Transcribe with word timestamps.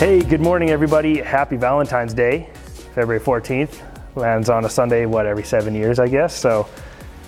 Hey, 0.00 0.22
good 0.22 0.40
morning, 0.40 0.70
everybody. 0.70 1.18
Happy 1.18 1.58
Valentine's 1.58 2.14
Day, 2.14 2.48
February 2.94 3.20
14th. 3.20 3.82
Lands 4.16 4.48
on 4.48 4.64
a 4.64 4.68
Sunday, 4.70 5.04
what, 5.04 5.26
every 5.26 5.44
seven 5.44 5.74
years, 5.74 5.98
I 5.98 6.08
guess. 6.08 6.34
So 6.34 6.66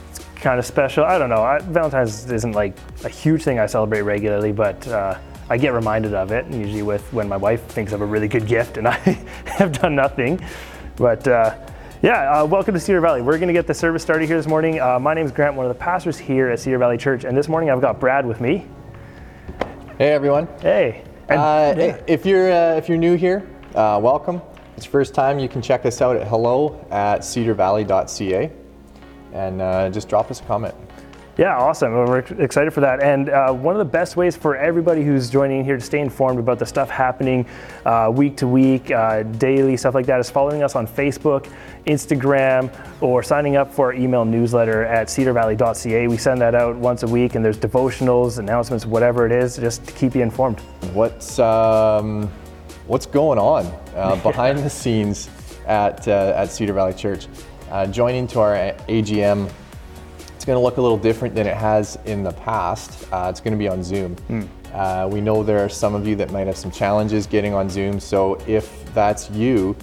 it's 0.08 0.20
kind 0.36 0.58
of 0.58 0.64
special. 0.64 1.04
I 1.04 1.18
don't 1.18 1.28
know. 1.28 1.42
I, 1.42 1.58
Valentine's 1.58 2.30
isn't 2.30 2.52
like 2.52 2.74
a 3.04 3.10
huge 3.10 3.42
thing 3.42 3.58
I 3.58 3.66
celebrate 3.66 4.00
regularly, 4.00 4.52
but 4.52 4.88
uh, 4.88 5.18
I 5.50 5.58
get 5.58 5.74
reminded 5.74 6.14
of 6.14 6.32
it, 6.32 6.46
usually 6.50 6.80
with 6.80 7.12
when 7.12 7.28
my 7.28 7.36
wife 7.36 7.62
thinks 7.66 7.92
of 7.92 8.00
a 8.00 8.06
really 8.06 8.26
good 8.26 8.46
gift 8.46 8.78
and 8.78 8.88
I 8.88 8.96
have 9.44 9.78
done 9.78 9.94
nothing. 9.94 10.42
But 10.96 11.28
uh, 11.28 11.54
yeah, 12.00 12.40
uh, 12.40 12.46
welcome 12.46 12.72
to 12.72 12.80
Cedar 12.80 13.02
Valley. 13.02 13.20
We're 13.20 13.36
going 13.36 13.48
to 13.48 13.52
get 13.52 13.66
the 13.66 13.74
service 13.74 14.02
started 14.02 14.28
here 14.28 14.38
this 14.38 14.48
morning. 14.48 14.80
Uh, 14.80 14.98
my 14.98 15.12
name 15.12 15.26
is 15.26 15.32
Grant, 15.32 15.56
one 15.56 15.66
of 15.66 15.76
the 15.76 15.78
pastors 15.78 16.16
here 16.16 16.48
at 16.48 16.58
Cedar 16.58 16.78
Valley 16.78 16.96
Church, 16.96 17.24
and 17.24 17.36
this 17.36 17.50
morning 17.50 17.68
I've 17.68 17.82
got 17.82 18.00
Brad 18.00 18.24
with 18.24 18.40
me. 18.40 18.66
Hey 19.98 20.12
everyone. 20.12 20.48
Hey. 20.62 21.04
And, 21.32 21.80
uh, 21.80 21.82
yeah. 21.82 22.02
If 22.06 22.26
you're 22.26 22.52
uh, 22.52 22.76
if 22.76 22.88
you're 22.88 22.98
new 22.98 23.14
here, 23.14 23.48
uh, 23.74 23.98
welcome. 24.02 24.42
It's 24.76 24.86
first 24.86 25.14
time. 25.14 25.38
You 25.38 25.48
can 25.48 25.62
check 25.62 25.86
us 25.86 26.00
out 26.00 26.16
at 26.16 26.26
hello 26.26 26.84
at 26.90 27.20
cedarvalley.ca, 27.20 28.50
and 29.32 29.62
uh, 29.62 29.90
just 29.90 30.08
drop 30.08 30.30
us 30.30 30.40
a 30.40 30.44
comment. 30.44 30.74
Yeah, 31.38 31.56
awesome. 31.56 31.92
We're 31.94 32.18
excited 32.18 32.74
for 32.74 32.80
that. 32.80 33.02
And 33.02 33.30
uh, 33.30 33.54
one 33.54 33.74
of 33.74 33.78
the 33.78 33.90
best 33.90 34.16
ways 34.16 34.36
for 34.36 34.54
everybody 34.54 35.02
who's 35.02 35.30
joining 35.30 35.60
in 35.60 35.64
here 35.64 35.78
to 35.78 35.82
stay 35.82 36.00
informed 36.00 36.38
about 36.38 36.58
the 36.58 36.66
stuff 36.66 36.90
happening 36.90 37.46
uh, 37.86 38.12
week 38.14 38.36
to 38.36 38.46
week, 38.46 38.90
uh, 38.90 39.22
daily, 39.22 39.78
stuff 39.78 39.94
like 39.94 40.04
that, 40.06 40.20
is 40.20 40.28
following 40.28 40.62
us 40.62 40.76
on 40.76 40.86
Facebook, 40.86 41.50
Instagram, 41.86 42.70
or 43.00 43.22
signing 43.22 43.56
up 43.56 43.72
for 43.72 43.86
our 43.86 43.94
email 43.94 44.26
newsletter 44.26 44.84
at 44.84 45.06
cedarvalley.ca. 45.06 46.06
We 46.06 46.18
send 46.18 46.38
that 46.42 46.54
out 46.54 46.76
once 46.76 47.02
a 47.02 47.08
week, 47.08 47.34
and 47.34 47.42
there's 47.42 47.58
devotionals, 47.58 48.38
announcements, 48.38 48.84
whatever 48.84 49.24
it 49.24 49.32
is, 49.32 49.56
just 49.56 49.86
to 49.86 49.92
keep 49.94 50.14
you 50.14 50.20
informed. 50.20 50.60
What's 50.92 51.38
um, 51.38 52.30
what's 52.86 53.06
going 53.06 53.38
on 53.38 53.64
uh, 53.96 54.16
behind 54.22 54.58
the 54.58 54.70
scenes 54.70 55.30
at 55.66 56.06
uh, 56.06 56.34
at 56.36 56.50
Cedar 56.50 56.74
Valley 56.74 56.92
Church? 56.92 57.26
Uh, 57.70 57.86
joining 57.86 58.26
to 58.26 58.38
our 58.38 58.54
AGM 58.86 59.50
it's 60.42 60.46
going 60.48 60.58
to 60.58 60.60
look 60.60 60.78
a 60.78 60.82
little 60.82 60.98
different 60.98 61.36
than 61.36 61.46
it 61.46 61.56
has 61.56 61.96
in 62.04 62.24
the 62.24 62.32
past. 62.32 63.06
Uh, 63.12 63.28
it's 63.30 63.38
going 63.38 63.52
to 63.52 63.58
be 63.58 63.68
on 63.68 63.80
Zoom. 63.84 64.16
Mm. 64.28 64.48
Uh, 64.74 65.06
we 65.06 65.20
know 65.20 65.44
there 65.44 65.64
are 65.64 65.68
some 65.68 65.94
of 65.94 66.04
you 66.04 66.16
that 66.16 66.32
might 66.32 66.48
have 66.48 66.56
some 66.56 66.72
challenges 66.72 67.28
getting 67.28 67.54
on 67.54 67.70
Zoom. 67.70 68.00
So 68.00 68.34
if 68.48 68.92
that's 68.92 69.30
you, 69.30 69.76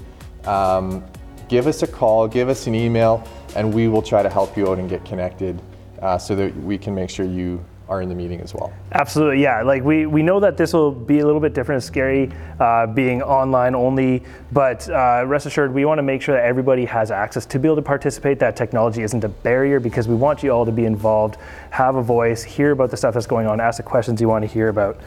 um, 0.43 1.01
give 1.47 1.66
us 1.66 1.81
a 1.81 1.88
call, 1.88 2.27
give 2.27 2.49
us 2.49 2.67
an 2.67 2.75
email, 2.75 3.25
and 3.55 3.73
we 3.73 3.88
will 3.88 4.01
try 4.01 4.21
to 4.21 4.29
help 4.29 4.57
you 4.57 4.69
out 4.69 4.79
and 4.79 4.89
get 4.89 5.05
connected 5.05 5.61
uh, 6.01 6.17
so 6.17 6.35
that 6.35 6.53
we 6.57 6.77
can 6.77 6.94
make 6.94 7.09
sure 7.09 7.25
you 7.25 7.63
are 7.89 8.03
in 8.03 8.07
the 8.07 8.15
meeting 8.15 8.39
as 8.39 8.53
well. 8.53 8.71
Absolutely, 8.91 9.41
yeah. 9.41 9.63
Like 9.63 9.83
we, 9.83 10.05
we 10.05 10.21
know 10.21 10.39
that 10.39 10.55
this 10.55 10.73
will 10.73 10.91
be 10.91 11.19
a 11.19 11.25
little 11.25 11.41
bit 11.41 11.55
different 11.55 11.81
scary 11.81 12.31
uh, 12.59 12.85
being 12.85 13.23
online 13.23 13.73
only, 13.73 14.23
but 14.51 14.87
uh, 14.89 15.23
rest 15.25 15.47
assured, 15.47 15.73
we 15.73 15.85
want 15.85 15.97
to 15.97 16.03
make 16.03 16.21
sure 16.21 16.35
that 16.35 16.45
everybody 16.45 16.85
has 16.85 17.09
access 17.09 17.47
to 17.47 17.57
be 17.57 17.67
able 17.67 17.77
to 17.77 17.81
participate. 17.81 18.37
That 18.37 18.55
technology 18.55 19.01
isn't 19.01 19.23
a 19.23 19.29
barrier 19.29 19.79
because 19.79 20.07
we 20.07 20.13
want 20.13 20.43
you 20.43 20.51
all 20.51 20.65
to 20.65 20.71
be 20.71 20.85
involved, 20.85 21.37
have 21.71 21.95
a 21.95 22.03
voice, 22.03 22.43
hear 22.43 22.71
about 22.71 22.91
the 22.91 22.97
stuff 22.97 23.15
that's 23.15 23.25
going 23.27 23.47
on, 23.47 23.59
ask 23.59 23.77
the 23.77 23.83
questions 23.83 24.21
you 24.21 24.29
want 24.29 24.43
to 24.43 24.47
hear 24.47 24.69
about, 24.69 24.97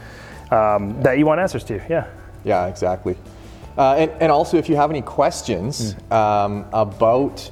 um, 0.51 1.01
that 1.01 1.17
you 1.17 1.25
want 1.25 1.39
answers 1.39 1.63
to. 1.63 1.81
Yeah. 1.89 2.07
Yeah, 2.43 2.67
exactly. 2.67 3.15
Uh, 3.77 3.95
and, 3.95 4.11
and 4.21 4.31
also, 4.31 4.57
if 4.57 4.67
you 4.67 4.75
have 4.75 4.89
any 4.89 5.01
questions 5.01 5.93
mm. 5.93 6.11
um, 6.11 6.65
about 6.73 7.49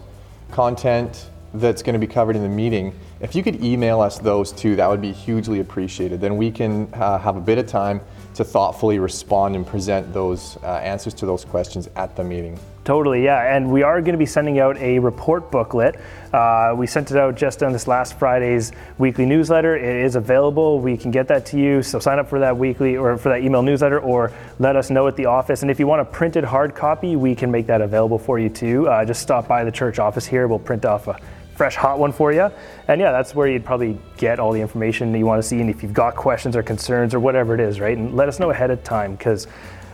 content 0.51 1.29
that's 1.53 1.81
going 1.81 1.93
to 1.93 1.99
be 1.99 2.11
covered 2.13 2.35
in 2.35 2.41
the 2.41 2.49
meeting, 2.49 2.93
if 3.21 3.35
you 3.35 3.43
could 3.43 3.63
email 3.63 4.01
us 4.01 4.17
those 4.17 4.51
too, 4.51 4.75
that 4.75 4.89
would 4.89 5.01
be 5.01 5.11
hugely 5.11 5.59
appreciated. 5.59 6.19
Then 6.21 6.37
we 6.37 6.51
can 6.51 6.91
uh, 6.93 7.17
have 7.19 7.37
a 7.37 7.41
bit 7.41 7.57
of 7.57 7.67
time 7.67 8.01
to 8.35 8.43
thoughtfully 8.43 8.97
respond 8.97 9.55
and 9.55 9.67
present 9.67 10.13
those 10.13 10.57
uh, 10.63 10.67
answers 10.77 11.13
to 11.13 11.25
those 11.25 11.45
questions 11.45 11.89
at 11.95 12.15
the 12.15 12.23
meeting. 12.23 12.57
Totally, 12.83 13.23
yeah. 13.23 13.55
And 13.55 13.71
we 13.71 13.83
are 13.83 14.01
going 14.01 14.13
to 14.13 14.17
be 14.17 14.25
sending 14.25 14.57
out 14.57 14.75
a 14.77 14.97
report 14.97 15.51
booklet. 15.51 15.99
Uh, 16.33 16.73
we 16.75 16.87
sent 16.87 17.11
it 17.11 17.17
out 17.17 17.35
just 17.35 17.61
on 17.61 17.73
this 17.73 17.87
last 17.87 18.17
Friday's 18.17 18.71
weekly 18.97 19.25
newsletter. 19.25 19.75
It 19.75 20.03
is 20.03 20.15
available. 20.15 20.79
We 20.79 20.97
can 20.97 21.11
get 21.11 21.27
that 21.27 21.45
to 21.47 21.57
you. 21.57 21.83
So 21.83 21.99
sign 21.99 22.17
up 22.17 22.27
for 22.27 22.39
that 22.39 22.57
weekly 22.57 22.97
or 22.97 23.17
for 23.17 23.29
that 23.29 23.43
email 23.43 23.61
newsletter 23.61 23.99
or 23.99 24.31
let 24.57 24.75
us 24.75 24.89
know 24.89 25.07
at 25.07 25.15
the 25.15 25.25
office. 25.25 25.61
And 25.61 25.69
if 25.69 25.79
you 25.79 25.85
want 25.85 26.01
a 26.01 26.05
printed 26.05 26.43
hard 26.43 26.73
copy, 26.73 27.15
we 27.15 27.35
can 27.35 27.51
make 27.51 27.67
that 27.67 27.81
available 27.81 28.17
for 28.17 28.39
you 28.39 28.49
too. 28.49 28.87
Uh, 28.87 29.05
just 29.05 29.21
stop 29.21 29.47
by 29.47 29.63
the 29.63 29.71
church 29.71 29.99
office 29.99 30.25
here. 30.25 30.47
We'll 30.47 30.57
print 30.57 30.85
off 30.85 31.07
a 31.07 31.19
fresh 31.61 31.75
hot 31.75 31.99
one 31.99 32.11
for 32.11 32.33
you. 32.33 32.49
And 32.87 32.99
yeah, 32.99 33.11
that's 33.11 33.35
where 33.35 33.47
you'd 33.47 33.63
probably 33.63 33.95
get 34.17 34.39
all 34.39 34.51
the 34.51 34.59
information 34.59 35.11
that 35.11 35.19
you 35.19 35.27
want 35.27 35.39
to 35.39 35.47
see. 35.47 35.61
And 35.61 35.69
if 35.69 35.83
you've 35.83 35.93
got 35.93 36.15
questions 36.15 36.55
or 36.55 36.63
concerns 36.63 37.13
or 37.13 37.19
whatever 37.19 37.53
it 37.53 37.59
is, 37.59 37.79
right? 37.79 37.95
And 37.95 38.15
let 38.15 38.27
us 38.27 38.39
know 38.39 38.49
ahead 38.49 38.71
of 38.71 38.83
time 38.83 39.15
because 39.15 39.45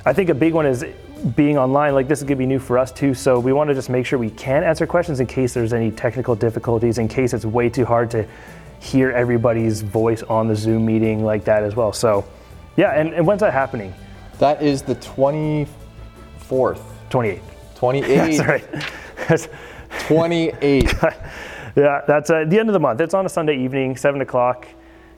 I 0.06 0.14
think 0.14 0.30
a 0.30 0.34
big 0.34 0.54
one 0.54 0.66
is 0.66 0.86
being 1.36 1.58
online. 1.58 1.94
Like 1.94 2.08
this 2.08 2.20
is 2.20 2.24
going 2.24 2.38
to 2.38 2.40
be 2.40 2.46
new 2.46 2.60
for 2.60 2.78
us 2.78 2.94
too. 2.94 3.14
So 3.14 3.38
we 3.38 3.52
want 3.52 3.70
to 3.70 3.74
just 3.74 3.90
make 3.90 4.06
sure 4.06 4.18
we 4.18 4.30
can 4.30 4.64
answer 4.64 4.88
questions 4.88 5.20
in 5.20 5.28
case 5.28 5.54
there's 5.54 5.74
any 5.74 5.92
technical 5.92 6.38
difficulties, 6.38 7.00
in 7.00 7.10
case 7.10 7.34
it's 7.34 7.44
way 7.44 7.70
too 7.70 7.84
hard 7.84 8.10
to 8.12 8.26
hear 8.80 9.12
everybody's 9.12 9.82
voice 9.82 10.24
on 10.24 10.48
the 10.48 10.56
Zoom 10.56 10.86
meeting 10.86 11.26
like 11.26 11.44
that 11.44 11.64
as 11.64 11.76
well. 11.76 11.92
So 11.92 12.24
yeah, 12.78 12.92
and, 12.92 13.14
and 13.14 13.28
when's 13.28 13.42
that 13.42 13.52
happening? 13.52 13.94
That 14.40 14.64
is 14.64 14.84
the 14.84 14.96
24th. 14.96 15.68
28th. 17.10 17.42
28th. 17.76 18.38
That's 19.28 19.48
right. 19.50 19.52
28th. 20.08 21.32
Yeah, 21.78 22.02
that's 22.08 22.32
at 22.32 22.50
the 22.50 22.60
end 22.60 22.70
of 22.70 22.74
the 22.74 22.80
month. 22.80 23.00
It's 23.02 23.14
on 23.14 23.28
a 23.28 23.30
Sunday 23.30 23.56
evening, 23.56 23.96
7 23.96 24.20
o'clock. 24.22 24.68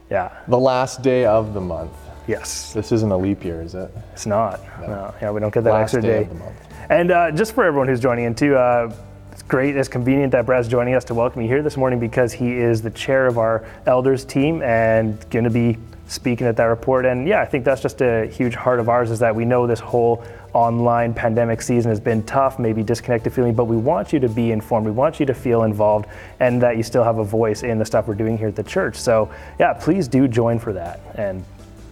Yeah. 0.10 0.38
The 0.50 0.60
last 0.60 1.02
day 1.02 1.24
of 1.24 1.54
the 1.54 1.62
month. 1.62 1.94
Yes. 2.28 2.74
This 2.74 2.92
isn't 2.92 3.10
a 3.10 3.18
leap 3.18 3.46
year, 3.46 3.62
is 3.62 3.76
it? 3.76 3.90
It's 4.12 4.26
not. 4.26 4.60
No. 4.82 4.88
no. 4.88 5.16
Yeah, 5.22 5.32
we 5.32 5.40
don't 5.40 5.54
get 5.54 5.64
that 5.64 5.72
last 5.72 5.94
extra 5.96 6.02
day. 6.02 6.26
day. 6.26 6.52
And 6.90 7.12
uh, 7.12 7.32
just 7.32 7.56
for 7.56 7.64
everyone 7.64 7.88
who's 7.88 8.02
joining 8.02 8.26
in 8.26 8.36
too, 8.36 8.58
uh, 8.58 8.94
it's 9.32 9.42
great, 9.44 9.78
it's 9.78 9.88
convenient 9.88 10.34
that 10.34 10.46
Brad's 10.46 10.68
joining 10.68 10.96
us 10.96 11.06
to 11.06 11.14
welcome 11.14 11.42
you 11.42 11.48
here 11.48 11.64
this 11.64 11.78
morning 11.78 11.98
because 11.98 12.34
he 12.34 12.52
is 12.58 12.82
the 12.82 12.92
chair 12.92 13.26
of 13.26 13.38
our 13.38 13.66
elders 13.86 14.26
team 14.26 14.62
and 14.62 15.18
going 15.30 15.46
to 15.46 15.50
be 15.50 15.78
speaking 16.08 16.46
at 16.46 16.58
that 16.58 16.66
report. 16.66 17.06
And 17.06 17.26
yeah, 17.26 17.42
I 17.42 17.46
think 17.46 17.64
that's 17.64 17.82
just 17.82 18.02
a 18.02 18.26
huge 18.28 18.56
heart 18.56 18.82
of 18.82 18.90
ours 18.90 19.12
is 19.12 19.20
that 19.20 19.34
we 19.34 19.46
know 19.46 19.66
this 19.66 19.80
whole 19.80 20.26
online 20.54 21.14
pandemic 21.14 21.62
season 21.62 21.90
has 21.90 22.00
been 22.00 22.24
tough, 22.24 22.60
maybe 22.60 22.84
disconnected 22.84 23.34
feeling, 23.34 23.54
but 23.54 23.66
we 23.66 23.78
want 23.78 24.12
you 24.12 24.20
to 24.20 24.30
be 24.30 24.52
informed. 24.52 24.86
We 24.86 24.92
want 24.92 25.20
you 25.20 25.26
to 25.26 25.34
feel 25.34 25.64
involved 25.64 26.08
and 26.40 26.62
that 26.62 26.78
you 26.78 26.84
still 26.84 27.04
have 27.04 27.18
a 27.20 27.24
voice 27.24 27.64
in 27.64 27.78
the 27.80 27.86
stuff 27.86 28.08
we're 28.08 28.16
doing 28.16 28.38
here 28.38 28.48
at 28.48 28.56
the 28.56 28.64
church. 28.64 28.96
So 28.96 29.32
yeah, 29.60 29.74
please 29.74 30.08
do 30.08 30.28
join 30.28 30.60
for 30.60 30.74
that. 30.74 31.00
And 31.16 31.44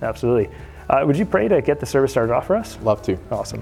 absolutely. 0.02 0.50
Uh, 0.90 1.04
would 1.06 1.18
you 1.18 1.26
pray 1.26 1.48
to 1.48 1.62
get 1.62 1.80
the 1.80 1.86
service 1.86 2.12
started 2.12 2.34
off 2.34 2.48
for 2.48 2.56
us? 2.56 2.78
Love 2.82 3.02
to. 3.04 3.18
Awesome. 3.30 3.62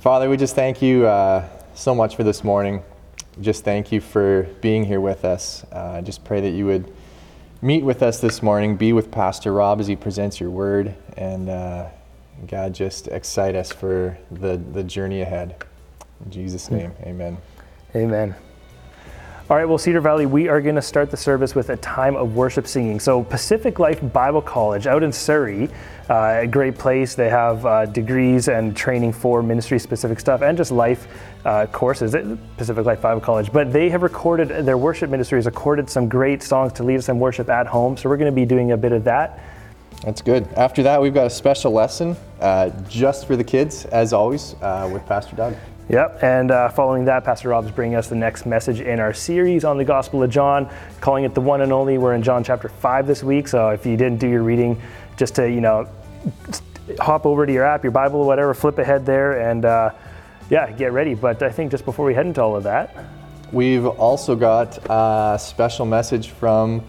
Father, 0.00 0.30
we 0.30 0.36
just 0.36 0.54
thank 0.54 0.80
you 0.80 1.06
uh, 1.06 1.48
so 1.74 1.94
much 1.94 2.16
for 2.16 2.24
this 2.24 2.42
morning. 2.42 2.82
Just 3.40 3.64
thank 3.64 3.92
you 3.92 4.00
for 4.00 4.44
being 4.60 4.84
here 4.84 5.00
with 5.00 5.24
us. 5.24 5.64
Uh, 5.70 6.00
just 6.00 6.24
pray 6.24 6.40
that 6.40 6.50
you 6.50 6.64
would 6.64 6.92
meet 7.60 7.84
with 7.84 8.02
us 8.02 8.20
this 8.20 8.42
morning, 8.42 8.76
be 8.76 8.92
with 8.92 9.10
Pastor 9.10 9.52
Rob 9.52 9.80
as 9.80 9.86
he 9.86 9.96
presents 9.96 10.40
your 10.40 10.50
word, 10.50 10.94
and 11.16 11.48
uh, 11.48 11.88
God, 12.46 12.74
just 12.74 13.08
excite 13.08 13.54
us 13.54 13.72
for 13.72 14.16
the, 14.30 14.56
the 14.72 14.84
journey 14.84 15.22
ahead. 15.22 15.64
In 16.24 16.30
Jesus' 16.30 16.70
name, 16.70 16.92
amen. 17.02 17.38
Amen. 17.94 18.34
All 19.48 19.56
right, 19.56 19.64
well, 19.64 19.78
Cedar 19.78 20.00
Valley, 20.00 20.26
we 20.26 20.48
are 20.48 20.60
going 20.60 20.74
to 20.74 20.82
start 20.82 21.08
the 21.08 21.16
service 21.16 21.54
with 21.54 21.70
a 21.70 21.76
time 21.76 22.16
of 22.16 22.34
worship 22.34 22.66
singing. 22.66 22.98
So, 22.98 23.22
Pacific 23.22 23.78
Life 23.78 24.00
Bible 24.12 24.42
College 24.42 24.88
out 24.88 25.04
in 25.04 25.12
Surrey, 25.12 25.70
uh, 26.10 26.40
a 26.42 26.46
great 26.48 26.76
place. 26.76 27.14
They 27.14 27.28
have 27.28 27.64
uh, 27.64 27.86
degrees 27.86 28.48
and 28.48 28.76
training 28.76 29.12
for 29.12 29.44
ministry 29.44 29.78
specific 29.78 30.18
stuff 30.18 30.42
and 30.42 30.58
just 30.58 30.72
life 30.72 31.06
uh, 31.44 31.66
courses 31.66 32.16
at 32.16 32.24
Pacific 32.56 32.84
Life 32.86 33.00
Bible 33.00 33.20
College. 33.20 33.52
But 33.52 33.72
they 33.72 33.88
have 33.88 34.02
recorded, 34.02 34.48
their 34.66 34.78
worship 34.78 35.10
ministry 35.10 35.38
has 35.38 35.46
recorded 35.46 35.88
some 35.88 36.08
great 36.08 36.42
songs 36.42 36.72
to 36.72 36.82
lead 36.82 36.96
us 36.96 37.08
in 37.08 37.20
worship 37.20 37.48
at 37.48 37.68
home. 37.68 37.96
So, 37.96 38.08
we're 38.08 38.16
going 38.16 38.32
to 38.32 38.34
be 38.34 38.46
doing 38.46 38.72
a 38.72 38.76
bit 38.76 38.90
of 38.90 39.04
that. 39.04 39.38
That's 40.02 40.22
good. 40.22 40.46
After 40.54 40.82
that, 40.84 41.00
we've 41.00 41.14
got 41.14 41.26
a 41.26 41.30
special 41.30 41.72
lesson 41.72 42.16
uh, 42.40 42.70
just 42.88 43.26
for 43.26 43.36
the 43.36 43.44
kids, 43.44 43.86
as 43.86 44.12
always, 44.12 44.54
uh, 44.60 44.88
with 44.92 45.04
Pastor 45.06 45.36
Doug. 45.36 45.56
Yep, 45.88 46.22
and 46.22 46.50
uh, 46.50 46.68
following 46.70 47.04
that, 47.04 47.24
Pastor 47.24 47.50
Rob 47.50 47.64
is 47.64 47.70
bringing 47.70 47.96
us 47.96 48.08
the 48.08 48.16
next 48.16 48.44
message 48.44 48.80
in 48.80 48.98
our 48.98 49.14
series 49.14 49.64
on 49.64 49.78
the 49.78 49.84
Gospel 49.84 50.22
of 50.22 50.30
John, 50.30 50.68
calling 51.00 51.24
it 51.24 51.34
the 51.34 51.40
one 51.40 51.60
and 51.60 51.72
only. 51.72 51.96
We're 51.96 52.14
in 52.14 52.24
John 52.24 52.42
chapter 52.42 52.68
5 52.68 53.06
this 53.06 53.22
week, 53.22 53.46
so 53.46 53.68
if 53.68 53.86
you 53.86 53.96
didn't 53.96 54.18
do 54.18 54.28
your 54.28 54.42
reading, 54.42 54.82
just 55.16 55.36
to, 55.36 55.48
you 55.48 55.60
know, 55.60 55.88
hop 56.98 57.24
over 57.24 57.46
to 57.46 57.52
your 57.52 57.64
app, 57.64 57.84
your 57.84 57.92
Bible, 57.92 58.26
whatever, 58.26 58.52
flip 58.52 58.78
ahead 58.78 59.06
there, 59.06 59.48
and 59.48 59.64
uh, 59.64 59.90
yeah, 60.50 60.72
get 60.72 60.92
ready. 60.92 61.14
But 61.14 61.42
I 61.42 61.50
think 61.50 61.70
just 61.70 61.84
before 61.84 62.04
we 62.04 62.14
head 62.14 62.26
into 62.26 62.42
all 62.42 62.56
of 62.56 62.64
that, 62.64 62.96
we've 63.52 63.86
also 63.86 64.34
got 64.34 64.78
a 64.90 65.38
special 65.38 65.86
message 65.86 66.30
from 66.30 66.82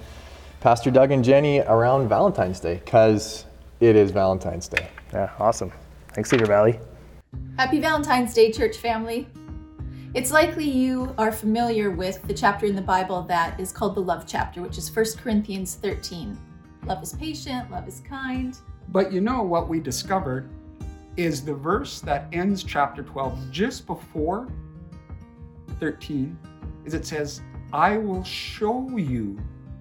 Pastor 0.60 0.92
Doug 0.92 1.12
and 1.12 1.24
Jenny 1.24 1.62
around 1.62 2.10
Valentine's 2.10 2.60
Day, 2.60 2.82
because 2.84 3.46
it 3.80 3.96
is 3.96 4.12
Valentine's 4.12 4.68
Day. 4.68 4.88
Yeah, 5.14 5.32
awesome. 5.40 5.72
Thanks, 6.14 6.30
Cedar 6.30 6.46
Valley. 6.46 6.80
Happy 7.58 7.80
Valentine's 7.80 8.34
Day, 8.34 8.52
church 8.52 8.78
family. 8.78 9.28
It's 10.14 10.32
likely 10.32 10.70
you 10.70 11.14
are 11.18 11.32
familiar 11.32 11.92
with 11.92 12.22
the 12.24 12.34
chapter 12.34 12.66
in 12.66 12.76
the 12.76 12.82
Bible 12.82 13.22
that 13.24 13.60
is 13.60 13.72
called 13.72 13.96
the 13.96 14.02
love 14.02 14.26
chapter, 14.28 14.62
which 14.62 14.78
is 14.78 14.94
1 14.96 15.06
Corinthians 15.18 15.76
13. 15.76 16.38
Love 16.86 17.04
is 17.04 17.14
patient, 17.14 17.70
love 17.70 17.88
is 17.88 18.02
kind. 18.02 18.58
But 18.90 19.12
you 19.12 19.22
know 19.22 19.44
what 19.44 19.68
we 19.68 19.80
discovered? 19.80 20.50
is 21.18 21.44
the 21.44 21.54
verse 21.54 22.00
that 22.02 22.28
ends 22.32 22.64
chapter 22.64 23.02
12 23.02 23.52
just 23.52 23.88
before 23.88 24.48
13 25.80 26.38
is 26.86 26.94
it 26.94 27.06
says, 27.06 27.42
I 27.74 27.98
will 27.98 28.24
show 28.24 28.88
you 28.96 29.38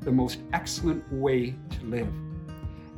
the 0.06 0.12
most 0.12 0.38
excellent 0.52 1.04
way 1.12 1.54
to 1.68 1.84
live. 1.84 2.08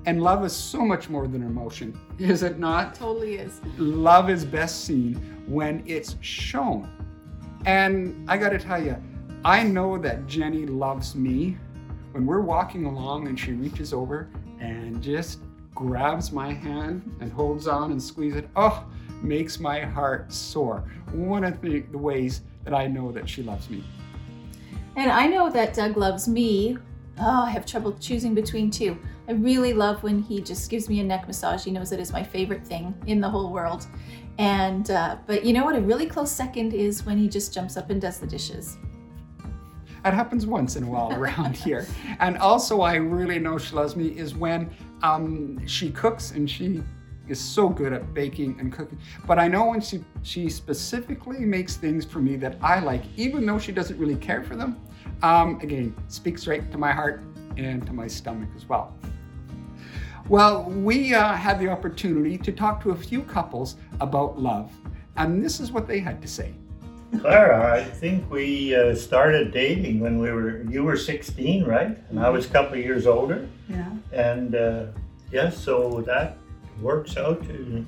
And 0.05 0.23
love 0.23 0.45
is 0.45 0.55
so 0.55 0.83
much 0.83 1.09
more 1.09 1.27
than 1.27 1.43
emotion, 1.43 1.99
is 2.19 2.43
it 2.45 2.59
not? 2.59 2.95
Totally 2.95 3.37
is. 3.37 3.61
Love 3.79 4.31
is 4.31 4.45
best 4.45 4.85
seen 4.85 5.15
when 5.49 5.83
it's 5.87 6.17
shown. 6.21 6.89
And 7.65 8.31
I 8.31 8.37
got 8.37 8.51
to 8.51 8.59
tell 8.59 8.81
you, 8.81 8.97
I 9.45 9.63
know 9.63 9.99
that 9.99 10.27
Jenny 10.27 10.67
loves 10.67 11.17
me 11.17 11.57
when 12.13 12.27
we're 12.27 12.43
walking 12.43 12.85
along 12.85 13.27
and 13.27 13.41
she 13.41 13.53
reaches 13.53 13.93
over 13.93 14.29
and 14.61 15.03
just 15.03 15.41
grabs 15.75 16.31
my 16.31 16.53
hand 16.53 17.03
and 17.21 17.33
holds 17.33 17.67
on 17.67 17.91
and 17.91 18.03
squeezes 18.03 18.41
it. 18.41 18.49
Oh, 18.55 18.85
makes 19.23 19.59
my 19.59 19.81
heart 19.81 20.31
soar. 20.31 20.85
One 21.13 21.45
of 21.45 21.61
the, 21.63 21.81
the 21.81 21.99
ways 21.99 22.43
that 22.65 22.75
I 22.75 22.87
know 22.87 23.11
that 23.13 23.29
she 23.29 23.43
loves 23.43 23.71
me. 23.71 23.83
And 24.97 25.11
I 25.11 25.27
know 25.27 25.49
that 25.51 25.75
Doug 25.75 25.97
loves 25.97 26.29
me. 26.29 26.77
Oh, 27.21 27.43
I 27.45 27.51
have 27.51 27.67
trouble 27.67 27.93
choosing 27.99 28.35
between 28.35 28.71
two. 28.71 28.97
I 29.29 29.33
really 29.33 29.73
love 29.73 30.03
when 30.05 30.23
he 30.23 30.41
just 30.41 30.71
gives 30.71 30.89
me 30.89 31.01
a 31.01 31.05
neck 31.05 31.27
massage. 31.27 31.65
He 31.65 31.71
knows 31.73 31.91
it 31.91 31.99
is 31.99 32.13
my 32.13 32.23
favorite 32.23 32.65
thing 32.65 32.95
in 33.07 33.21
the 33.21 33.29
whole 33.29 33.53
world. 33.53 33.87
And 34.39 34.91
uh, 34.91 35.17
but 35.27 35.45
you 35.45 35.53
know 35.53 35.65
what? 35.65 35.75
A 35.75 35.81
really 35.81 36.07
close 36.07 36.31
second 36.31 36.75
is 36.75 37.05
when 37.05 37.19
he 37.19 37.29
just 37.29 37.53
jumps 37.53 37.77
up 37.77 37.91
and 37.91 38.01
does 38.01 38.21
the 38.21 38.27
dishes. 38.27 38.77
That 40.05 40.15
happens 40.15 40.47
once 40.47 40.77
in 40.77 40.85
a 40.85 40.87
while 40.87 41.13
around 41.13 41.57
here. 41.65 41.87
And 42.21 42.39
also, 42.39 42.83
I 42.83 42.95
really 42.95 43.41
know 43.41 43.59
she 43.59 43.75
loves 43.75 43.97
me 43.97 44.09
is 44.17 44.37
when 44.37 44.71
um, 45.03 45.67
she 45.67 45.91
cooks 45.91 46.31
and 46.31 46.49
she 46.49 46.83
is 47.29 47.41
so 47.41 47.69
good 47.69 47.93
at 47.93 48.15
baking 48.15 48.59
and 48.61 48.73
cooking. 48.73 48.99
But 49.27 49.39
I 49.39 49.49
know 49.49 49.67
when 49.67 49.81
she 49.81 50.05
she 50.23 50.49
specifically 50.49 51.41
makes 51.41 51.77
things 51.77 52.05
for 52.05 52.21
me 52.21 52.37
that 52.37 52.57
I 52.63 52.81
like, 52.81 53.03
even 53.17 53.47
though 53.47 53.59
she 53.59 53.73
doesn't 53.73 53.99
really 53.99 54.17
care 54.17 54.43
for 54.43 54.57
them. 54.57 54.81
Um, 55.23 55.59
again, 55.61 55.95
speaks 56.09 56.47
right 56.47 56.71
to 56.71 56.79
my 56.79 56.93
heart 56.93 57.23
and 57.57 57.85
to 57.87 57.93
my 57.93 58.07
stomach 58.07 58.51
as 58.57 58.69
well. 58.69 58.95
Well, 60.29 60.65
we 60.65 61.15
uh, 61.15 61.33
had 61.33 61.59
the 61.59 61.69
opportunity 61.69 62.37
to 62.39 62.53
talk 62.53 62.83
to 62.83 62.91
a 62.91 62.97
few 62.97 63.23
couples 63.23 63.77
about 64.01 64.39
love, 64.39 64.71
and 65.17 65.43
this 65.43 65.59
is 65.59 65.73
what 65.73 65.89
they 65.89 66.01
had 66.01 66.21
to 66.23 66.29
say. 66.29 66.53
Clara, 67.21 67.75
I 67.75 67.83
think 67.83 68.31
we 68.31 68.77
uh, 68.77 68.95
started 68.95 69.51
dating 69.51 70.01
when 70.01 70.19
we 70.19 70.31
were, 70.31 70.63
you 70.65 70.85
were 70.85 70.97
16, 70.97 71.65
right? 71.65 71.97
And 72.11 72.21
I 72.21 72.29
was 72.29 72.47
a 72.47 72.49
couple 72.51 72.75
of 72.75 72.85
years 72.85 73.07
older. 73.07 73.49
Yeah. 73.69 73.91
And 74.13 74.55
uh, 74.55 74.87
yes, 75.33 75.57
so 75.57 76.03
that 76.07 76.37
works 76.81 77.17
out 77.17 77.43
to 77.45 77.85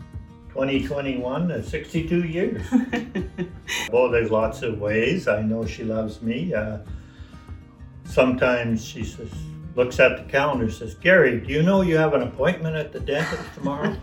2021, 0.51 1.53
uh, 1.53 1.63
62 1.63 2.25
years. 2.25 2.63
well, 3.93 4.11
there's 4.11 4.31
lots 4.31 4.63
of 4.63 4.81
ways. 4.81 5.29
I 5.29 5.43
know 5.43 5.65
she 5.65 5.85
loves 5.85 6.23
me. 6.23 6.53
Uh, 6.53 6.79
sometimes 8.05 8.85
she 8.85 9.05
says, 9.05 9.31
looks 9.77 10.01
at 10.01 10.17
the 10.17 10.25
calendar, 10.31 10.71
says, 10.71 10.95
Gary, 10.95 11.41
do 11.41 11.53
you 11.53 11.63
know 11.63 11.83
you 11.83 11.97
have 11.97 12.15
an 12.15 12.23
appointment 12.23 12.77
at 12.77 12.93
the 12.93 13.01
dentist 13.01 13.43
tomorrow? 13.55 13.97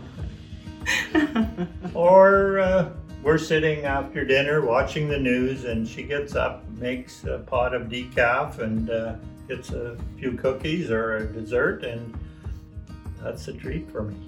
or 1.94 2.58
uh, 2.60 2.90
we're 3.22 3.38
sitting 3.38 3.84
after 3.84 4.24
dinner 4.24 4.64
watching 4.64 5.08
the 5.08 5.18
news, 5.18 5.64
and 5.64 5.86
she 5.86 6.02
gets 6.02 6.34
up, 6.34 6.66
makes 6.78 7.24
a 7.24 7.38
pot 7.38 7.74
of 7.74 7.88
decaf, 7.88 8.58
and 8.60 8.88
uh, 8.88 9.16
gets 9.48 9.70
a 9.70 9.98
few 10.18 10.32
cookies 10.32 10.90
or 10.90 11.16
a 11.16 11.26
dessert, 11.26 11.84
and 11.84 12.18
that's 13.20 13.48
a 13.48 13.52
treat 13.52 13.90
for 13.90 14.02
me. 14.02 14.27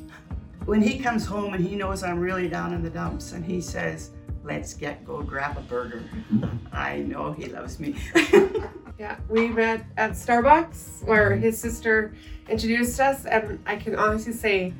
When 0.64 0.82
he 0.82 0.98
comes 0.98 1.26
home 1.26 1.54
and 1.54 1.64
he 1.64 1.74
knows 1.74 2.02
I'm 2.02 2.18
really 2.18 2.48
down 2.48 2.72
in 2.72 2.82
the 2.82 2.90
dumps 2.90 3.32
and 3.32 3.44
he 3.44 3.60
says, 3.60 4.10
let's 4.44 4.74
get 4.74 5.04
go 5.04 5.22
grab 5.22 5.56
a 5.56 5.60
burger. 5.62 6.02
I 6.72 6.98
know 6.98 7.32
he 7.32 7.46
loves 7.46 7.80
me. 7.80 7.96
Yeah, 9.00 9.16
we 9.30 9.48
met 9.48 9.86
at 9.96 10.10
Starbucks 10.10 11.06
where 11.06 11.34
his 11.34 11.58
sister 11.58 12.12
introduced 12.50 13.00
us, 13.00 13.24
and 13.24 13.58
I 13.64 13.76
can 13.76 13.94
honestly 13.94 14.34
say 14.34 14.74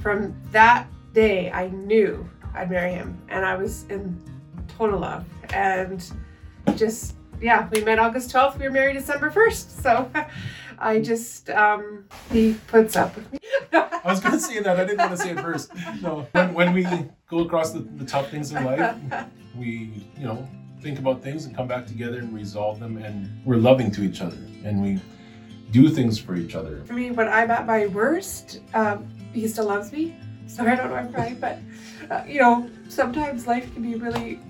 from 0.00 0.34
that 0.52 0.86
day 1.12 1.50
I 1.52 1.68
knew 1.68 2.26
I'd 2.54 2.70
marry 2.70 2.94
him, 2.94 3.20
and 3.28 3.44
I 3.44 3.56
was 3.56 3.84
in 3.90 4.18
total 4.68 5.00
love. 5.00 5.26
And 5.52 6.02
just, 6.76 7.16
yeah, 7.42 7.68
we 7.70 7.84
met 7.84 7.98
August 7.98 8.32
12th, 8.32 8.58
we 8.58 8.64
were 8.64 8.70
married 8.70 8.94
December 8.94 9.30
1st. 9.30 9.82
So 9.82 10.10
I 10.80 11.00
just, 11.00 11.50
um, 11.50 12.04
he 12.30 12.54
puts 12.66 12.96
up 12.96 13.14
with 13.16 13.32
me. 13.32 13.38
I 13.72 14.00
was 14.04 14.20
gonna 14.20 14.40
say 14.40 14.60
that. 14.60 14.78
I 14.78 14.84
didn't 14.84 14.98
want 14.98 15.10
to 15.12 15.16
say 15.16 15.30
it 15.30 15.40
first. 15.40 15.72
No. 16.00 16.26
When, 16.32 16.54
when 16.54 16.72
we 16.72 16.86
go 17.28 17.40
across 17.40 17.72
the, 17.72 17.80
the 17.80 18.04
tough 18.04 18.30
things 18.30 18.52
in 18.52 18.64
life, 18.64 18.96
we, 19.56 20.06
you 20.16 20.24
know, 20.24 20.48
think 20.80 20.98
about 20.98 21.22
things 21.22 21.44
and 21.44 21.54
come 21.54 21.66
back 21.66 21.86
together 21.86 22.18
and 22.18 22.32
resolve 22.32 22.80
them, 22.80 22.96
and 22.98 23.28
we're 23.44 23.56
loving 23.56 23.90
to 23.92 24.02
each 24.02 24.20
other, 24.20 24.38
and 24.64 24.82
we 24.82 25.00
do 25.70 25.88
things 25.88 26.18
for 26.18 26.36
each 26.36 26.54
other. 26.54 26.82
For 26.84 26.94
me, 26.94 27.10
when 27.10 27.28
I'm 27.28 27.50
at 27.50 27.66
my 27.66 27.86
worst, 27.86 28.60
um, 28.74 29.08
he 29.32 29.46
still 29.48 29.66
loves 29.66 29.92
me. 29.92 30.16
Sorry, 30.46 30.72
I 30.72 30.76
don't 30.76 30.88
know 30.88 30.94
why 30.94 31.00
I'm 31.00 31.12
crying, 31.12 31.38
but 31.38 31.58
uh, 32.10 32.24
you 32.26 32.40
know, 32.40 32.70
sometimes 32.88 33.46
life 33.46 33.72
can 33.74 33.82
be 33.82 33.96
really 33.96 34.40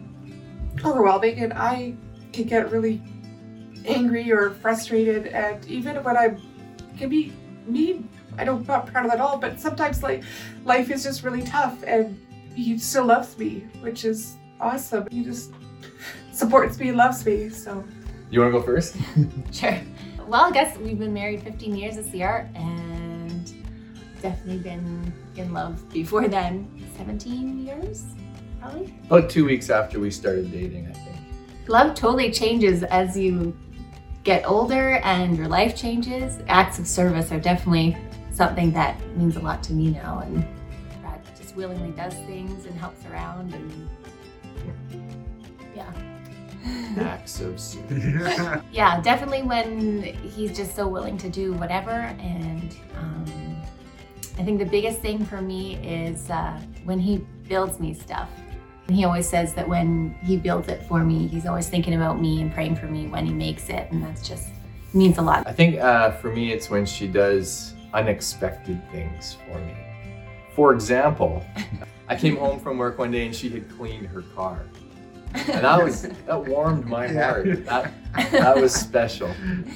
overwhelming, 0.85 1.39
and 1.41 1.53
I 1.55 1.95
can 2.33 2.45
get 2.45 2.71
really 2.71 3.03
angry 3.89 4.31
or 4.31 4.51
frustrated, 4.51 5.29
and 5.29 5.65
even 5.67 5.97
when 6.05 6.17
I 6.17 6.37
can 6.97 7.09
be 7.09 7.33
mean, 7.67 8.09
I 8.37 8.45
don't 8.45 8.61
I'm 8.61 8.67
not 8.67 8.87
proud 8.87 9.05
of 9.07 9.11
that 9.11 9.19
at 9.19 9.21
all. 9.21 9.39
But 9.39 9.59
sometimes 9.61 10.03
like 10.03 10.23
life 10.65 10.91
is 10.91 11.03
just 11.03 11.23
really 11.25 11.43
tough, 11.43 11.83
and 11.87 12.19
he 12.55 12.79
still 12.79 13.07
loves 13.07 13.37
me, 13.39 13.67
which 13.81 14.05
is 14.05 14.37
awesome. 14.61 15.07
He 15.11 15.25
just 15.25 15.53
supports 16.33 16.79
me 16.79 16.89
and 16.89 16.97
loves 16.97 17.25
me. 17.25 17.49
So 17.49 17.85
You 18.31 18.41
want 18.41 18.53
to 18.53 18.61
go 18.61 18.65
first? 18.65 18.97
Sure. 19.53 19.79
Well, 20.27 20.45
I 20.45 20.51
guess 20.51 20.77
we've 20.79 20.99
been 20.99 21.15
married 21.15 21.43
15 21.43 21.75
years 21.75 21.97
this 21.97 22.13
year 22.13 22.51
and 22.55 23.51
definitely 24.21 24.59
been 24.59 25.13
in 25.37 25.53
love 25.55 25.89
before 25.91 26.29
then 26.29 26.69
17 26.99 27.65
years, 27.65 28.05
probably. 28.61 28.95
About 29.07 29.31
two 29.31 29.47
weeks 29.47 29.71
after 29.71 29.99
we 29.99 30.11
started 30.11 30.53
dating, 30.53 30.87
I 30.87 30.93
think. 30.93 31.17
Love 31.69 31.95
totally 31.95 32.31
changes 32.31 32.83
as 32.83 33.17
you 33.17 33.57
get 34.29 34.47
older 34.47 34.97
and 35.05 35.39
your 35.39 35.49
life 35.49 35.75
changes. 35.75 36.39
Acts 36.49 36.79
of 36.79 36.87
service 36.87 37.33
are 37.33 37.41
definitely 37.41 37.97
something 38.31 38.71
that 38.73 38.95
means 39.17 39.37
a 39.37 39.41
lot 39.41 39.63
to 39.63 39.73
me 39.73 39.89
now. 39.89 40.19
And 40.19 40.47
Brad 41.01 41.23
just 41.35 41.57
willingly 41.57 41.93
does 41.93 42.13
things 42.27 42.67
and 42.67 42.79
helps 42.79 43.07
around 43.07 43.55
and 43.55 43.89
yeah. 45.75 45.91
Acts 46.99 47.41
of 47.41 47.59
service. 47.59 48.39
yeah, 48.71 49.01
definitely 49.01 49.45
when 49.45 50.03
he's 50.03 50.55
just 50.55 50.77
so 50.77 50.87
willing 50.87 51.17
to 51.17 51.31
do 51.31 51.55
whatever. 51.55 51.91
And 52.21 52.77
um, 52.99 53.57
I 54.39 54.45
think 54.45 54.59
the 54.59 54.67
biggest 54.67 55.01
thing 55.01 55.25
for 55.25 55.41
me 55.41 55.77
is 55.77 56.29
uh, 56.29 56.61
when 56.85 56.99
he 56.99 57.25
builds 57.49 57.81
me 57.81 57.95
stuff. 57.95 58.29
And 58.89 58.97
he 58.97 59.05
always 59.05 59.29
says 59.29 59.53
that 59.53 59.69
when 59.69 60.15
he 60.23 60.39
builds 60.39 60.69
it 60.69 60.83
for 60.85 61.05
me, 61.05 61.27
he's 61.27 61.45
always 61.45 61.69
thinking 61.69 61.93
about 61.93 62.23
me 62.23 62.41
and 62.41 62.51
praying 62.51 62.77
for 62.77 62.87
me 62.87 63.07
when 63.07 63.27
he 63.27 63.35
makes 63.35 63.69
it. 63.69 63.87
And 63.93 64.03
that's 64.03 64.27
just 64.27 64.49
means 64.95 65.19
a 65.19 65.23
lot. 65.23 65.47
I 65.47 65.53
think 65.53 65.79
uh, 65.79 66.13
for 66.13 66.33
me, 66.33 66.53
it's 66.53 66.71
when 66.71 66.87
she 66.87 67.07
does 67.07 67.75
unexpected 67.93 68.81
things 68.91 69.37
for 69.47 69.59
me. 69.59 69.75
For 70.55 70.73
example, 70.73 71.45
I 72.09 72.17
came 72.17 72.37
home 72.39 72.59
from 72.59 72.79
work 72.79 72.99
one 72.99 73.11
day 73.11 73.27
and 73.27 73.37
she 73.37 73.51
had 73.51 73.69
cleaned 73.77 74.07
her 74.07 74.23
car. 74.35 74.65
And 75.35 75.63
that 75.63 75.85
was 75.85 76.03
that 76.27 76.47
warmed 76.47 76.87
my 76.87 77.09
heart. 77.09 77.67
That 77.67 77.93
that 78.15 78.57
was 78.57 78.75
special. 78.75 79.31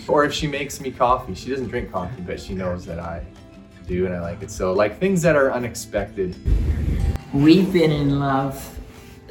Or 0.09 0.25
if 0.25 0.33
she 0.33 0.47
makes 0.47 0.81
me 0.81 0.90
coffee, 0.90 1.35
she 1.35 1.50
doesn't 1.50 1.69
drink 1.69 1.92
coffee, 1.92 2.23
but 2.23 2.40
she 2.40 2.54
knows 2.54 2.87
that 2.87 2.99
I 2.99 3.23
do 3.87 4.07
and 4.07 4.14
I 4.14 4.21
like 4.21 4.42
it. 4.42 4.50
So 4.50 4.73
like 4.73 4.99
things 4.99 5.21
that 5.21 5.37
are 5.37 5.52
unexpected. 5.52 6.35
We've 7.35 7.71
been 7.71 7.90
in 7.90 8.19
love 8.19 8.78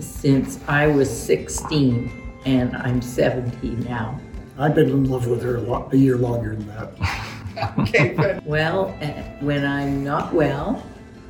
since 0.01 0.59
I 0.67 0.87
was 0.87 1.09
16 1.09 2.39
and 2.45 2.75
I'm 2.75 3.01
70 3.01 3.67
now. 3.87 4.19
I've 4.57 4.75
been 4.75 4.89
in 4.89 5.05
love 5.05 5.27
with 5.27 5.41
her 5.43 5.57
a, 5.57 5.61
lot, 5.61 5.93
a 5.93 5.97
year 5.97 6.17
longer 6.17 6.55
than 6.55 6.67
that. 6.67 7.27
Okay, 7.77 8.15
good. 8.15 8.45
Well, 8.45 8.97
uh, 9.01 9.21
when 9.41 9.65
I'm 9.65 10.05
not 10.05 10.33
well, 10.33 10.83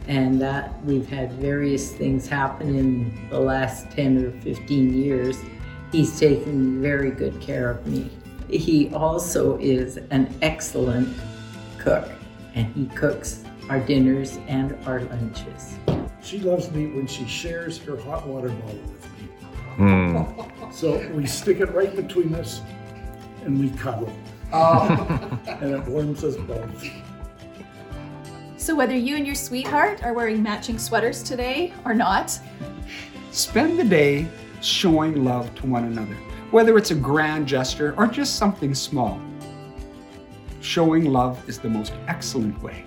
and 0.07 0.39
that 0.39 0.83
we've 0.85 1.07
had 1.09 1.33
various 1.33 1.91
things 1.91 2.27
happen 2.27 2.75
in 2.75 3.29
the 3.29 3.39
last 3.39 3.89
10 3.91 4.25
or 4.25 4.31
15 4.41 4.93
years, 4.93 5.37
he's 5.91 6.19
taken 6.19 6.81
very 6.81 7.11
good 7.11 7.41
care 7.41 7.69
of 7.69 7.85
me. 7.87 8.09
He 8.49 8.93
also 8.93 9.57
is 9.57 9.97
an 10.11 10.33
excellent 10.41 11.17
cook, 11.79 12.09
and 12.53 12.67
he 12.75 12.85
cooks 12.95 13.43
our 13.69 13.79
dinners 13.79 14.37
and 14.47 14.77
our 14.85 15.01
lunches. 15.01 15.75
She 16.23 16.39
loves 16.39 16.71
me 16.71 16.87
when 16.87 17.07
she 17.07 17.25
shares 17.25 17.77
her 17.79 17.97
hot 17.97 18.27
water 18.27 18.49
bottle 18.49 18.75
with 18.75 19.19
me. 19.19 19.29
Mm. 19.77 20.73
so 20.73 21.07
we 21.09 21.25
stick 21.25 21.59
it 21.59 21.71
right 21.73 21.95
between 21.95 22.33
us 22.35 22.61
and 23.45 23.59
we 23.59 23.69
cuddle. 23.77 24.11
Oh. 24.53 25.39
And 25.61 25.75
it 25.75 25.87
warms 25.87 26.25
us 26.25 26.35
both. 26.35 26.85
So, 28.57 28.75
whether 28.75 28.97
you 28.97 29.15
and 29.15 29.25
your 29.25 29.33
sweetheart 29.33 30.03
are 30.03 30.13
wearing 30.13 30.43
matching 30.43 30.77
sweaters 30.77 31.23
today 31.23 31.73
or 31.85 31.93
not, 31.93 32.37
spend 33.31 33.79
the 33.79 33.85
day 33.85 34.27
showing 34.61 35.23
love 35.23 35.55
to 35.55 35.67
one 35.67 35.85
another, 35.85 36.15
whether 36.51 36.77
it's 36.77 36.91
a 36.91 36.95
grand 36.95 37.47
gesture 37.47 37.95
or 37.97 38.07
just 38.07 38.35
something 38.35 38.75
small. 38.75 39.21
Showing 40.59 41.05
love 41.05 41.47
is 41.47 41.59
the 41.59 41.69
most 41.69 41.93
excellent 42.09 42.61
way. 42.61 42.83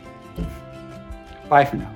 Bye 1.48 1.64
for 1.64 1.76
now. 1.76 1.93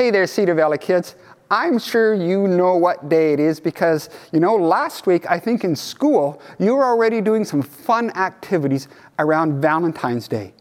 Hey 0.00 0.10
there, 0.10 0.26
Cedar 0.26 0.54
Valley 0.54 0.78
kids. 0.78 1.14
I'm 1.50 1.78
sure 1.78 2.14
you 2.14 2.48
know 2.48 2.74
what 2.74 3.10
day 3.10 3.34
it 3.34 3.38
is 3.38 3.60
because, 3.60 4.08
you 4.32 4.40
know, 4.40 4.56
last 4.56 5.06
week, 5.06 5.30
I 5.30 5.38
think 5.38 5.62
in 5.62 5.76
school, 5.76 6.40
you 6.58 6.74
were 6.74 6.84
already 6.84 7.20
doing 7.20 7.44
some 7.44 7.60
fun 7.60 8.08
activities 8.16 8.88
around 9.18 9.60
Valentine's 9.60 10.26
Day. 10.26 10.54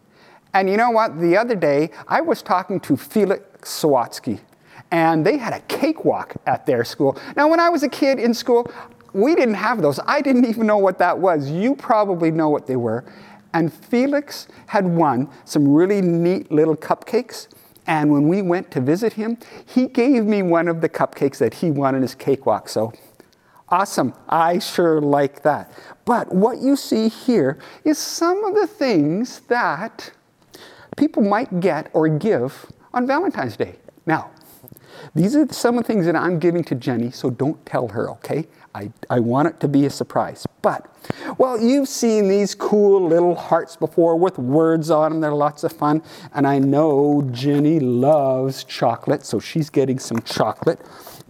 And 0.53 0.69
you 0.69 0.75
know 0.75 0.89
what? 0.89 1.21
The 1.21 1.37
other 1.37 1.55
day, 1.55 1.91
I 2.09 2.19
was 2.19 2.41
talking 2.41 2.81
to 2.81 2.97
Felix 2.97 3.81
Sawatsky, 3.81 4.41
and 4.91 5.25
they 5.25 5.37
had 5.37 5.53
a 5.53 5.61
cakewalk 5.69 6.35
at 6.45 6.65
their 6.65 6.83
school. 6.83 7.17
Now, 7.37 7.47
when 7.47 7.61
I 7.61 7.69
was 7.69 7.81
a 7.83 7.89
kid 7.89 8.19
in 8.19 8.33
school, 8.33 8.69
we 9.13 9.35
didn't 9.35 9.53
have 9.53 9.81
those. 9.81 10.01
I 10.05 10.19
didn't 10.19 10.47
even 10.47 10.67
know 10.67 10.79
what 10.79 10.97
that 10.97 11.17
was. 11.17 11.49
You 11.49 11.77
probably 11.77 12.29
know 12.29 12.49
what 12.49 12.67
they 12.67 12.75
were. 12.75 13.05
And 13.53 13.73
Felix 13.73 14.49
had 14.67 14.85
won 14.85 15.29
some 15.45 15.73
really 15.73 16.01
neat 16.01 16.51
little 16.51 16.75
cupcakes. 16.75 17.47
And 17.89 18.11
when 18.11 18.27
we 18.27 18.43
went 18.43 18.69
to 18.71 18.81
visit 18.81 19.13
him, 19.13 19.39
he 19.65 19.87
gave 19.87 20.23
me 20.23 20.43
one 20.43 20.67
of 20.67 20.81
the 20.81 20.87
cupcakes 20.87 21.39
that 21.39 21.55
he 21.55 21.71
won 21.71 21.95
in 21.95 22.03
his 22.03 22.13
cakewalk. 22.13 22.69
So 22.69 22.93
awesome. 23.69 24.13
I 24.29 24.59
sure 24.59 25.01
like 25.01 25.41
that. 25.41 25.71
But 26.05 26.31
what 26.31 26.59
you 26.59 26.75
see 26.75 27.09
here 27.09 27.57
is 27.83 27.97
some 27.97 28.45
of 28.45 28.53
the 28.53 28.67
things 28.67 29.39
that 29.47 30.11
people 30.97 31.23
might 31.23 31.61
get 31.61 31.89
or 31.93 32.07
give 32.07 32.67
on 32.93 33.07
Valentine's 33.07 33.57
Day. 33.57 33.77
Now, 34.05 34.29
These 35.15 35.35
are 35.35 35.47
some 35.51 35.77
of 35.77 35.85
the 35.85 35.87
things 35.87 36.05
that 36.05 36.15
I'm 36.15 36.39
giving 36.39 36.63
to 36.65 36.75
Jenny, 36.75 37.11
so 37.11 37.29
don't 37.29 37.63
tell 37.65 37.87
her, 37.89 38.09
okay? 38.11 38.47
I, 38.75 38.91
I 39.09 39.19
want 39.19 39.47
it 39.47 39.59
to 39.61 39.67
be 39.67 39.85
a 39.85 39.89
surprise. 39.89 40.45
But, 40.61 40.85
well, 41.37 41.59
you've 41.59 41.87
seen 41.87 42.27
these 42.27 42.53
cool 42.53 43.07
little 43.07 43.35
hearts 43.35 43.75
before 43.75 44.15
with 44.17 44.37
words 44.37 44.89
on 44.89 45.11
them. 45.11 45.21
They're 45.21 45.31
lots 45.31 45.63
of 45.63 45.71
fun. 45.71 46.03
And 46.33 46.45
I 46.45 46.59
know 46.59 47.27
Jenny 47.31 47.79
loves 47.79 48.63
chocolate, 48.63 49.25
so 49.25 49.39
she's 49.39 49.69
getting 49.69 49.99
some 49.99 50.21
chocolate. 50.21 50.79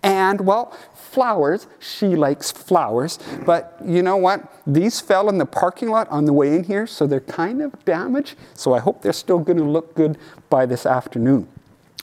And, 0.01 0.41
well, 0.41 0.75
flowers. 0.93 1.67
She 1.79 2.15
likes 2.15 2.51
flowers. 2.51 3.19
But 3.45 3.77
you 3.85 4.01
know 4.01 4.17
what? 4.17 4.51
These 4.65 5.01
fell 5.01 5.29
in 5.29 5.37
the 5.37 5.45
parking 5.45 5.89
lot 5.89 6.07
on 6.09 6.25
the 6.25 6.33
way 6.33 6.55
in 6.55 6.63
here, 6.63 6.87
so 6.87 7.07
they're 7.07 7.19
kind 7.19 7.61
of 7.61 7.83
damaged. 7.85 8.35
So 8.53 8.73
I 8.73 8.79
hope 8.79 9.01
they're 9.01 9.13
still 9.13 9.39
going 9.39 9.57
to 9.57 9.63
look 9.63 9.95
good 9.95 10.17
by 10.49 10.65
this 10.65 10.85
afternoon. 10.85 11.47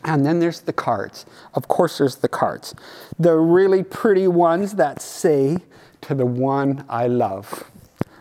And 0.07 0.25
then 0.25 0.39
there's 0.39 0.61
the 0.61 0.73
cards. 0.73 1.27
Of 1.53 1.67
course, 1.69 1.99
there's 1.99 2.17
the 2.17 2.29
cards. 2.29 2.75
The 3.19 3.37
really 3.37 3.83
pretty 3.83 4.29
ones 4.29 4.75
that 4.75 5.03
say, 5.03 5.59
to 6.03 6.15
the 6.15 6.25
one 6.25 6.85
I 6.89 7.09
love. 7.09 7.71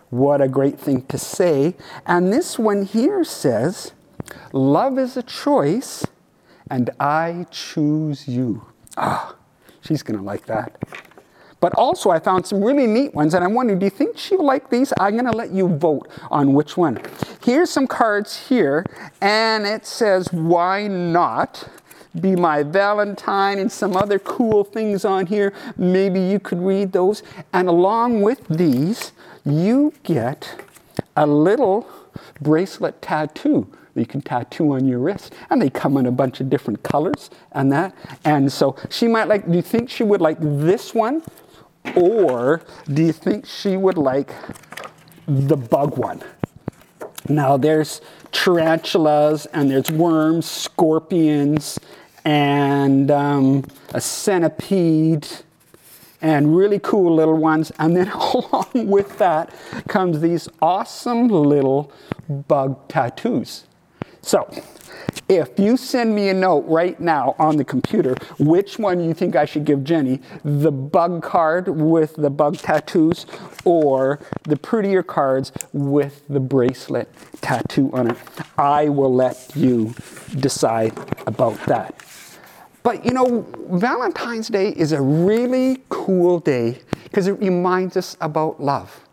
What 0.09 0.41
a 0.41 0.47
great 0.47 0.79
thing 0.79 1.03
to 1.03 1.17
say. 1.19 1.75
And 2.07 2.33
this 2.33 2.57
one 2.57 2.83
here 2.85 3.23
says, 3.23 3.91
Love 4.51 4.97
is 4.97 5.15
a 5.15 5.23
choice, 5.23 6.03
and 6.71 6.89
I 6.99 7.45
choose 7.51 8.27
you. 8.27 8.65
Ah, 8.97 9.35
she's 9.81 10.01
going 10.01 10.17
to 10.17 10.25
like 10.25 10.47
that. 10.47 10.81
But 11.65 11.73
also, 11.79 12.11
I 12.11 12.19
found 12.19 12.45
some 12.45 12.63
really 12.63 12.85
neat 12.85 13.15
ones, 13.15 13.33
and 13.33 13.43
I 13.43 13.47
wondered, 13.47 13.79
do 13.79 13.87
you 13.87 13.89
think 13.89 14.19
she'll 14.19 14.45
like 14.45 14.69
these? 14.69 14.93
I'm 14.99 15.13
going 15.13 15.25
to 15.25 15.31
let 15.31 15.49
you 15.49 15.67
vote 15.67 16.07
on 16.29 16.53
which 16.53 16.77
one. 16.77 17.01
Here's 17.41 17.71
some 17.71 17.87
cards 17.87 18.49
here, 18.49 18.85
and 19.19 19.65
it 19.65 19.87
says, 19.87 20.31
Why 20.31 20.85
not? 20.85 21.67
Be 22.21 22.35
my 22.35 22.61
Valentine, 22.61 23.57
and 23.57 23.71
some 23.71 23.97
other 23.97 24.19
cool 24.19 24.63
things 24.63 25.05
on 25.05 25.25
here. 25.25 25.53
Maybe 25.75 26.19
you 26.19 26.39
could 26.39 26.61
read 26.61 26.91
those. 26.91 27.23
And 27.51 27.67
along 27.67 28.21
with 28.21 28.47
these, 28.47 29.13
you 29.43 29.91
get 30.03 30.67
a 31.17 31.25
little 31.25 31.89
bracelet 32.39 33.01
tattoo 33.01 33.75
that 33.95 34.01
you 34.01 34.05
can 34.05 34.21
tattoo 34.21 34.73
on 34.73 34.85
your 34.87 34.99
wrist. 34.99 35.33
And 35.49 35.59
they 35.59 35.71
come 35.71 35.97
in 35.97 36.05
a 36.05 36.11
bunch 36.11 36.41
of 36.41 36.47
different 36.47 36.83
colors 36.83 37.31
and 37.53 37.71
that. 37.71 37.95
And 38.23 38.51
so 38.51 38.75
she 38.91 39.07
might 39.07 39.27
like, 39.27 39.49
do 39.49 39.55
you 39.55 39.63
think 39.63 39.89
she 39.89 40.03
would 40.03 40.21
like 40.21 40.37
this 40.39 40.93
one? 40.93 41.23
Or 41.95 42.61
do 42.91 43.03
you 43.03 43.11
think 43.11 43.45
she 43.45 43.77
would 43.77 43.97
like 43.97 44.33
the 45.27 45.57
bug 45.57 45.97
one? 45.97 46.23
Now 47.27 47.57
there's 47.57 48.01
tarantulas 48.31 49.45
and 49.47 49.69
there's 49.69 49.89
worms, 49.91 50.45
scorpions, 50.45 51.79
and 52.23 53.09
um, 53.11 53.65
a 53.93 54.01
centipede 54.01 55.27
and 56.21 56.55
really 56.55 56.79
cool 56.79 57.15
little 57.15 57.37
ones. 57.37 57.71
And 57.79 57.95
then 57.95 58.09
along 58.11 58.87
with 58.87 59.17
that 59.19 59.53
comes 59.87 60.21
these 60.21 60.49
awesome 60.61 61.27
little 61.27 61.91
bug 62.47 62.87
tattoos. 62.87 63.65
So, 64.25 64.49
if 65.29 65.59
you 65.59 65.77
send 65.77 66.15
me 66.15 66.29
a 66.29 66.33
note 66.33 66.65
right 66.65 66.99
now 66.99 67.35
on 67.37 67.57
the 67.57 67.63
computer, 67.63 68.15
which 68.39 68.79
one 68.79 68.99
you 68.99 69.13
think 69.13 69.35
I 69.35 69.45
should 69.45 69.65
give 69.65 69.83
Jenny, 69.83 70.19
the 70.43 70.71
bug 70.71 71.21
card 71.21 71.67
with 71.67 72.15
the 72.15 72.31
bug 72.31 72.57
tattoos 72.57 73.27
or 73.65 74.19
the 74.41 74.57
prettier 74.57 75.03
cards 75.03 75.51
with 75.73 76.23
the 76.27 76.39
bracelet 76.39 77.07
tattoo 77.41 77.91
on 77.93 78.09
it, 78.09 78.17
I 78.57 78.89
will 78.89 79.13
let 79.13 79.51
you 79.55 79.93
decide 80.39 80.97
about 81.27 81.63
that. 81.67 81.93
But 82.81 83.05
you 83.05 83.11
know, 83.11 83.45
Valentine's 83.69 84.47
Day 84.47 84.69
is 84.69 84.91
a 84.91 85.03
really 85.03 85.83
cool 85.89 86.39
day 86.39 86.79
because 87.03 87.27
it 87.27 87.33
reminds 87.33 87.95
us 87.95 88.17
about 88.21 88.59
love. 88.59 89.04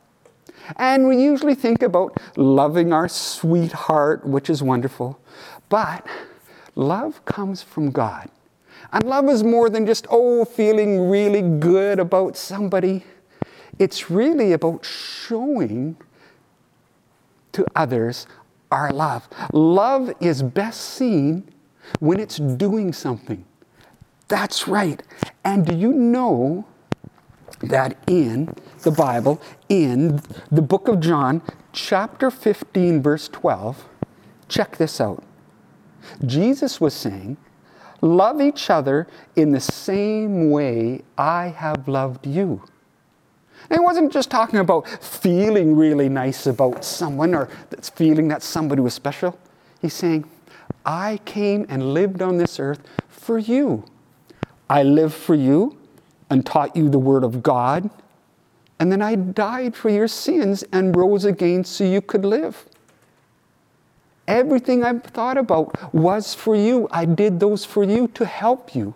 And 0.77 1.09
we 1.09 1.23
usually 1.23 1.55
think 1.55 1.83
about 1.83 2.17
loving 2.37 2.93
our 2.93 3.09
sweetheart, 3.09 4.27
which 4.27 4.49
is 4.49 4.63
wonderful. 4.63 5.21
But 5.69 6.07
love 6.75 7.25
comes 7.25 7.63
from 7.63 7.91
God. 7.91 8.29
And 8.93 9.05
love 9.05 9.29
is 9.29 9.43
more 9.43 9.71
than 9.71 9.87
just, 9.87 10.07
oh, 10.11 10.45
feeling 10.45 11.09
really 11.09 11.43
good 11.43 11.99
about 11.99 12.37
somebody. 12.37 13.05
It's 13.79 14.11
really 14.11 14.53
about 14.53 14.85
showing 14.85 15.97
to 17.53 17.67
others 17.75 18.27
our 18.71 18.91
love. 18.93 19.29
Love 19.53 20.13
is 20.21 20.43
best 20.43 20.81
seen 20.81 21.51
when 22.01 22.19
it's 22.21 22.37
doing 22.37 22.93
something. 22.93 23.45
That's 24.29 24.67
right. 24.67 25.03
And 25.45 25.67
do 25.67 25.75
you 25.75 25.93
know 25.93 26.67
that 27.63 27.97
in 28.07 28.55
the 28.83 28.91
Bible, 28.91 29.41
in 29.69 30.21
the 30.51 30.63
book 30.63 30.89
of 30.89 31.01
John, 31.01 31.43
chapter 31.73 32.31
15, 32.31 33.03
verse 33.03 33.29
12, 33.29 33.87
check 34.49 34.77
this 34.77 35.01
out. 35.01 35.23
Jesus 36.27 36.81
was 36.81 36.95
saying, 36.95 37.37
Love 38.01 38.41
each 38.41 38.69
other 38.69 39.07
in 39.37 39.53
the 39.53 39.61
same 39.61 40.51
way 40.51 41.03
I 41.17 41.49
have 41.49 41.87
loved 41.87 42.27
you. 42.27 42.65
And 43.71 43.79
he 43.79 43.85
wasn't 43.85 44.13
just 44.13 44.29
talking 44.29 44.59
about 44.59 44.89
feeling 44.89 45.77
really 45.77 46.09
nice 46.09 46.47
about 46.47 46.85
someone 46.85 47.33
or 47.33 47.49
that's 47.71 47.89
feeling 47.91 48.27
that 48.29 48.43
somebody 48.43 48.83
was 48.83 48.93
special. 48.93 49.39
He's 49.81 49.95
saying, 49.95 50.29
I 50.85 51.21
came 51.25 51.65
and 51.69 51.95
lived 51.95 52.23
on 52.23 52.39
this 52.39 52.59
earth 52.59 52.81
for 53.09 53.39
you. 53.39 53.85
I 54.69 54.83
live 54.83 55.15
for 55.15 55.37
you 55.37 55.79
and 56.33 56.47
taught 56.47 56.75
you 56.75 56.89
the 56.89 56.99
Word 56.99 57.25
of 57.25 57.43
God. 57.43 57.91
And 58.81 58.91
then 58.91 59.03
I 59.03 59.15
died 59.17 59.77
for 59.77 59.91
your 59.91 60.09
sins 60.09 60.65
and 60.73 60.97
rose 60.97 61.27
again 61.27 61.63
so 61.63 61.85
you 61.85 62.01
could 62.01 62.25
live. 62.25 62.65
Everything 64.27 64.83
I've 64.83 65.03
thought 65.05 65.37
about 65.37 65.95
was 65.95 66.35
for 66.35 66.57
you. 66.57 66.89
I 66.91 67.05
did 67.05 67.39
those 67.39 67.67
for 67.67 67.85
you 67.85 68.09
to 68.09 68.25
help 68.25 68.75
you. 68.75 68.95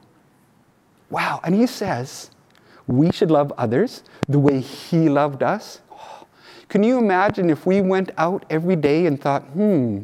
Wow. 1.10 1.40
And 1.44 1.54
he 1.54 1.66
says, 1.66 2.30
we 2.86 3.12
should 3.12 3.30
love 3.30 3.52
others 3.58 4.02
the 4.28 4.38
way 4.38 4.60
he 4.60 5.10
loved 5.10 5.42
us. 5.42 5.80
Can 6.68 6.82
you 6.82 6.98
imagine 6.98 7.50
if 7.50 7.66
we 7.66 7.82
went 7.82 8.12
out 8.16 8.46
every 8.48 8.76
day 8.76 9.06
and 9.06 9.20
thought, 9.20 9.42
hmm, 9.42 10.02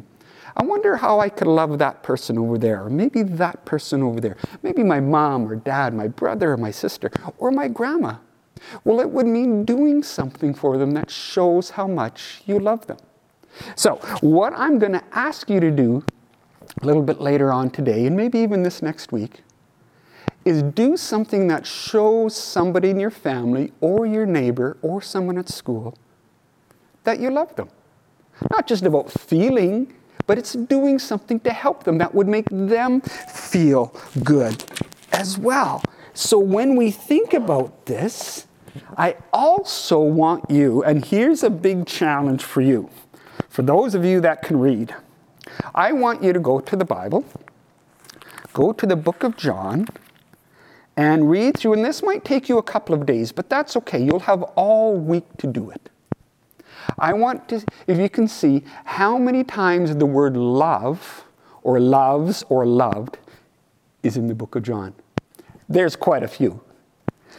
I 0.55 0.63
wonder 0.63 0.97
how 0.97 1.19
I 1.19 1.29
could 1.29 1.47
love 1.47 1.79
that 1.79 2.03
person 2.03 2.37
over 2.37 2.57
there, 2.57 2.83
or 2.83 2.89
maybe 2.89 3.23
that 3.23 3.65
person 3.65 4.03
over 4.03 4.19
there, 4.19 4.37
maybe 4.61 4.83
my 4.83 4.99
mom 4.99 5.47
or 5.47 5.55
dad, 5.55 5.93
my 5.93 6.07
brother 6.07 6.53
or 6.53 6.57
my 6.57 6.71
sister, 6.71 7.11
or 7.37 7.51
my 7.51 7.67
grandma. 7.67 8.17
Well, 8.83 8.99
it 8.99 9.09
would 9.09 9.25
mean 9.25 9.65
doing 9.65 10.03
something 10.03 10.53
for 10.53 10.77
them 10.77 10.91
that 10.91 11.09
shows 11.09 11.71
how 11.71 11.87
much 11.87 12.41
you 12.45 12.59
love 12.59 12.87
them. 12.87 12.97
So, 13.75 13.95
what 14.21 14.53
I'm 14.55 14.79
going 14.79 14.93
to 14.93 15.03
ask 15.11 15.49
you 15.49 15.59
to 15.59 15.71
do 15.71 16.03
a 16.81 16.85
little 16.85 17.03
bit 17.03 17.19
later 17.19 17.51
on 17.51 17.69
today, 17.69 18.05
and 18.05 18.15
maybe 18.15 18.39
even 18.39 18.63
this 18.63 18.81
next 18.81 19.11
week, 19.11 19.41
is 20.45 20.63
do 20.63 20.97
something 20.97 21.47
that 21.47 21.65
shows 21.65 22.35
somebody 22.35 22.89
in 22.89 22.99
your 22.99 23.11
family 23.11 23.71
or 23.79 24.05
your 24.05 24.25
neighbor 24.25 24.77
or 24.81 25.01
someone 25.01 25.37
at 25.37 25.49
school 25.49 25.97
that 27.03 27.19
you 27.19 27.29
love 27.29 27.55
them. 27.55 27.69
Not 28.51 28.67
just 28.67 28.83
about 28.83 29.11
feeling, 29.11 29.93
but 30.27 30.37
it's 30.37 30.53
doing 30.53 30.99
something 30.99 31.39
to 31.41 31.51
help 31.51 31.83
them 31.83 31.97
that 31.97 32.13
would 32.13 32.27
make 32.27 32.47
them 32.49 33.01
feel 33.01 33.93
good 34.23 34.63
as 35.11 35.37
well. 35.37 35.83
So 36.13 36.37
when 36.37 36.75
we 36.75 36.91
think 36.91 37.33
about 37.33 37.85
this, 37.85 38.47
I 38.97 39.15
also 39.31 39.99
want 39.99 40.49
you, 40.49 40.83
and 40.83 41.03
here's 41.03 41.43
a 41.43 41.49
big 41.49 41.85
challenge 41.85 42.43
for 42.43 42.61
you, 42.61 42.89
for 43.49 43.61
those 43.61 43.95
of 43.95 44.05
you 44.05 44.21
that 44.21 44.41
can 44.41 44.59
read. 44.59 44.95
I 45.75 45.91
want 45.91 46.23
you 46.23 46.33
to 46.33 46.39
go 46.39 46.59
to 46.59 46.75
the 46.75 46.85
Bible, 46.85 47.25
go 48.53 48.73
to 48.73 48.85
the 48.85 48.95
book 48.95 49.23
of 49.23 49.37
John, 49.37 49.87
and 50.95 51.29
read 51.29 51.57
through, 51.57 51.73
and 51.73 51.85
this 51.85 52.03
might 52.03 52.23
take 52.23 52.49
you 52.49 52.57
a 52.57 52.63
couple 52.63 52.93
of 52.93 53.05
days, 53.05 53.31
but 53.31 53.49
that's 53.49 53.75
okay. 53.77 54.03
You'll 54.03 54.19
have 54.19 54.43
all 54.55 54.95
week 54.95 55.25
to 55.37 55.47
do 55.47 55.71
it. 55.71 55.89
I 56.97 57.13
want 57.13 57.49
to, 57.49 57.63
if 57.87 57.97
you 57.97 58.09
can 58.09 58.27
see, 58.27 58.63
how 58.85 59.17
many 59.17 59.43
times 59.43 59.95
the 59.95 60.05
word 60.05 60.35
love, 60.37 61.25
or 61.63 61.79
loves, 61.79 62.43
or 62.49 62.65
loved 62.65 63.17
is 64.03 64.17
in 64.17 64.27
the 64.27 64.35
book 64.35 64.55
of 64.55 64.63
John. 64.63 64.93
There's 65.69 65.95
quite 65.95 66.23
a 66.23 66.27
few. 66.27 66.61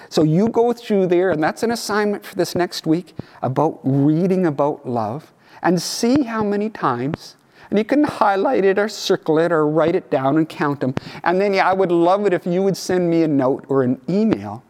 So 0.08 0.22
you 0.22 0.48
go 0.48 0.72
through 0.72 1.08
there, 1.08 1.30
and 1.30 1.42
that's 1.42 1.62
an 1.62 1.70
assignment 1.70 2.24
for 2.24 2.34
this 2.34 2.54
next 2.54 2.86
week 2.86 3.14
about 3.42 3.80
reading 3.82 4.46
about 4.46 4.88
love, 4.88 5.32
and 5.62 5.80
see 5.80 6.22
how 6.22 6.42
many 6.42 6.70
times. 6.70 7.36
And 7.70 7.78
you 7.78 7.84
can 7.84 8.04
highlight 8.04 8.64
it 8.64 8.78
or 8.78 8.88
circle 8.88 9.38
it 9.38 9.50
or 9.50 9.66
write 9.66 9.94
it 9.94 10.10
down 10.10 10.36
and 10.36 10.48
count 10.48 10.80
them. 10.80 10.94
And 11.22 11.40
then, 11.40 11.54
yeah, 11.54 11.68
I 11.68 11.72
would 11.72 11.90
love 11.90 12.26
it 12.26 12.32
if 12.32 12.46
you 12.46 12.62
would 12.62 12.76
send 12.76 13.08
me 13.10 13.22
a 13.22 13.28
note 13.28 13.64
or 13.68 13.82
an 13.82 14.00
email 14.08 14.62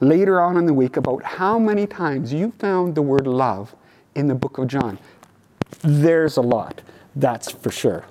later 0.00 0.40
on 0.40 0.56
in 0.56 0.66
the 0.66 0.74
week 0.74 0.96
about 0.96 1.22
how 1.22 1.58
many 1.58 1.86
times 1.86 2.32
you 2.32 2.52
found 2.58 2.94
the 2.94 3.02
word 3.02 3.26
love 3.26 3.74
in 4.14 4.26
the 4.26 4.34
book 4.34 4.58
of 4.58 4.66
John. 4.66 4.98
There's 5.82 6.36
a 6.36 6.42
lot, 6.42 6.80
that's 7.16 7.50
for 7.50 7.70
sure. 7.70 8.04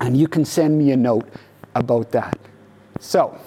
And 0.00 0.16
you 0.16 0.26
can 0.26 0.44
send 0.44 0.78
me 0.78 0.90
a 0.92 0.96
note 0.96 1.28
about 1.74 2.10
that. 2.12 2.38
So, 2.98 3.38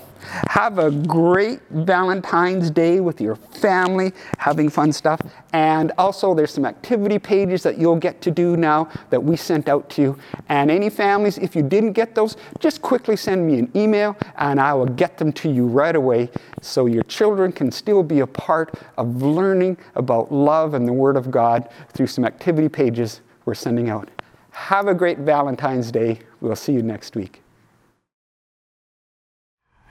have 0.47 0.79
a 0.79 0.91
great 0.91 1.59
Valentine's 1.69 2.69
Day 2.69 2.99
with 2.99 3.21
your 3.21 3.35
family, 3.35 4.13
having 4.37 4.69
fun 4.69 4.91
stuff. 4.91 5.21
And 5.53 5.91
also, 5.97 6.33
there's 6.33 6.51
some 6.51 6.65
activity 6.65 7.19
pages 7.19 7.63
that 7.63 7.77
you'll 7.77 7.95
get 7.95 8.21
to 8.21 8.31
do 8.31 8.57
now 8.57 8.89
that 9.09 9.23
we 9.23 9.35
sent 9.35 9.69
out 9.69 9.89
to 9.91 10.01
you. 10.01 10.17
And 10.49 10.71
any 10.71 10.89
families, 10.89 11.37
if 11.37 11.55
you 11.55 11.63
didn't 11.63 11.93
get 11.93 12.15
those, 12.15 12.37
just 12.59 12.81
quickly 12.81 13.15
send 13.15 13.45
me 13.45 13.59
an 13.59 13.71
email 13.75 14.15
and 14.37 14.59
I 14.59 14.73
will 14.73 14.85
get 14.85 15.17
them 15.17 15.31
to 15.33 15.51
you 15.51 15.65
right 15.65 15.95
away 15.95 16.29
so 16.61 16.85
your 16.85 17.03
children 17.03 17.51
can 17.51 17.71
still 17.71 18.03
be 18.03 18.21
a 18.21 18.27
part 18.27 18.73
of 18.97 19.21
learning 19.21 19.77
about 19.95 20.31
love 20.31 20.73
and 20.73 20.87
the 20.87 20.93
Word 20.93 21.17
of 21.17 21.31
God 21.31 21.69
through 21.93 22.07
some 22.07 22.25
activity 22.25 22.69
pages 22.69 23.21
we're 23.45 23.53
sending 23.53 23.89
out. 23.89 24.09
Have 24.51 24.87
a 24.87 24.93
great 24.93 25.19
Valentine's 25.19 25.91
Day. 25.91 26.19
We'll 26.41 26.55
see 26.55 26.73
you 26.73 26.83
next 26.83 27.15
week. 27.15 27.41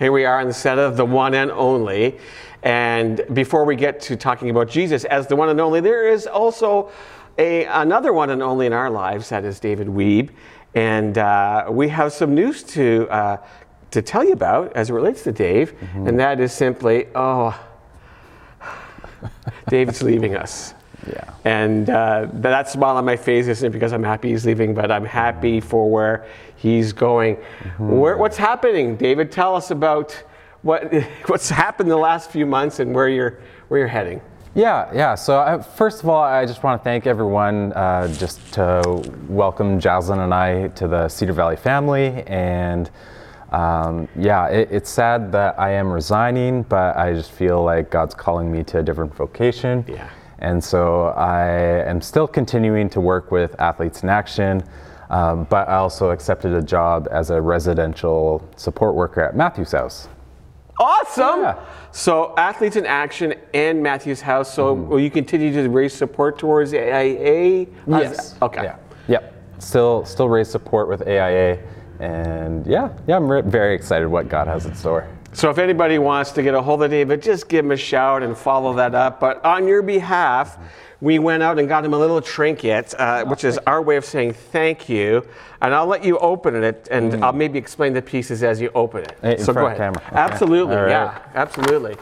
Here 0.03 0.11
we 0.11 0.25
are 0.25 0.41
on 0.41 0.49
the 0.49 0.53
set 0.53 0.81
of 0.81 0.97
the 0.97 1.05
one 1.05 1.33
and 1.33 1.49
only. 1.53 2.19
And 2.65 3.25
before 3.35 3.65
we 3.65 3.77
get 3.77 4.01
to 4.01 4.17
talking 4.17 4.51
about 4.51 4.69
Jesus 4.69 5.05
as 5.05 5.29
the 5.29 5.37
one 5.37 5.49
and 5.49 5.61
only, 5.61 5.79
there 5.79 6.09
is 6.09 6.27
also 6.27 6.91
a, 7.39 7.67
another 7.67 8.13
one 8.13 8.31
and 8.31 8.43
only 8.43 8.67
in 8.67 8.73
our 8.73 8.91
lives, 8.91 9.29
that 9.29 9.45
is 9.45 9.61
David 9.61 9.87
Weeb. 9.87 10.31
And 10.75 11.19
uh, 11.19 11.67
we 11.71 11.89
have 11.91 12.13
some 12.13 12.35
news 12.35 12.65
to, 12.65 13.07
uh, 13.11 13.37
to 13.93 14.03
tell 14.03 14.25
you 14.25 14.33
about 14.33 14.73
as 14.77 14.91
it 14.91 14.93
relates 14.93 15.23
to 15.23 15.31
Dave. 15.31 15.73
And 15.95 16.19
that 16.19 16.41
is 16.41 16.53
simply, 16.53 17.07
oh, 17.15 17.57
David's 19.69 20.03
leaving 20.03 20.35
us. 20.35 20.75
Yeah. 21.07 21.35
And 21.45 21.91
uh, 21.91 22.29
that 22.35 22.69
smile 22.69 22.97
on 22.97 23.05
my 23.05 23.17
face 23.17 23.47
isn't 23.49 23.73
because 23.73 23.93
I'm 23.93 24.05
happy 24.05 24.31
he's 24.31 24.47
leaving, 24.47 24.75
but 24.75 24.91
I'm 24.91 25.05
happy 25.05 25.61
for 25.61 25.91
where 25.91 26.27
he's 26.57 26.93
going. 26.93 27.37
Where, 27.79 28.17
what's 28.17 28.37
happening, 28.37 28.97
David? 28.97 29.33
Tell 29.33 29.57
us 29.57 29.71
about 29.71 30.13
what 30.63 30.93
what's 31.27 31.51
happened 31.51 31.91
the 31.91 31.97
last 31.97 32.31
few 32.31 32.47
months 32.47 32.79
and 32.79 32.95
where 32.95 33.09
you're 33.09 33.41
where 33.69 33.81
you're 33.81 33.89
heading. 33.89 34.21
Yeah, 34.55 34.91
yeah. 34.93 35.15
So 35.15 35.41
I, 35.41 35.63
first 35.63 36.03
of 36.03 36.11
all, 36.11 36.23
I 36.23 36.45
just 36.45 36.63
want 36.63 36.79
to 36.81 36.85
thank 36.85 37.07
everyone 37.07 37.73
uh, 37.73 38.13
just 38.15 38.53
to 38.55 39.03
welcome 39.27 39.81
Jaslyn 39.81 40.23
and 40.23 40.35
I 40.35 40.69
to 40.69 40.87
the 40.87 41.09
Cedar 41.09 41.33
Valley 41.33 41.57
family. 41.57 42.23
And 42.27 42.91
um, 43.51 44.09
yeah, 44.15 44.49
it, 44.49 44.69
it's 44.71 44.91
sad 44.91 45.33
that 45.33 45.59
I 45.59 45.71
am 45.73 45.91
resigning, 45.91 46.65
but 46.65 46.97
I 46.99 47.15
just 47.15 47.31
feel 47.31 47.63
like 47.63 47.91
God's 47.91 48.15
calling 48.15 48.53
me 48.53 48.63
to 48.65 48.81
a 48.81 48.83
different 48.83 49.15
vocation. 49.15 49.87
Yeah. 49.89 50.11
And 50.43 50.63
so 50.63 51.05
I 51.17 51.47
am 51.89 52.01
still 52.01 52.27
continuing 52.27 52.91
to 52.91 53.01
work 53.01 53.31
with 53.31 53.59
Athletes 53.61 54.03
in 54.03 54.09
Action, 54.09 54.65
um, 55.09 55.45
but 55.45 55.69
I 55.69 55.77
also 55.77 56.11
accepted 56.11 56.53
a 56.53 56.61
job 56.61 57.07
as 57.13 57.31
a 57.31 57.41
residential 57.41 58.47
support 58.57 58.97
worker 58.97 59.21
at 59.21 59.37
Matthew's 59.37 59.71
House. 59.71 60.09
Awesome. 60.81 61.43
Yeah. 61.43 61.65
So 61.93 62.35
athletes 62.37 62.75
in 62.75 62.87
action 62.87 63.35
and 63.55 63.81
Matthew's 63.81 64.21
House. 64.21 64.53
So 64.53 64.75
will 64.75 64.99
you 64.99 65.11
continue 65.11 65.53
to 65.53 65.69
raise 65.69 65.95
support 65.95 66.41
towards 66.41 66.75
AIA? 66.75 67.67
Yes. 67.87 68.35
Okay. 68.43 68.65
Yeah. 68.65 68.77
Yep. 69.07 69.35
Still, 69.61 70.05
still 70.05 70.29
raise 70.29 70.51
support 70.51 70.89
with 70.89 71.07
AIA, 71.07 71.61
and 72.01 72.67
yeah, 72.67 72.89
yeah, 73.07 73.15
I'm 73.15 73.31
re- 73.31 73.43
very 73.43 73.77
excited 73.77 74.09
what 74.09 74.29
God 74.29 74.49
has 74.49 74.67
in 74.67 74.75
store. 74.75 75.07
So 75.35 75.49
if 75.49 75.59
anybody 75.59 75.99
wants 75.99 76.31
to 76.33 76.43
get 76.43 76.55
a 76.55 76.61
hold 76.61 76.83
of 76.83 76.91
David, 76.91 77.23
just 77.23 77.49
give 77.49 77.65
him 77.65 77.71
a 77.71 77.77
shout 77.77 78.23
and 78.23 78.37
follow 78.37 78.75
that 78.75 78.95
up. 78.95 79.19
But 79.19 79.43
on 79.45 79.67
your 79.67 79.81
behalf, 79.81 80.59
we 81.01 81.19
went 81.19 81.43
out 81.43 81.59
and 81.59 81.69
got 81.69 81.85
him 81.85 81.95
a 81.95 81.99
little 81.99 82.21
trinket, 82.21 82.95
uh, 82.99 83.25
which 83.25 83.43
is 83.43 83.59
our 83.67 83.81
way 83.81 83.97
of 83.97 84.05
saying 84.05 84.35
thank 84.35 84.89
you. 84.89 85.27
And 85.63 85.75
I'll 85.75 85.87
let 85.87 86.05
you 86.05 86.19
open 86.19 86.63
it, 86.63 86.87
and 86.91 87.25
I'll 87.25 87.33
maybe 87.33 87.59
explain 87.59 87.93
the 87.93 88.03
pieces 88.03 88.43
as 88.43 88.61
you 88.61 88.71
open 88.75 89.05
it. 89.05 89.17
In 89.23 89.39
so 89.39 89.53
front 89.53 89.57
go 89.57 89.67
ahead. 89.67 89.79
camera. 89.79 90.03
Okay. 90.07 90.17
Absolutely, 90.17 90.77
right. 90.77 90.91
yeah, 90.91 91.19
absolutely. 91.35 91.97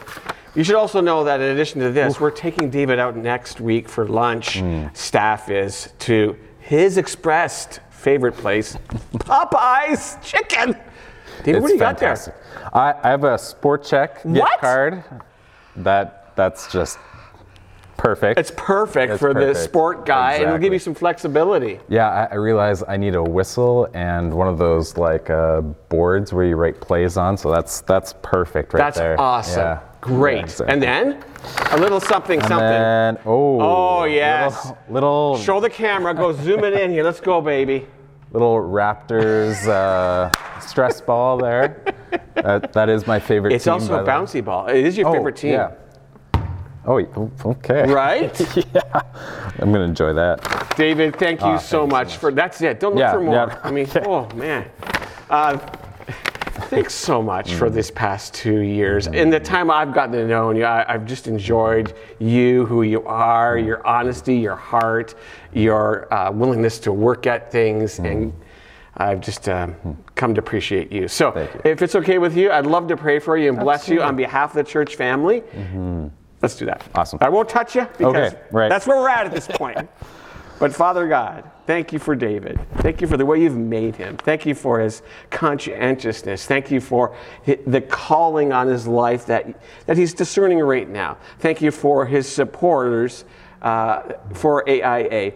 You 0.53 0.63
should 0.65 0.75
also 0.75 0.99
know 0.99 1.23
that 1.23 1.39
in 1.39 1.51
addition 1.51 1.79
to 1.81 1.91
this, 1.91 2.19
we're 2.19 2.31
taking 2.31 2.69
David 2.69 2.99
out 2.99 3.15
next 3.15 3.61
week 3.61 3.87
for 3.87 4.05
lunch. 4.07 4.57
Mm. 4.57 4.95
Staff 4.95 5.49
is 5.49 5.93
to 5.99 6.37
his 6.59 6.97
expressed 6.97 7.79
favorite 7.89 8.35
place, 8.35 8.75
Popeyes 9.13 10.21
Chicken. 10.21 10.75
David, 11.43 11.55
It's 11.57 11.61
what 11.61 11.67
do 11.69 11.73
you 11.73 11.79
got 11.79 11.97
there? 11.97 12.15
fantastic. 12.15 12.35
I, 12.73 12.93
I 13.03 13.09
have 13.09 13.23
a 13.23 13.37
Sport 13.37 13.83
Chek 13.83 14.15
gift 14.23 14.25
What? 14.25 14.59
card. 14.59 15.03
That 15.77 16.35
that's 16.35 16.71
just 16.71 16.97
perfect. 17.97 18.39
It's 18.39 18.51
perfect 18.57 19.13
It's 19.13 19.19
for 19.19 19.33
the 19.33 19.53
sport 19.53 20.05
guy, 20.05 20.33
and 20.35 20.43
it'll 20.45 20.57
give 20.57 20.73
you 20.73 20.79
some 20.79 20.95
flexibility. 20.95 21.79
Yeah, 21.87 22.09
I, 22.09 22.25
I 22.31 22.35
realize 22.35 22.83
I 22.87 22.97
need 22.97 23.15
a 23.15 23.21
whistle 23.23 23.87
and 23.93 24.33
one 24.33 24.47
of 24.47 24.57
those 24.57 24.97
like 24.97 25.29
uh, 25.29 25.61
boards 25.61 26.33
where 26.33 26.45
you 26.45 26.55
write 26.55 26.81
plays 26.81 27.15
on. 27.17 27.37
So 27.37 27.51
that's 27.51 27.81
that's 27.81 28.13
perfect 28.21 28.73
right 28.73 28.79
That's 28.79 28.97
there. 28.97 29.11
That's 29.11 29.21
awesome. 29.21 29.61
Yeah. 29.61 29.79
Great. 30.01 30.37
Yeah, 30.37 30.43
exactly. 30.43 30.73
And 30.73 30.81
then 30.81 31.23
a 31.71 31.77
little 31.77 31.99
something, 31.99 32.39
And 32.39 32.47
something. 32.47 32.67
then- 32.67 33.19
oh. 33.25 33.59
Oh, 33.61 34.03
yes. 34.05 34.65
Little 34.65 34.77
little, 34.89 35.37
Show 35.37 35.59
the 35.59 35.69
camera. 35.69 36.13
Go 36.15 36.33
zoom 36.33 36.63
it 36.63 36.73
in 36.73 36.89
here. 36.89 37.03
Let's 37.03 37.19
go, 37.19 37.39
baby. 37.39 37.85
Little 38.31 38.57
Raptors 38.57 39.67
uh, 39.67 40.31
stress 40.59 41.01
ball 41.01 41.37
there. 41.37 41.81
That, 42.35 42.73
that 42.73 42.89
is 42.89 43.05
my 43.07 43.19
favorite. 43.19 43.49
Team. 43.51 43.55
It's 43.57 43.67
also 43.67 43.93
a 43.93 43.97
the 43.97 44.03
way. 44.03 44.09
bouncy 44.09 44.43
ball. 44.43 44.67
It 44.67 44.85
is 44.85 44.97
your 44.97 45.07
Oh, 45.09 45.13
favorite 45.13 45.35
team. 45.35 45.53
Yeah. 45.53 45.71
Oh, 46.85 47.31
okay. 47.45 47.83
Right? 47.91 48.39
yeah. 48.73 48.81
I'm 49.59 49.71
gonna 49.71 49.81
enjoy 49.83 50.13
that. 50.13 50.73
David, 50.75 51.15
thank 51.17 51.41
you 51.41 51.45
Ah, 51.47 51.57
so 51.57 51.83
you 51.83 51.83
so 51.83 51.87
much 51.87 52.17
for 52.17 52.31
that's 52.31 52.61
it. 52.61 52.79
Don't 52.79 52.93
look 52.95 53.01
Yeah, 53.01 53.11
for 53.11 53.21
more. 53.21 53.33
yeah. 53.35 53.59
I 53.63 53.69
mean, 53.71 53.87
oh 54.05 54.27
man. 54.33 54.67
Uh, 55.29 55.57
thanks 56.51 56.93
so 56.93 57.21
much 57.21 57.53
for 57.53 57.69
this 57.69 57.91
past 57.91 58.33
two 58.33 58.59
years. 58.59 59.07
In 59.07 59.29
the 59.29 59.39
time 59.39 59.69
I've 59.71 59.93
gotten 59.93 60.13
to 60.13 60.27
know 60.27 60.51
you, 60.51 60.65
I, 60.65 60.93
I've 60.93 61.05
just 61.05 61.27
enjoyed 61.27 61.93
you, 62.19 62.65
who 62.65 62.83
you 62.83 63.05
are, 63.05 63.57
your 63.57 63.85
honesty, 63.85 64.35
your 64.35 64.55
heart, 64.55 65.15
your 65.53 66.11
uh, 66.13 66.31
willingness 66.31 66.79
to 66.79 66.91
work 66.93 67.27
at 67.27 67.51
things, 67.51 67.99
and 67.99 68.33
I've 68.97 69.21
just 69.21 69.47
um, 69.49 69.75
come 70.15 70.33
to 70.35 70.39
appreciate 70.39 70.91
you. 70.91 71.07
So, 71.07 71.29
if 71.63 71.81
it's 71.81 71.95
okay 71.95 72.17
with 72.17 72.35
you, 72.35 72.51
I'd 72.51 72.65
love 72.65 72.87
to 72.87 72.97
pray 72.97 73.19
for 73.19 73.37
you 73.37 73.49
and 73.49 73.59
bless 73.59 73.87
you 73.87 74.01
on 74.01 74.15
behalf 74.15 74.51
of 74.51 74.55
the 74.57 74.69
church 74.69 74.95
family. 74.95 75.43
Let's 76.41 76.55
do 76.55 76.65
that. 76.65 76.83
Awesome. 76.95 77.19
I 77.21 77.29
won't 77.29 77.47
touch 77.47 77.75
you 77.75 77.87
because 77.97 78.15
Okay, 78.33 78.41
right. 78.51 78.69
that's 78.69 78.87
where 78.87 78.97
we're 78.97 79.09
at 79.09 79.25
at 79.27 79.31
this 79.31 79.47
point. 79.47 79.77
But 80.61 80.75
Father 80.75 81.07
God, 81.07 81.49
thank 81.65 81.91
you 81.91 81.97
for 81.97 82.13
David. 82.13 82.59
Thank 82.81 83.01
you 83.01 83.07
for 83.07 83.17
the 83.17 83.25
way 83.25 83.41
you've 83.41 83.57
made 83.57 83.95
him. 83.95 84.15
Thank 84.17 84.45
you 84.45 84.53
for 84.53 84.79
his 84.79 85.01
conscientiousness. 85.31 86.45
Thank 86.45 86.69
you 86.69 86.79
for 86.79 87.15
the 87.65 87.81
calling 87.81 88.53
on 88.53 88.67
his 88.67 88.85
life 88.85 89.25
that, 89.25 89.59
that 89.87 89.97
he's 89.97 90.13
discerning 90.13 90.59
right 90.59 90.87
now. 90.87 91.17
Thank 91.39 91.63
you 91.63 91.71
for 91.71 92.05
his 92.05 92.27
supporters 92.27 93.25
uh, 93.63 94.03
for 94.35 94.63
AIA, 94.69 95.33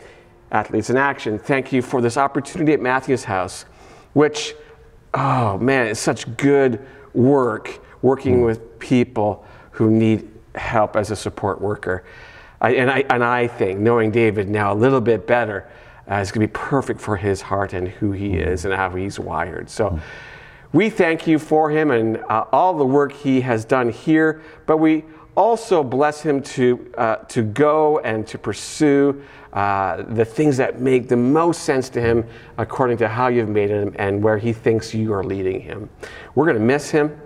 Athletes 0.51 0.91
in 0.91 0.97
Action. 0.97 1.39
Thank 1.39 1.73
you 1.73 1.81
for 1.81 2.01
this 2.01 2.17
opportunity 2.17 2.73
at 2.73 2.79
Matthew's 2.79 3.23
House, 3.23 3.65
which, 4.13 4.53
oh 5.15 5.57
man, 5.57 5.88
it's 5.88 5.99
such 5.99 6.38
good 6.38 6.85
work 7.15 7.79
working 8.03 8.43
with 8.43 8.77
people 8.77 9.43
who 9.71 9.89
need 9.89 10.31
help 10.53 10.95
as 10.95 11.09
a 11.09 11.15
support 11.15 11.59
worker. 11.59 12.03
I, 12.65 12.71
and, 12.71 12.89
I, 12.89 13.06
and 13.12 13.23
I 13.23 13.45
think, 13.45 13.80
knowing 13.80 14.10
David 14.10 14.49
now 14.49 14.73
a 14.73 14.78
little 14.78 14.99
bit 14.99 15.28
better, 15.28 15.69
uh, 16.10 16.15
is 16.15 16.32
going 16.32 16.47
to 16.47 16.51
be 16.51 16.60
perfect 16.60 16.99
for 16.99 17.15
his 17.15 17.39
heart 17.39 17.73
and 17.73 17.88
who 17.88 18.12
he 18.12 18.38
is 18.38 18.65
and 18.65 18.73
how 18.73 18.89
he's 18.89 19.19
wired. 19.19 19.69
So 19.69 19.99
we 20.73 20.89
thank 20.89 21.28
you 21.28 21.38
for 21.38 21.69
him 21.69 21.91
and 21.91 22.17
uh, 22.17 22.45
all 22.51 22.75
the 22.75 22.86
work 22.86 23.13
he 23.13 23.41
has 23.41 23.65
done 23.65 23.89
here, 23.89 24.41
but 24.65 24.78
we 24.78 25.04
also 25.36 25.84
bless 25.84 26.21
him 26.21 26.41
to, 26.41 26.91
uh, 26.97 27.17
to 27.28 27.43
go 27.43 27.99
and 27.99 28.25
to 28.25 28.39
pursue 28.39 29.21
uh, 29.54 30.01
the 30.01 30.25
things 30.25 30.58
that 30.58 30.82
make 30.82 31.08
the 31.08 31.15
most 31.15 31.65
sense 31.65 31.88
to 31.89 32.01
him 32.01 32.25
according 32.58 32.97
to 32.97 33.08
how 33.08 33.28
you've 33.28 33.47
made 33.47 33.69
him 33.69 33.95
and 33.99 34.23
where 34.23 34.39
he 34.39 34.51
thinks 34.51 34.91
you 34.91 35.13
are 35.13 35.23
leading 35.23 35.62
him. 35.62 35.88
We're 36.34 36.45
going 36.45 36.58
to 36.58 36.63
miss 36.63 36.89
him. 36.89 37.21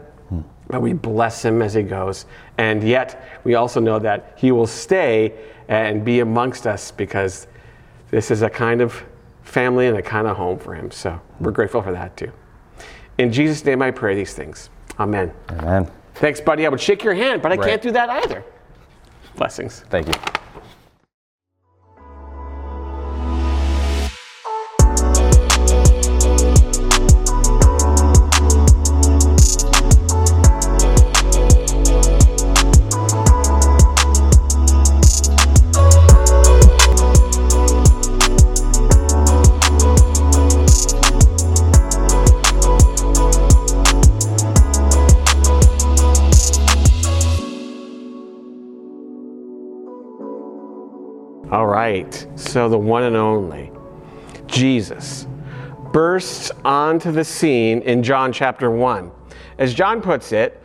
But 0.69 0.83
we 0.83 0.93
bless 0.93 1.43
him 1.43 1.63
as 1.63 1.73
he 1.73 1.81
goes. 1.81 2.27
And 2.59 2.83
yet, 2.83 3.23
we 3.45 3.55
also 3.55 3.79
know 3.79 3.99
that 3.99 4.33
he 4.35 4.51
will 4.51 4.67
stay 4.67 5.33
and 5.69 6.03
be 6.03 6.19
amongst 6.19 6.67
us 6.67 6.91
because 6.91 7.47
this 8.11 8.29
is 8.31 8.41
a 8.41 8.49
kind 8.49 8.81
of 8.81 9.01
family 9.43 9.87
and 9.87 9.95
a 9.97 10.01
kind 10.01 10.27
of 10.27 10.35
home 10.35 10.59
for 10.59 10.75
him. 10.75 10.91
So 10.91 11.21
we're 11.39 11.51
grateful 11.51 11.81
for 11.81 11.93
that 11.93 12.17
too. 12.17 12.33
In 13.17 13.31
Jesus' 13.31 13.63
name, 13.63 13.81
I 13.81 13.91
pray 13.91 14.13
these 14.13 14.33
things. 14.33 14.69
Amen. 14.99 15.31
Amen. 15.51 15.89
Thanks, 16.15 16.41
buddy. 16.41 16.65
I 16.65 16.69
would 16.69 16.81
shake 16.81 17.01
your 17.01 17.13
hand, 17.13 17.41
but 17.41 17.53
I 17.53 17.55
Right. 17.55 17.69
can't 17.69 17.81
do 17.81 17.91
that 17.91 18.09
either. 18.09 18.43
Blessings. 19.37 19.85
Thank 19.89 20.09
you. 20.09 20.13
All 51.89 51.95
right, 51.95 52.27
so 52.35 52.69
the 52.69 52.77
one 52.77 53.01
and 53.01 53.15
only 53.15 53.71
Jesus 54.45 55.25
bursts 55.91 56.51
onto 56.63 57.11
the 57.11 57.23
scene 57.23 57.81
in 57.81 58.03
John 58.03 58.31
chapter 58.31 58.69
1. 58.69 59.11
As 59.57 59.73
John 59.73 59.99
puts 59.99 60.31
it, 60.31 60.61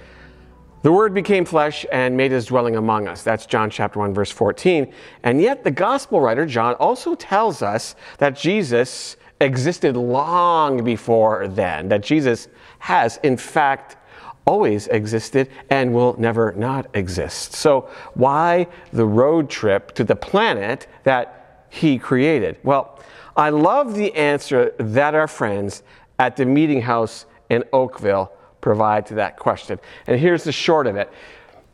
the 0.82 0.92
Word 0.92 1.14
became 1.14 1.46
flesh 1.46 1.86
and 1.90 2.14
made 2.14 2.30
his 2.30 2.44
dwelling 2.44 2.76
among 2.76 3.08
us. 3.08 3.22
That's 3.22 3.46
John 3.46 3.70
chapter 3.70 4.00
1, 4.00 4.12
verse 4.12 4.30
14. 4.30 4.92
And 5.22 5.40
yet, 5.40 5.64
the 5.64 5.70
gospel 5.70 6.20
writer, 6.20 6.44
John, 6.44 6.74
also 6.74 7.14
tells 7.14 7.62
us 7.62 7.96
that 8.18 8.36
Jesus 8.36 9.16
existed 9.40 9.96
long 9.96 10.84
before 10.84 11.48
then, 11.48 11.88
that 11.88 12.02
Jesus 12.02 12.48
has, 12.80 13.18
in 13.22 13.38
fact, 13.38 13.96
always 14.46 14.86
existed 14.88 15.48
and 15.70 15.92
will 15.94 16.14
never 16.18 16.52
not 16.52 16.86
exist. 16.94 17.54
So, 17.54 17.88
why 18.14 18.66
the 18.92 19.06
road 19.06 19.48
trip 19.48 19.92
to 19.94 20.04
the 20.04 20.16
planet 20.16 20.86
that 21.04 21.66
he 21.70 21.98
created? 21.98 22.58
Well, 22.62 23.00
I 23.36 23.50
love 23.50 23.94
the 23.94 24.14
answer 24.14 24.74
that 24.78 25.14
our 25.14 25.26
friends 25.26 25.82
at 26.18 26.36
the 26.36 26.44
meeting 26.44 26.82
house 26.82 27.26
in 27.50 27.64
Oakville 27.72 28.32
provide 28.60 29.06
to 29.06 29.14
that 29.14 29.36
question. 29.36 29.78
And 30.06 30.18
here's 30.18 30.44
the 30.44 30.52
short 30.52 30.86
of 30.86 30.96
it. 30.96 31.12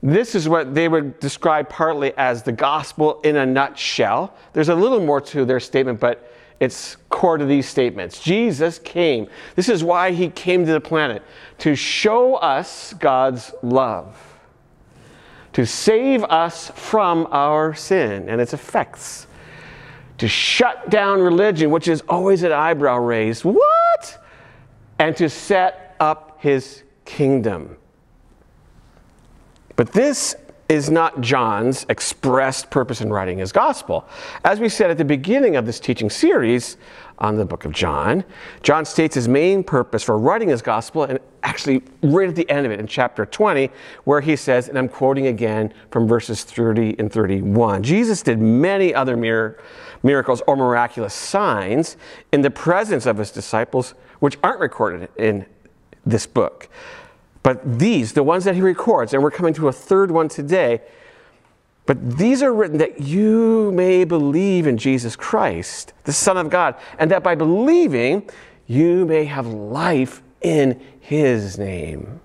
This 0.02 0.34
is 0.34 0.48
what 0.48 0.74
they 0.74 0.88
would 0.88 1.20
describe 1.20 1.68
partly 1.68 2.16
as 2.16 2.42
the 2.42 2.52
gospel 2.52 3.20
in 3.22 3.36
a 3.36 3.44
nutshell. 3.44 4.34
There's 4.54 4.70
a 4.70 4.74
little 4.74 5.00
more 5.00 5.20
to 5.20 5.44
their 5.44 5.60
statement, 5.60 6.00
but 6.00 6.29
it's 6.60 6.96
core 7.08 7.38
to 7.38 7.46
these 7.46 7.66
statements. 7.66 8.22
Jesus 8.22 8.78
came. 8.78 9.28
This 9.56 9.70
is 9.70 9.82
why 9.82 10.12
he 10.12 10.28
came 10.28 10.66
to 10.66 10.72
the 10.72 10.80
planet 10.80 11.22
to 11.58 11.74
show 11.74 12.34
us 12.36 12.92
God's 12.92 13.52
love, 13.62 14.16
to 15.54 15.64
save 15.64 16.22
us 16.24 16.70
from 16.74 17.26
our 17.30 17.74
sin 17.74 18.28
and 18.28 18.42
its 18.42 18.52
effects, 18.52 19.26
to 20.18 20.28
shut 20.28 20.90
down 20.90 21.22
religion, 21.22 21.70
which 21.70 21.88
is 21.88 22.02
always 22.08 22.42
an 22.42 22.52
eyebrow 22.52 22.98
raised. 22.98 23.42
What? 23.42 24.22
And 24.98 25.16
to 25.16 25.30
set 25.30 25.96
up 25.98 26.36
his 26.40 26.82
kingdom. 27.06 27.78
But 29.76 29.92
this 29.92 30.36
is 30.70 30.88
not 30.88 31.20
John's 31.20 31.84
expressed 31.88 32.70
purpose 32.70 33.00
in 33.00 33.12
writing 33.12 33.38
his 33.38 33.50
gospel. 33.50 34.06
As 34.44 34.60
we 34.60 34.68
said 34.68 34.88
at 34.88 34.98
the 34.98 35.04
beginning 35.04 35.56
of 35.56 35.66
this 35.66 35.80
teaching 35.80 36.08
series 36.08 36.76
on 37.18 37.36
the 37.36 37.44
book 37.44 37.64
of 37.64 37.72
John, 37.72 38.22
John 38.62 38.84
states 38.84 39.16
his 39.16 39.26
main 39.26 39.64
purpose 39.64 40.04
for 40.04 40.16
writing 40.16 40.48
his 40.48 40.62
gospel, 40.62 41.02
and 41.02 41.18
actually 41.42 41.82
right 42.04 42.28
at 42.28 42.36
the 42.36 42.48
end 42.48 42.66
of 42.66 42.72
it 42.72 42.78
in 42.78 42.86
chapter 42.86 43.26
20, 43.26 43.68
where 44.04 44.20
he 44.20 44.36
says, 44.36 44.68
and 44.68 44.78
I'm 44.78 44.88
quoting 44.88 45.26
again 45.26 45.74
from 45.90 46.06
verses 46.06 46.44
30 46.44 47.00
and 47.00 47.12
31 47.12 47.82
Jesus 47.82 48.22
did 48.22 48.38
many 48.38 48.94
other 48.94 49.16
mir- 49.16 49.60
miracles 50.04 50.40
or 50.46 50.54
miraculous 50.54 51.14
signs 51.14 51.96
in 52.30 52.42
the 52.42 52.50
presence 52.50 53.06
of 53.06 53.18
his 53.18 53.32
disciples, 53.32 53.94
which 54.20 54.38
aren't 54.44 54.60
recorded 54.60 55.08
in 55.16 55.46
this 56.06 56.26
book. 56.28 56.68
But 57.42 57.78
these, 57.78 58.12
the 58.12 58.22
ones 58.22 58.44
that 58.44 58.54
he 58.54 58.60
records, 58.60 59.14
and 59.14 59.22
we're 59.22 59.30
coming 59.30 59.54
to 59.54 59.68
a 59.68 59.72
third 59.72 60.10
one 60.10 60.28
today, 60.28 60.82
but 61.86 62.18
these 62.18 62.42
are 62.42 62.52
written 62.52 62.78
that 62.78 63.00
you 63.00 63.72
may 63.72 64.04
believe 64.04 64.66
in 64.66 64.76
Jesus 64.76 65.16
Christ, 65.16 65.92
the 66.04 66.12
Son 66.12 66.36
of 66.36 66.50
God, 66.50 66.76
and 66.98 67.10
that 67.10 67.22
by 67.22 67.34
believing 67.34 68.28
you 68.66 69.04
may 69.06 69.24
have 69.24 69.46
life 69.46 70.22
in 70.40 70.80
his 71.00 71.58
name. 71.58 72.20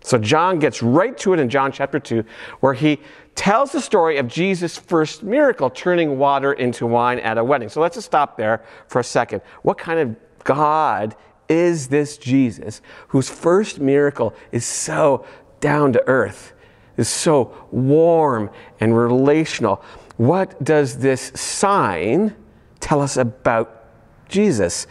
So 0.00 0.18
John 0.18 0.60
gets 0.60 0.82
right 0.82 1.18
to 1.18 1.32
it 1.32 1.40
in 1.40 1.50
John 1.50 1.72
chapter 1.72 1.98
2, 1.98 2.24
where 2.60 2.74
he 2.74 3.00
tells 3.34 3.72
the 3.72 3.80
story 3.80 4.18
of 4.18 4.28
Jesus' 4.28 4.78
first 4.78 5.22
miracle, 5.22 5.68
turning 5.68 6.16
water 6.16 6.52
into 6.52 6.86
wine 6.86 7.18
at 7.18 7.38
a 7.38 7.44
wedding. 7.44 7.68
So 7.68 7.80
let's 7.80 7.96
just 7.96 8.06
stop 8.06 8.36
there 8.36 8.64
for 8.86 9.00
a 9.00 9.04
second. 9.04 9.42
What 9.62 9.78
kind 9.78 9.98
of 9.98 10.16
God 10.44 11.16
is 11.48 11.88
this 11.88 12.16
Jesus 12.16 12.80
whose 13.08 13.28
first 13.28 13.80
miracle 13.80 14.34
is 14.52 14.64
so 14.64 15.24
down 15.60 15.92
to 15.92 16.06
earth, 16.06 16.52
is 16.96 17.08
so 17.08 17.54
warm 17.70 18.50
and 18.80 18.96
relational? 18.96 19.82
What 20.16 20.62
does 20.62 20.98
this 20.98 21.32
sign 21.34 22.34
tell 22.80 23.00
us 23.00 23.16
about 23.16 23.84
Jesus? 24.28 24.86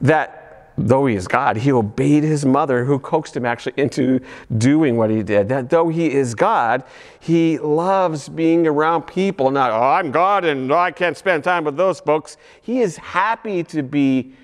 That 0.00 0.72
though 0.76 1.06
he 1.06 1.14
is 1.14 1.28
God, 1.28 1.56
he 1.56 1.70
obeyed 1.70 2.24
his 2.24 2.44
mother 2.44 2.84
who 2.84 2.98
coaxed 2.98 3.36
him 3.36 3.46
actually 3.46 3.74
into 3.76 4.20
doing 4.58 4.96
what 4.96 5.10
he 5.10 5.22
did. 5.22 5.48
That 5.48 5.70
though 5.70 5.88
he 5.88 6.12
is 6.12 6.34
God, 6.34 6.82
he 7.20 7.58
loves 7.58 8.28
being 8.28 8.66
around 8.66 9.02
people. 9.02 9.50
Not, 9.50 9.70
oh, 9.70 9.82
I'm 9.82 10.10
God 10.10 10.44
and 10.44 10.72
I 10.72 10.90
can't 10.90 11.16
spend 11.16 11.44
time 11.44 11.64
with 11.64 11.76
those 11.76 12.00
folks. 12.00 12.36
He 12.60 12.80
is 12.80 12.96
happy 12.96 13.62
to 13.64 13.82
be 13.82 14.34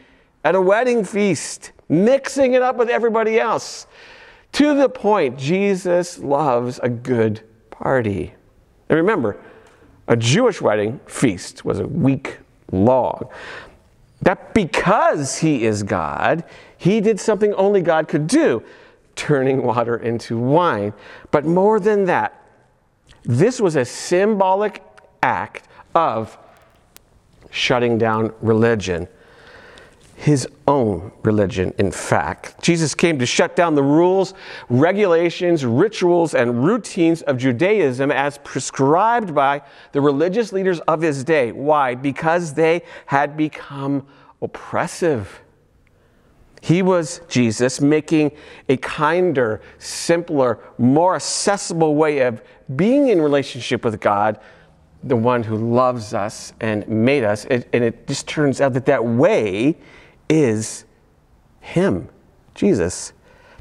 at 0.44 0.54
a 0.54 0.60
wedding 0.60 1.04
feast, 1.04 1.72
mixing 1.88 2.54
it 2.54 2.62
up 2.62 2.76
with 2.76 2.88
everybody 2.88 3.38
else. 3.38 3.86
To 4.52 4.74
the 4.74 4.88
point, 4.88 5.38
Jesus 5.38 6.18
loves 6.18 6.80
a 6.82 6.88
good 6.88 7.42
party. 7.70 8.34
And 8.88 8.96
remember, 8.96 9.36
a 10.08 10.16
Jewish 10.16 10.60
wedding 10.60 11.00
feast 11.06 11.64
was 11.64 11.78
a 11.78 11.86
week 11.86 12.38
long. 12.72 13.28
That 14.22 14.52
because 14.54 15.38
he 15.38 15.64
is 15.64 15.82
God, 15.82 16.44
he 16.76 17.00
did 17.00 17.20
something 17.20 17.54
only 17.54 17.80
God 17.80 18.08
could 18.08 18.26
do, 18.26 18.62
turning 19.14 19.62
water 19.62 19.96
into 19.96 20.38
wine. 20.38 20.92
But 21.30 21.44
more 21.44 21.78
than 21.78 22.04
that, 22.06 22.36
this 23.22 23.60
was 23.60 23.76
a 23.76 23.84
symbolic 23.84 24.82
act 25.22 25.68
of 25.94 26.36
shutting 27.50 27.98
down 27.98 28.32
religion 28.40 29.08
his 30.20 30.46
own 30.68 31.10
religion, 31.22 31.72
in 31.78 31.90
fact. 31.90 32.60
Jesus 32.60 32.94
came 32.94 33.18
to 33.20 33.24
shut 33.24 33.56
down 33.56 33.74
the 33.74 33.82
rules, 33.82 34.34
regulations, 34.68 35.64
rituals, 35.64 36.34
and 36.34 36.62
routines 36.62 37.22
of 37.22 37.38
Judaism 37.38 38.10
as 38.10 38.36
prescribed 38.44 39.34
by 39.34 39.62
the 39.92 40.00
religious 40.02 40.52
leaders 40.52 40.78
of 40.80 41.00
his 41.00 41.24
day. 41.24 41.52
Why? 41.52 41.94
Because 41.94 42.52
they 42.52 42.82
had 43.06 43.34
become 43.34 44.06
oppressive. 44.42 45.40
He 46.60 46.82
was 46.82 47.22
Jesus 47.30 47.80
making 47.80 48.32
a 48.68 48.76
kinder, 48.76 49.62
simpler, 49.78 50.58
more 50.76 51.14
accessible 51.14 51.94
way 51.94 52.18
of 52.18 52.42
being 52.76 53.08
in 53.08 53.22
relationship 53.22 53.86
with 53.86 53.98
God, 54.02 54.38
the 55.02 55.16
one 55.16 55.42
who 55.42 55.56
loves 55.56 56.12
us 56.12 56.52
and 56.60 56.86
made 56.86 57.24
us. 57.24 57.46
And 57.46 57.64
it 57.72 58.06
just 58.06 58.28
turns 58.28 58.60
out 58.60 58.74
that 58.74 58.84
that 58.84 59.02
way 59.02 59.78
is 60.30 60.86
Him, 61.60 62.08
Jesus. 62.54 63.12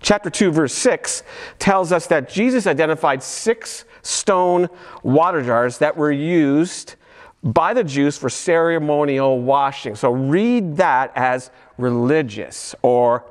Chapter 0.01 0.29
2, 0.29 0.51
verse 0.51 0.73
6 0.73 1.23
tells 1.57 1.91
us 1.91 2.07
that 2.07 2.29
Jesus 2.29 2.67
identified 2.67 3.21
six 3.21 3.83
stone 4.01 4.69
water 5.03 5.43
jars 5.43 5.79
that 5.79 5.97
were 5.97 6.11
used 6.11 6.95
by 7.43 7.73
the 7.73 7.83
Jews 7.83 8.17
for 8.17 8.29
ceremonial 8.29 9.41
washing. 9.41 9.95
So 9.95 10.11
read 10.11 10.77
that 10.77 11.11
as 11.15 11.51
religious 11.77 12.75
or 12.81 13.25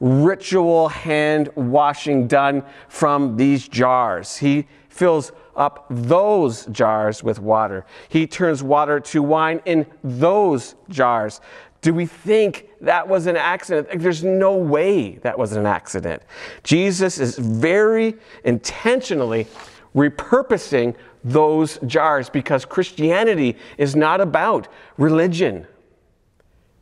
ritual 0.00 0.88
hand 0.88 1.48
washing 1.54 2.26
done 2.26 2.64
from 2.88 3.36
these 3.36 3.68
jars. 3.68 4.36
He 4.36 4.66
fills 4.88 5.32
up 5.56 5.86
those 5.90 6.66
jars 6.66 7.22
with 7.22 7.38
water. 7.38 7.84
He 8.08 8.26
turns 8.26 8.62
water 8.62 9.00
to 9.00 9.22
wine 9.22 9.60
in 9.64 9.86
those 10.02 10.74
jars. 10.88 11.40
Do 11.84 11.92
we 11.92 12.06
think 12.06 12.70
that 12.80 13.06
was 13.06 13.26
an 13.26 13.36
accident? 13.36 14.00
There's 14.00 14.24
no 14.24 14.56
way 14.56 15.16
that 15.16 15.38
was 15.38 15.52
an 15.52 15.66
accident. 15.66 16.22
Jesus 16.62 17.18
is 17.18 17.36
very 17.36 18.14
intentionally 18.42 19.46
repurposing 19.94 20.96
those 21.22 21.78
jars 21.86 22.30
because 22.30 22.64
Christianity 22.64 23.58
is 23.76 23.94
not 23.94 24.22
about 24.22 24.66
religion, 24.96 25.66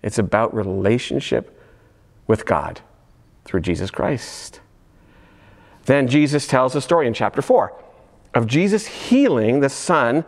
it's 0.05 0.19
about 0.19 0.55
relationship 0.55 1.61
with 2.29 2.47
God 2.47 2.81
through 3.45 3.63
Jesus 3.63 3.91
Christ. 3.91 4.61
Then 5.87 6.07
Jesus 6.07 6.47
tells 6.47 6.77
a 6.77 6.81
story 6.81 7.09
in 7.09 7.13
chapter 7.13 7.43
4 7.43 7.73
of 8.35 8.47
Jesus 8.47 8.87
healing 8.87 9.59
the 9.59 9.69
son 9.69 10.25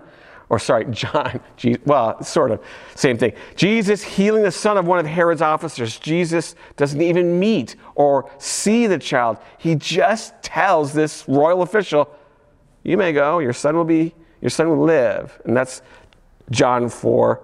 or 0.49 0.59
sorry, 0.59 0.84
John, 0.90 1.40
Jesus, 1.57 1.82
well, 1.86 2.22
sort 2.22 2.51
of, 2.51 2.62
same 2.95 3.18
thing. 3.18 3.32
Jesus 3.57 4.03
healing 4.03 4.42
the 4.42 4.51
son 4.51 4.76
of 4.76 4.86
one 4.86 4.99
of 4.99 5.07
Herod's 5.07 5.42
officers. 5.42 5.99
Jesus 5.99 6.55
doesn't 6.76 7.01
even 7.01 7.38
meet 7.38 7.76
or 7.95 8.30
see 8.38 8.86
the 8.86 8.99
child. 8.99 9.38
He 9.59 9.74
just 9.74 10.34
tells 10.42 10.92
this 10.92 11.24
royal 11.28 11.62
official, 11.62 12.09
You 12.82 12.97
may 12.97 13.12
go, 13.12 13.38
your 13.38 13.53
son 13.53 13.76
will 13.76 13.84
be, 13.84 14.14
your 14.40 14.51
son 14.51 14.68
will 14.68 14.84
live. 14.84 15.40
And 15.45 15.57
that's 15.57 15.82
John 16.51 16.88
4, 16.88 17.40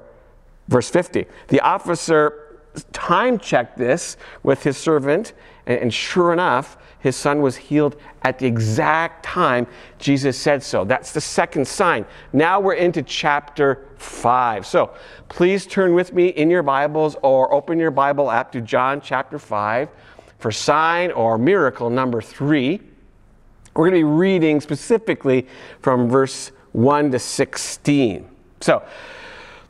verse 0.68 0.90
50. 0.90 1.26
The 1.48 1.60
officer 1.60 2.50
time 2.92 3.38
checked 3.38 3.76
this 3.76 4.16
with 4.42 4.62
his 4.62 4.76
servant, 4.76 5.32
And, 5.70 5.92
sure 5.94 6.32
enough, 6.32 6.76
his 6.98 7.16
son 7.16 7.40
was 7.40 7.56
healed 7.56 7.96
at 8.22 8.38
the 8.38 8.46
exact 8.46 9.24
time 9.24 9.66
Jesus 9.98 10.36
said 10.36 10.62
so. 10.62 10.84
That's 10.84 11.12
the 11.12 11.20
second 11.20 11.66
sign. 11.66 12.04
Now 12.32 12.60
we're 12.60 12.74
into 12.74 13.02
chapter 13.02 13.86
5. 13.96 14.66
So 14.66 14.94
please 15.28 15.66
turn 15.66 15.94
with 15.94 16.12
me 16.12 16.28
in 16.28 16.50
your 16.50 16.62
Bibles 16.62 17.16
or 17.22 17.52
open 17.54 17.78
your 17.78 17.90
Bible 17.90 18.30
app 18.30 18.52
to 18.52 18.60
John 18.60 19.00
chapter 19.00 19.38
5 19.38 19.88
for 20.38 20.50
sign 20.50 21.12
or 21.12 21.38
miracle 21.38 21.88
number 21.88 22.20
3. 22.20 22.80
We're 23.74 23.88
going 23.88 23.92
to 23.92 23.98
be 23.98 24.04
reading 24.04 24.60
specifically 24.60 25.46
from 25.80 26.08
verse 26.08 26.50
1 26.72 27.12
to 27.12 27.18
16. 27.18 28.28
So 28.60 28.82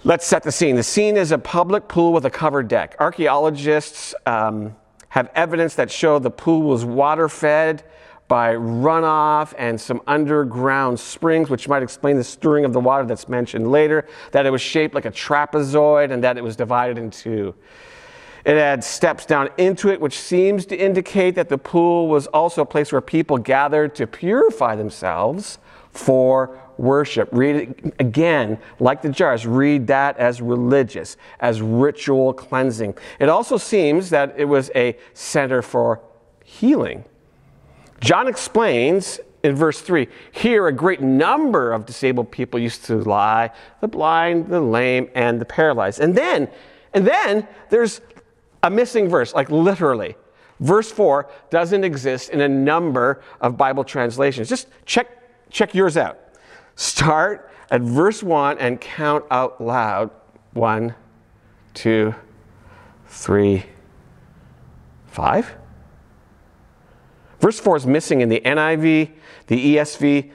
let's 0.05 0.27
set 0.27 0.43
the 0.43 0.53
scene. 0.53 0.77
The 0.77 0.83
scene 0.83 1.17
is 1.17 1.33
a 1.33 1.39
public 1.39 1.87
pool 1.87 2.13
with 2.13 2.25
a 2.25 2.31
covered 2.31 2.69
deck. 2.69 2.97
Archaeologists 2.99 4.15
um, 4.27 4.75
have 5.11 5.31
evidence 5.35 5.75
that 5.75 5.91
show 5.91 6.19
the 6.19 6.31
pool 6.31 6.63
was 6.63 6.85
water 6.85 7.29
fed 7.29 7.85
by 8.29 8.55
runoff 8.55 9.53
and 9.59 9.81
some 9.81 10.01
underground 10.07 10.99
springs, 10.99 11.51
which 11.51 11.69
might 11.69 11.83
explain 11.83 12.17
the 12.17 12.25
stirring 12.25 12.65
of 12.65 12.73
the 12.73 12.79
water 12.79 13.05
that's 13.05 13.29
mentioned 13.29 13.71
later, 13.71 14.07
that 14.31 14.47
it 14.47 14.51
was 14.51 14.61
shaped 14.63 14.95
like 14.95 15.05
a 15.05 15.11
trapezoid 15.11 16.13
and 16.13 16.23
that 16.23 16.39
it 16.39 16.45
was 16.45 16.55
divided 16.55 16.97
in 16.97 17.11
two. 17.11 17.53
It 18.45 18.57
had 18.57 18.83
steps 18.83 19.27
down 19.27 19.51
into 19.59 19.91
it, 19.91 20.01
which 20.01 20.19
seems 20.19 20.67
to 20.67 20.77
indicate 20.77 21.35
that 21.35 21.49
the 21.49 21.59
pool 21.59 22.09
was 22.09 22.27
also 22.29 22.63
a 22.63 22.67
place 22.67 22.93
where 22.93 23.01
people 23.01 23.39
gathered 23.39 23.95
to 23.97 24.07
purify 24.07 24.77
themselves 24.77 25.59
for 25.91 26.59
worship. 26.79 27.29
Read 27.33 27.57
it 27.57 27.95
again, 27.99 28.59
like 28.79 29.03
the 29.03 29.11
jars, 29.11 29.47
read 29.47 29.87
that 29.89 30.17
as 30.17 30.41
religious, 30.41 31.17
as 31.41 31.61
ritual 31.61 32.33
cleansing. 32.33 32.95
It 33.19 33.29
also 33.29 33.57
seems 33.59 34.11
that 34.11 34.35
it 34.37 34.47
was 34.47 34.71
a 34.75 34.97
center 35.13 35.63
for 35.63 36.01
healing. 36.45 37.05
John 38.01 38.29
explains 38.29 39.21
in 39.43 39.55
verse 39.55 39.81
3 39.81 40.09
here 40.33 40.67
a 40.67 40.73
great 40.73 41.01
number 41.01 41.73
of 41.73 41.87
disabled 41.87 42.31
people 42.31 42.59
used 42.59 42.85
to 42.87 42.97
lie 42.97 43.51
the 43.81 43.89
blind, 43.89 44.49
the 44.49 44.61
lame, 44.61 45.11
and 45.15 45.41
the 45.41 45.45
paralyzed. 45.45 46.01
And 46.01 46.15
then, 46.15 46.49
and 46.95 47.07
then 47.07 47.47
there's 47.69 48.01
a 48.63 48.71
missing 48.71 49.09
verse, 49.09 49.35
like 49.35 49.51
literally. 49.51 50.17
Verse 50.61 50.93
4 50.93 51.29
doesn't 51.49 51.85
exist 51.85 52.31
in 52.31 52.43
a 52.43 52.49
number 52.49 53.23
of 53.41 53.57
Bible 53.57 53.83
translations. 53.83 54.49
Just 54.49 54.69
check, 54.85 55.51
check 55.51 55.75
yours 55.75 55.97
out. 55.97 56.19
Start 56.77 57.51
at 57.71 57.81
verse 57.81 58.23
1 58.23 58.59
and 58.59 58.81
count 58.81 59.25
out 59.31 59.61
loud. 59.61 60.11
One, 60.53 60.95
two, 61.73 62.15
three, 63.07 63.65
five. 65.07 65.55
Verse 67.41 67.59
4 67.59 67.77
is 67.79 67.87
missing 67.87 68.21
in 68.21 68.29
the 68.29 68.41
NIV, 68.41 69.13
the 69.47 69.77
ESV, 69.77 70.31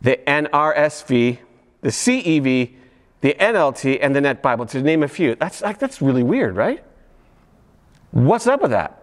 the 0.00 0.16
NRSV, 0.26 1.38
the 1.80 1.88
CEV, 1.88 2.74
the 3.20 3.34
NLT, 3.34 3.98
and 4.00 4.14
the 4.14 4.20
Net 4.20 4.42
Bible, 4.42 4.64
to 4.66 4.80
name 4.80 5.02
a 5.02 5.08
few. 5.08 5.34
That's, 5.34 5.60
like, 5.60 5.78
that's 5.78 6.00
really 6.00 6.22
weird, 6.22 6.56
right? 6.56 6.84
What's 8.12 8.46
up 8.46 8.62
with 8.62 8.72
that? 8.72 9.02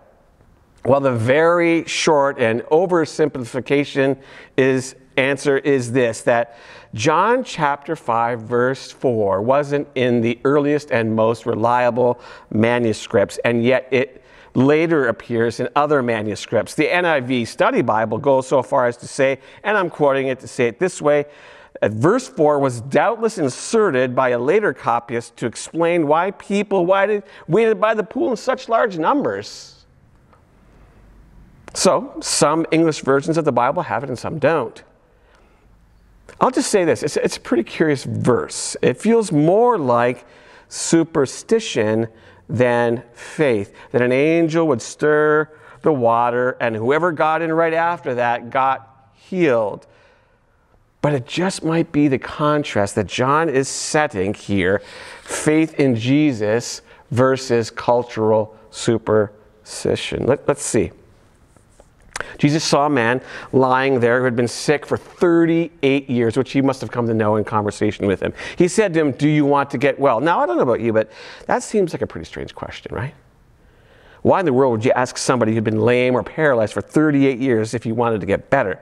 Well, 0.84 1.00
the 1.00 1.14
very 1.14 1.86
short 1.86 2.40
and 2.40 2.62
oversimplification 2.64 4.18
is 4.58 4.96
answer 5.18 5.58
is 5.58 5.92
this 5.92 6.22
that 6.22 6.58
John 6.94 7.44
chapter 7.44 7.96
5 7.96 8.42
verse 8.42 8.92
4 8.92 9.42
wasn't 9.42 9.88
in 9.96 10.22
the 10.22 10.40
earliest 10.44 10.92
and 10.92 11.16
most 11.16 11.46
reliable 11.46 12.20
manuscripts 12.52 13.40
and 13.44 13.64
yet 13.64 13.88
it 13.92 14.24
later 14.54 15.08
appears 15.08 15.60
in 15.60 15.70
other 15.76 16.02
manuscripts. 16.02 16.76
The 16.76 16.88
NIV 16.88 17.48
Study 17.48 17.82
Bible 17.82 18.18
goes 18.18 18.48
so 18.48 18.64
far 18.64 18.88
as 18.88 18.98
to 18.98 19.08
say, 19.08 19.40
and 19.64 19.78
I'm 19.78 19.90
quoting 19.90 20.28
it 20.28 20.40
to 20.40 20.48
say 20.48 20.68
it 20.68 20.80
this 20.80 21.02
way, 21.02 21.26
Uh, 21.82 21.90
verse 21.90 22.28
4 22.28 22.60
was 22.60 22.82
doubtless 22.82 23.38
inserted 23.38 24.16
by 24.16 24.30
a 24.30 24.40
later 24.40 24.74
copyist 24.74 25.38
to 25.38 25.46
explain 25.46 26.08
why 26.08 26.32
people 26.32 26.86
waited, 26.86 27.24
waited 27.48 27.80
by 27.80 27.94
the 27.94 28.04
pool 28.04 28.32
in 28.32 28.38
such 28.38 28.68
large 28.68 28.98
numbers. 28.98 29.86
So, 31.74 32.18
some 32.22 32.66
English 32.72 33.02
versions 33.02 33.38
of 33.38 33.46
the 33.46 33.52
Bible 33.52 33.84
have 33.84 34.04
it 34.04 34.10
and 34.10 34.18
some 34.18 34.40
don't. 34.40 34.84
I'll 36.40 36.52
just 36.52 36.70
say 36.70 36.86
this 36.86 37.04
it's, 37.04 37.18
it's 37.18 37.38
a 37.38 37.42
pretty 37.42 37.64
curious 37.64 38.04
verse. 38.04 38.76
It 38.82 38.98
feels 38.98 39.32
more 39.32 39.78
like 39.78 40.26
superstition 40.70 42.08
than 42.50 43.04
faith, 43.14 43.74
that 43.92 44.02
an 44.02 44.12
angel 44.12 44.68
would 44.68 44.82
stir 44.82 45.50
the 45.82 45.92
water 45.92 46.58
and 46.60 46.76
whoever 46.76 47.12
got 47.12 47.42
in 47.42 47.52
right 47.52 47.74
after 47.74 48.16
that 48.16 48.50
got 48.50 49.12
healed. 49.14 49.86
But 51.08 51.14
it 51.14 51.26
just 51.26 51.64
might 51.64 51.94
be 51.94 52.10
the 52.10 52.20
contrast 52.20 52.96
that 52.96 53.08
John 53.08 53.48
is 53.48 53.70
setting 53.70 54.34
here 54.34 54.82
faith 55.22 55.80
in 55.80 55.96
Jesus 55.96 56.82
versus 57.12 57.72
cultural 57.72 58.58
superstition. 58.72 60.26
Let, 60.26 60.50
us 60.50 60.62
see. 60.62 60.92
Jesus 62.38 62.62
saw 62.66 62.88
a 62.88 62.90
man 62.90 63.22
lying 63.54 64.02
there 64.02 64.20
who 64.20 64.26
had 64.26 64.36
been 64.36 64.50
sick 64.50 64.86
for 64.86 64.98
38 64.98 66.10
years, 66.10 66.36
which 66.36 66.52
he 66.52 66.62
must 66.62 66.82
have 66.82 66.92
come 66.92 67.08
to 67.08 67.14
know 67.14 67.38
in 67.38 67.46
conversation 67.46 68.06
with 68.06 68.20
him. 68.20 68.34
He 68.58 68.68
said 68.68 68.94
to 68.94 69.00
him, 69.00 69.12
Do 69.14 69.30
you 69.30 69.46
want 69.46 69.70
to 69.70 69.78
get 69.78 69.98
well? 69.98 70.20
Now, 70.20 70.42
I 70.42 70.46
don't 70.46 70.58
know 70.58 70.64
about 70.64 70.82
you, 70.82 70.92
but 70.92 71.10
that 71.46 71.64
seems 71.64 71.94
like 71.94 72.02
a 72.02 72.08
pretty 72.08 72.26
strange 72.26 72.54
question, 72.54 72.94
right? 72.94 73.14
Why 74.28 74.42
in 74.42 74.46
the 74.46 74.52
world 74.52 74.74
would 74.74 74.84
you 74.84 74.92
ask 74.92 75.18
somebody 75.18 75.54
who'd 75.54 75.64
been 75.64 75.80
lame 75.80 76.14
or 76.14 76.22
paralyzed 76.22 76.74
for 76.74 76.82
38 76.82 77.40
years 77.40 77.74
if 77.74 77.86
you 77.86 77.96
wanted 77.96 78.20
to 78.20 78.26
get 78.26 78.50
better? 78.50 78.78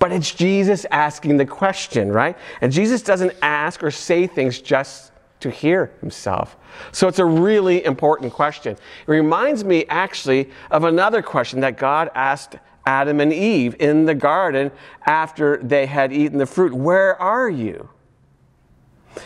But 0.00 0.10
it's 0.10 0.34
Jesus 0.34 0.84
asking 0.90 1.36
the 1.36 1.46
question, 1.46 2.10
right? 2.10 2.36
And 2.62 2.72
Jesus 2.72 3.00
doesn't 3.02 3.32
ask 3.40 3.84
or 3.84 3.92
say 3.92 4.26
things 4.26 4.60
just 4.60 5.12
to 5.38 5.50
hear 5.50 5.92
himself. 6.00 6.56
So 6.90 7.06
it's 7.06 7.20
a 7.20 7.24
really 7.24 7.84
important 7.84 8.32
question. 8.32 8.72
It 8.72 8.80
reminds 9.06 9.62
me 9.62 9.84
actually 9.86 10.50
of 10.72 10.82
another 10.82 11.22
question 11.22 11.60
that 11.60 11.78
God 11.78 12.10
asked 12.16 12.56
Adam 12.84 13.20
and 13.20 13.32
Eve 13.32 13.76
in 13.78 14.04
the 14.04 14.16
garden 14.16 14.72
after 15.06 15.58
they 15.58 15.86
had 15.86 16.12
eaten 16.12 16.38
the 16.38 16.46
fruit. 16.46 16.74
Where 16.74 17.14
are 17.22 17.48
you? 17.48 17.88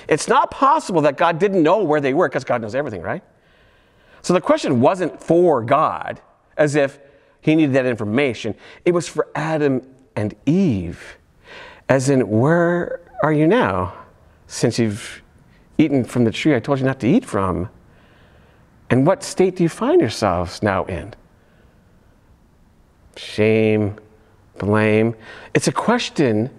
It's 0.06 0.28
not 0.28 0.50
possible 0.50 1.00
that 1.00 1.16
God 1.16 1.38
didn't 1.38 1.62
know 1.62 1.82
where 1.82 2.02
they 2.02 2.12
were 2.12 2.28
because 2.28 2.44
God 2.44 2.60
knows 2.60 2.74
everything, 2.74 3.00
right? 3.00 3.24
So 4.22 4.32
the 4.32 4.40
question 4.40 4.80
wasn't 4.80 5.22
for 5.22 5.62
God, 5.62 6.20
as 6.56 6.76
if 6.76 6.98
he 7.40 7.54
needed 7.56 7.74
that 7.74 7.86
information. 7.86 8.54
It 8.84 8.92
was 8.92 9.08
for 9.08 9.28
Adam 9.34 9.82
and 10.14 10.34
Eve, 10.46 11.16
as 11.88 12.08
in, 12.08 12.28
where 12.28 13.00
are 13.22 13.32
you 13.32 13.46
now 13.46 13.94
since 14.46 14.78
you've 14.78 15.22
eaten 15.78 16.04
from 16.04 16.24
the 16.24 16.30
tree 16.30 16.54
I 16.54 16.60
told 16.60 16.78
you 16.78 16.84
not 16.84 17.00
to 17.00 17.08
eat 17.08 17.24
from? 17.24 17.68
And 18.90 19.06
what 19.06 19.22
state 19.24 19.56
do 19.56 19.62
you 19.62 19.68
find 19.68 20.00
yourselves 20.00 20.62
now 20.62 20.84
in? 20.84 21.14
Shame, 23.16 23.96
blame. 24.58 25.14
It's 25.54 25.66
a 25.66 25.72
question 25.72 26.50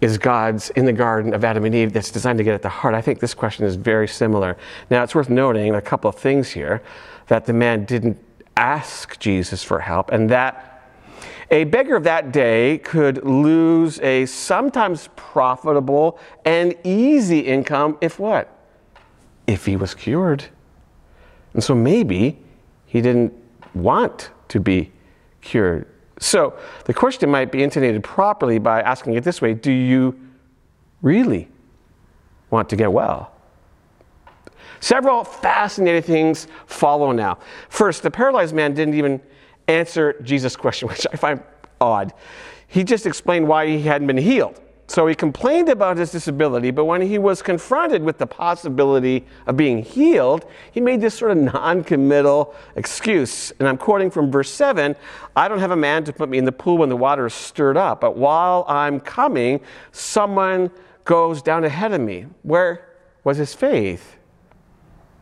is 0.00 0.18
God's 0.18 0.70
in 0.70 0.84
the 0.84 0.92
Garden 0.92 1.32
of 1.34 1.44
Adam 1.44 1.64
and 1.64 1.74
Eve 1.74 1.92
that's 1.92 2.10
designed 2.10 2.38
to 2.38 2.44
get 2.44 2.54
at 2.54 2.62
the 2.62 2.68
heart? 2.68 2.94
I 2.94 3.00
think 3.00 3.20
this 3.20 3.34
question 3.34 3.64
is 3.64 3.76
very 3.76 4.08
similar. 4.08 4.56
Now, 4.90 5.02
it's 5.02 5.14
worth 5.14 5.30
noting 5.30 5.74
a 5.74 5.80
couple 5.80 6.08
of 6.08 6.16
things 6.16 6.50
here 6.50 6.82
that 7.28 7.46
the 7.46 7.52
man 7.52 7.84
didn't 7.84 8.18
ask 8.56 9.18
Jesus 9.18 9.64
for 9.64 9.80
help, 9.80 10.12
and 10.12 10.28
that 10.30 10.70
a 11.50 11.64
beggar 11.64 11.96
of 11.96 12.04
that 12.04 12.32
day 12.32 12.78
could 12.78 13.24
lose 13.24 14.00
a 14.00 14.26
sometimes 14.26 15.08
profitable 15.16 16.18
and 16.44 16.74
easy 16.84 17.40
income 17.40 17.98
if 18.00 18.18
what? 18.18 18.50
If 19.46 19.66
he 19.66 19.76
was 19.76 19.94
cured. 19.94 20.44
And 21.52 21.62
so 21.62 21.74
maybe 21.74 22.38
he 22.86 23.00
didn't 23.00 23.32
want 23.74 24.30
to 24.48 24.60
be 24.60 24.92
cured. 25.40 25.86
So 26.18 26.56
the 26.84 26.94
question 26.94 27.30
might 27.30 27.50
be 27.50 27.62
intonated 27.62 28.02
properly 28.02 28.58
by 28.58 28.80
asking 28.82 29.14
it 29.14 29.24
this 29.24 29.42
way 29.42 29.54
Do 29.54 29.72
you 29.72 30.18
really 31.02 31.48
want 32.50 32.68
to 32.70 32.76
get 32.76 32.92
well? 32.92 33.32
Several 34.80 35.24
fascinating 35.24 36.02
things 36.02 36.46
follow 36.66 37.10
now. 37.12 37.38
First, 37.68 38.02
the 38.02 38.10
paralyzed 38.10 38.54
man 38.54 38.74
didn't 38.74 38.94
even 38.94 39.20
answer 39.66 40.20
Jesus' 40.22 40.56
question, 40.56 40.88
which 40.90 41.06
I 41.12 41.16
find 41.16 41.42
odd. 41.80 42.12
He 42.66 42.84
just 42.84 43.06
explained 43.06 43.48
why 43.48 43.66
he 43.66 43.80
hadn't 43.80 44.06
been 44.06 44.18
healed. 44.18 44.60
So 44.86 45.06
he 45.06 45.14
complained 45.14 45.70
about 45.70 45.96
his 45.96 46.12
disability, 46.12 46.70
but 46.70 46.84
when 46.84 47.00
he 47.00 47.18
was 47.18 47.40
confronted 47.40 48.02
with 48.02 48.18
the 48.18 48.26
possibility 48.26 49.24
of 49.46 49.56
being 49.56 49.82
healed, 49.82 50.44
he 50.72 50.80
made 50.80 51.00
this 51.00 51.14
sort 51.14 51.30
of 51.30 51.38
non 51.38 51.82
committal 51.82 52.54
excuse. 52.76 53.50
And 53.58 53.66
I'm 53.66 53.78
quoting 53.78 54.10
from 54.10 54.30
verse 54.30 54.50
7 54.50 54.94
I 55.36 55.48
don't 55.48 55.58
have 55.58 55.70
a 55.70 55.76
man 55.76 56.04
to 56.04 56.12
put 56.12 56.28
me 56.28 56.38
in 56.38 56.44
the 56.44 56.52
pool 56.52 56.78
when 56.78 56.90
the 56.90 56.96
water 56.96 57.26
is 57.26 57.34
stirred 57.34 57.76
up, 57.76 58.00
but 58.00 58.16
while 58.16 58.64
I'm 58.68 59.00
coming, 59.00 59.60
someone 59.92 60.70
goes 61.04 61.42
down 61.42 61.64
ahead 61.64 61.92
of 61.92 62.00
me. 62.00 62.26
Where 62.42 62.88
was 63.24 63.38
his 63.38 63.54
faith? 63.54 64.16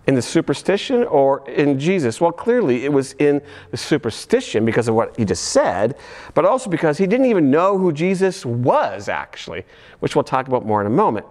In 0.06 0.14
the 0.16 0.22
superstition 0.22 1.04
or 1.04 1.48
in 1.48 1.78
Jesus? 1.78 2.20
Well, 2.20 2.32
clearly 2.32 2.84
it 2.84 2.92
was 2.92 3.12
in 3.14 3.40
the 3.70 3.76
superstition 3.76 4.64
because 4.64 4.88
of 4.88 4.96
what 4.96 5.16
he 5.16 5.24
just 5.24 5.44
said, 5.44 5.96
but 6.34 6.44
also 6.44 6.68
because 6.68 6.98
he 6.98 7.06
didn't 7.06 7.26
even 7.26 7.50
know 7.50 7.78
who 7.78 7.92
Jesus 7.92 8.44
was, 8.44 9.08
actually, 9.08 9.64
which 10.00 10.16
we'll 10.16 10.24
talk 10.24 10.48
about 10.48 10.66
more 10.66 10.80
in 10.80 10.88
a 10.88 10.90
moment. 10.90 11.26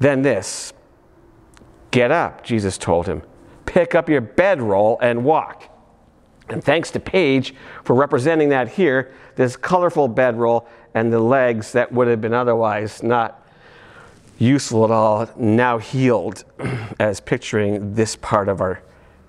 Then 0.00 0.22
this 0.22 0.72
Get 1.90 2.10
up, 2.10 2.44
Jesus 2.44 2.76
told 2.76 3.06
him. 3.06 3.22
Pick 3.66 3.94
up 3.94 4.08
your 4.08 4.20
bedroll 4.20 4.98
and 5.00 5.24
walk. 5.24 5.74
And 6.48 6.62
thanks 6.62 6.90
to 6.92 7.00
Paige 7.00 7.54
for 7.84 7.94
representing 7.94 8.48
that 8.50 8.68
here, 8.68 9.12
this 9.36 9.56
colorful 9.56 10.08
bedroll 10.08 10.68
and 10.94 11.12
the 11.12 11.20
legs 11.20 11.72
that 11.72 11.92
would 11.92 12.08
have 12.08 12.20
been 12.20 12.34
otherwise 12.34 13.02
not 13.02 13.47
useful 14.38 14.84
at 14.84 14.90
all, 14.90 15.28
now 15.36 15.78
healed, 15.78 16.44
as 16.98 17.20
picturing 17.20 17.94
this 17.94 18.16
part 18.16 18.48
of 18.48 18.60
our 18.60 18.82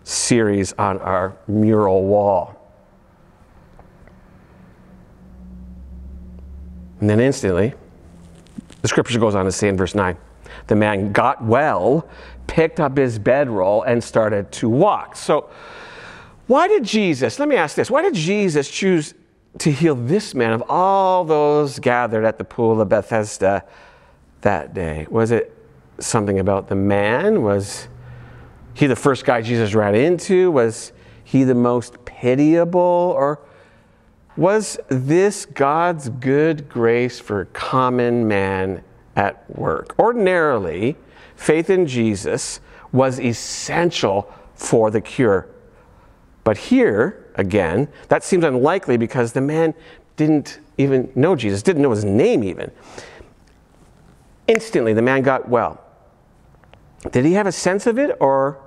series 0.04 0.74
on 0.74 1.00
our 1.00 1.36
mural 1.48 2.06
wall. 2.06 2.56
And 7.00 7.10
then 7.10 7.20
instantly, 7.20 7.74
the 8.82 8.88
scripture 8.88 9.20
goes 9.20 9.36
on 9.36 9.46
to 9.46 9.52
say 9.52 9.70
in 9.70 9.78
verse 9.78 9.96
9 9.96 10.18
the 10.68 10.76
man 10.76 11.12
got 11.12 11.44
well, 11.44 12.08
picked 12.48 12.80
up 12.80 12.98
his 12.98 13.18
bedroll, 13.18 13.84
and 13.84 14.04
started 14.04 14.52
to 14.52 14.70
walk. 14.70 15.16
So, 15.16 15.50
why 16.48 16.68
did 16.68 16.84
Jesus, 16.84 17.40
let 17.40 17.48
me 17.48 17.56
ask 17.56 17.76
this, 17.76 17.92
why 17.92 18.02
did 18.02 18.14
Jesus 18.14 18.70
choose 18.70 19.14
to 19.60 19.72
heal 19.72 19.96
this 19.96 20.34
man 20.34 20.54
of 20.54 20.64
all 20.70 21.24
those 21.24 21.80
gathered 21.80 22.26
at 22.26 22.38
the 22.38 22.44
pool 22.44 22.82
of 22.82 22.90
Bethesda 22.90 23.64
that 24.42 24.74
day? 24.74 25.08
Was 25.10 25.32
it 25.32 25.56
something 26.00 26.40
about 26.40 26.68
the 26.68 26.76
man? 26.76 27.42
Was 27.42 27.88
he 28.74 28.88
the 28.88 28.96
first 28.96 29.26
guy 29.26 29.42
Jesus 29.42 29.74
ran 29.74 29.96
into? 29.96 30.52
Was 30.52 30.92
he 31.24 31.44
the 31.44 31.56
most 31.56 32.04
pitiable? 32.06 32.80
Or 32.80 33.40
was 34.38 34.80
this 34.88 35.46
God's 35.46 36.10
good 36.10 36.70
grace 36.70 37.20
for 37.20 37.46
common 37.46 38.28
man 38.28 38.84
at 39.16 39.50
work? 39.58 39.96
Ordinarily, 40.00 40.96
faith 41.36 41.70
in 41.70 41.86
Jesus 41.86 42.62
was 42.92 43.20
essential 43.20 44.34
for 44.56 44.90
the 44.92 45.02
cure. 45.02 45.48
But 46.44 46.58
here, 46.58 47.28
again, 47.36 47.88
that 48.08 48.24
seems 48.24 48.44
unlikely 48.44 48.98
because 48.98 49.34
the 49.34 49.42
man 49.42 49.74
didn't 50.16 50.60
even 50.78 51.12
know 51.16 51.36
Jesus, 51.36 51.62
didn't 51.62 51.82
know 51.82 51.92
his 51.92 52.06
name 52.06 52.44
even. 52.44 52.72
Instantly, 54.50 54.94
the 54.94 55.02
man 55.04 55.22
got 55.22 55.48
well. 55.48 55.80
Did 57.12 57.24
he 57.24 57.34
have 57.34 57.46
a 57.46 57.52
sense 57.52 57.86
of 57.86 58.00
it, 58.00 58.18
or 58.20 58.60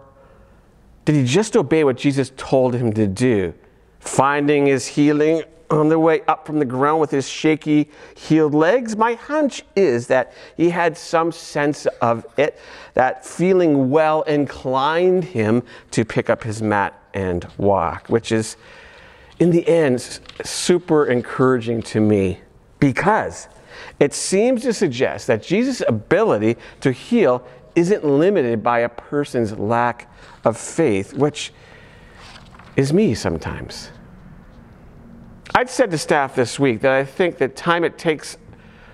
did 1.05 1.17
he 1.17 1.25
just 1.25 1.57
obey 1.57 1.83
what 1.83 1.97
Jesus 1.97 2.31
told 2.37 2.75
him 2.75 2.93
to 2.93 3.09
do? 3.09 3.53
Finding 3.99 4.67
his 4.67 4.87
healing 4.87 5.43
on 5.71 5.89
the 5.89 5.99
way 5.99 6.21
up 6.29 6.47
from 6.47 6.61
the 6.61 6.65
ground 6.65 7.01
with 7.01 7.11
his 7.11 7.29
shaky, 7.29 7.91
healed 8.15 8.55
legs? 8.55 8.97
My 8.97 9.15
hunch 9.15 9.65
is 9.75 10.07
that 10.07 10.33
he 10.57 10.71
had 10.71 10.97
some 10.97 11.33
sense 11.33 11.87
of 12.01 12.25
it, 12.37 12.61
that 12.95 13.27
feeling 13.27 13.91
well 13.91 14.23
inclined 14.23 15.25
him 15.25 15.65
to 15.91 16.05
pick 16.05 16.31
up 16.31 16.45
his 16.45 16.63
mat 16.63 16.97
and 17.13 17.45
walk, 17.57 18.07
which 18.07 18.31
is, 18.31 18.57
in 19.41 19.51
the 19.51 19.67
end, 19.67 20.21
super 20.45 21.07
encouraging 21.07 21.83
to 21.83 22.01
me 22.01 22.41
because 22.79 23.49
it 23.99 24.15
seems 24.15 24.63
to 24.63 24.73
suggest 24.73 25.27
that 25.27 25.43
Jesus' 25.43 25.83
ability 25.87 26.57
to 26.81 26.93
heal 26.93 27.47
isn't 27.75 28.05
limited 28.05 28.63
by 28.63 28.81
a 28.81 28.89
person's 28.89 29.59
lack 29.59 30.13
of 30.45 30.57
faith, 30.57 31.15
which 31.15 31.53
is 32.77 32.93
me 32.93 33.15
sometimes. 33.15 33.91
I've 35.55 35.71
said 35.71 35.91
to 35.91 35.99
staff 35.99 36.35
this 36.35 36.59
week 36.59 36.81
that 36.81 36.93
I 36.93 37.05
think 37.05 37.39
the 37.39 37.49
time 37.49 37.85
it 37.85 37.99
takes 37.99 38.39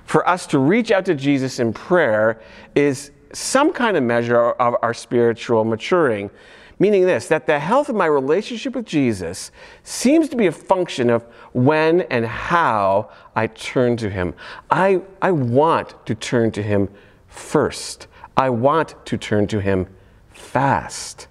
for 0.04 0.28
us 0.28 0.46
to 0.48 0.58
reach 0.58 0.90
out 0.90 1.04
to 1.04 1.14
Jesus 1.14 1.60
in 1.60 1.72
prayer 1.72 2.40
is 2.74 3.12
some 3.32 3.72
kind 3.72 3.96
of 3.96 4.02
measure 4.02 4.50
of 4.52 4.74
our 4.82 4.94
spiritual 4.94 5.64
maturing. 5.64 6.30
Meaning 6.78 7.06
this, 7.06 7.26
that 7.28 7.46
the 7.46 7.58
health 7.58 7.88
of 7.88 7.96
my 7.96 8.06
relationship 8.06 8.76
with 8.76 8.86
Jesus 8.86 9.50
seems 9.82 10.28
to 10.28 10.36
be 10.36 10.46
a 10.46 10.52
function 10.52 11.10
of 11.10 11.24
when 11.52 12.02
and 12.02 12.24
how 12.24 13.10
I 13.34 13.48
turn 13.48 13.96
to 13.96 14.08
Him. 14.08 14.34
I, 14.70 15.02
I 15.20 15.32
want 15.32 16.06
to 16.06 16.14
turn 16.14 16.52
to 16.52 16.62
Him 16.62 16.88
first. 17.26 18.06
I 18.36 18.50
want 18.50 18.94
to 19.06 19.18
turn 19.18 19.48
to 19.48 19.60
Him 19.60 19.88
fast. 20.30 21.26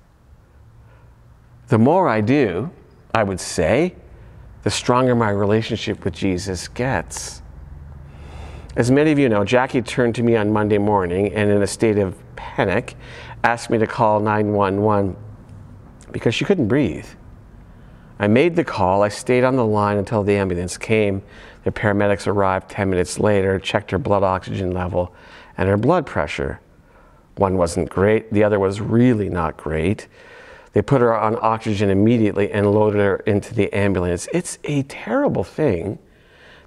The 1.70 1.78
more 1.78 2.10
I 2.10 2.20
do, 2.22 2.70
I 3.14 3.24
would 3.24 3.40
say, 3.40 3.96
the 4.64 4.70
stronger 4.70 5.16
my 5.16 5.30
relationship 5.30 6.04
with 6.04 6.14
Jesus 6.14 6.68
gets. 6.68 7.42
As 8.76 8.92
many 8.92 9.12
of 9.12 9.20
you 9.20 9.30
know, 9.30 9.46
Jackie 9.46 9.82
turned 9.82 10.14
to 10.16 10.24
me 10.24 10.36
on 10.36 10.52
Monday 10.52 10.78
morning 10.78 11.34
and, 11.34 11.50
in 11.50 11.62
a 11.62 11.68
state 11.68 11.98
of 11.98 12.16
panic, 12.36 12.96
asked 13.44 13.70
me 13.70 13.78
to 13.78 13.88
call 13.88 14.20
911 14.20 15.16
because 16.18 16.34
she 16.34 16.46
couldn't 16.46 16.68
breathe. 16.68 17.06
I 18.18 18.26
made 18.26 18.56
the 18.56 18.64
call. 18.64 19.04
I 19.04 19.10
stayed 19.10 19.44
on 19.44 19.56
the 19.56 19.64
line 19.64 19.98
until 19.98 20.24
the 20.24 20.36
ambulance 20.36 20.76
came. 20.76 21.22
The 21.64 21.72
paramedics 21.72 22.26
arrived 22.26 22.72
10 22.72 22.90
minutes 22.90 23.20
later, 23.20 23.60
checked 23.60 23.92
her 23.92 24.00
blood 24.00 24.24
oxygen 24.24 24.72
level 24.72 25.14
and 25.60 25.70
her 25.70 25.78
blood 25.78 26.08
pressure. 26.08 26.60
One 27.36 27.56
wasn't 27.56 27.92
great, 27.92 28.34
the 28.34 28.44
other 28.44 28.60
was 28.60 28.82
really 28.82 29.30
not 29.30 29.58
great. 29.58 30.08
They 30.74 30.82
put 30.82 31.02
her 31.02 31.16
on 31.16 31.38
oxygen 31.40 31.92
immediately 31.92 32.52
and 32.52 32.72
loaded 32.72 32.98
her 32.98 33.18
into 33.18 33.54
the 33.54 33.72
ambulance. 33.72 34.28
It's 34.34 34.58
a 34.64 34.82
terrible 34.84 35.44
thing 35.44 36.00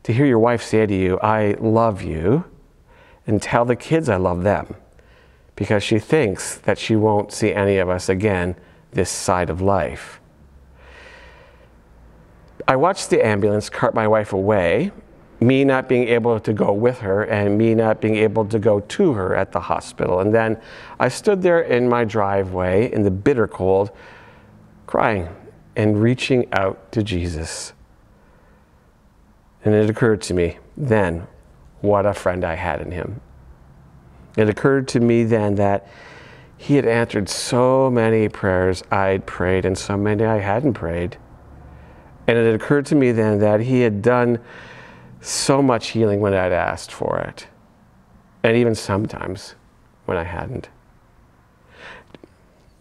to 0.04 0.12
hear 0.12 0.26
your 0.26 0.38
wife 0.38 0.62
say 0.62 0.86
to 0.86 0.94
you, 0.94 1.18
I 1.18 1.56
love 1.58 2.02
you, 2.02 2.44
and 3.26 3.42
tell 3.42 3.64
the 3.64 3.74
kids 3.74 4.08
I 4.08 4.16
love 4.16 4.44
them 4.44 4.76
because 5.56 5.82
she 5.82 5.98
thinks 5.98 6.54
that 6.58 6.78
she 6.78 6.94
won't 6.94 7.32
see 7.32 7.52
any 7.52 7.78
of 7.78 7.88
us 7.88 8.08
again 8.08 8.54
this 8.92 9.10
side 9.10 9.50
of 9.50 9.60
life. 9.60 10.20
I 12.66 12.76
watched 12.76 13.10
the 13.10 13.24
ambulance 13.24 13.68
cart 13.68 13.94
my 13.94 14.06
wife 14.06 14.32
away, 14.32 14.92
me 15.40 15.64
not 15.64 15.88
being 15.88 16.08
able 16.08 16.38
to 16.38 16.52
go 16.52 16.72
with 16.72 16.98
her 16.98 17.24
and 17.24 17.56
me 17.56 17.74
not 17.74 18.00
being 18.00 18.16
able 18.16 18.44
to 18.46 18.58
go 18.58 18.80
to 18.80 19.14
her 19.14 19.34
at 19.34 19.52
the 19.52 19.60
hospital. 19.60 20.20
And 20.20 20.34
then 20.34 20.60
I 20.98 21.08
stood 21.08 21.42
there 21.42 21.62
in 21.62 21.88
my 21.88 22.04
driveway 22.04 22.92
in 22.92 23.02
the 23.02 23.10
bitter 23.10 23.48
cold, 23.48 23.90
crying 24.86 25.28
and 25.76 26.02
reaching 26.02 26.46
out 26.52 26.92
to 26.92 27.02
Jesus. 27.02 27.72
And 29.64 29.74
it 29.74 29.88
occurred 29.88 30.20
to 30.22 30.34
me 30.34 30.58
then 30.76 31.26
what 31.80 32.04
a 32.06 32.12
friend 32.12 32.44
I 32.44 32.54
had 32.54 32.80
in 32.80 32.90
him. 32.90 33.20
It 34.36 34.48
occurred 34.48 34.88
to 34.88 35.00
me 35.00 35.24
then 35.24 35.54
that 35.56 35.88
he 36.60 36.76
had 36.76 36.84
answered 36.84 37.26
so 37.26 37.90
many 37.90 38.28
prayers 38.28 38.82
I'd 38.90 39.24
prayed 39.24 39.64
and 39.64 39.78
so 39.78 39.96
many 39.96 40.26
I 40.26 40.40
hadn't 40.40 40.74
prayed. 40.74 41.16
And 42.26 42.36
it 42.36 42.54
occurred 42.54 42.84
to 42.86 42.94
me 42.94 43.12
then 43.12 43.38
that 43.38 43.60
he 43.60 43.80
had 43.80 44.02
done 44.02 44.38
so 45.22 45.62
much 45.62 45.88
healing 45.88 46.20
when 46.20 46.34
I'd 46.34 46.52
asked 46.52 46.92
for 46.92 47.18
it, 47.18 47.46
and 48.42 48.58
even 48.58 48.74
sometimes 48.74 49.54
when 50.04 50.18
I 50.18 50.24
hadn't. 50.24 50.68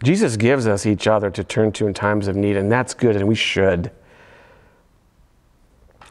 Jesus 0.04 0.36
gives 0.36 0.68
us 0.68 0.86
each 0.86 1.08
other 1.08 1.32
to 1.32 1.42
turn 1.42 1.72
to 1.72 1.88
in 1.88 1.94
times 1.94 2.28
of 2.28 2.36
need, 2.36 2.58
and 2.58 2.70
that's 2.70 2.94
good, 2.94 3.16
and 3.16 3.30
we 3.30 3.36
should. 3.36 3.92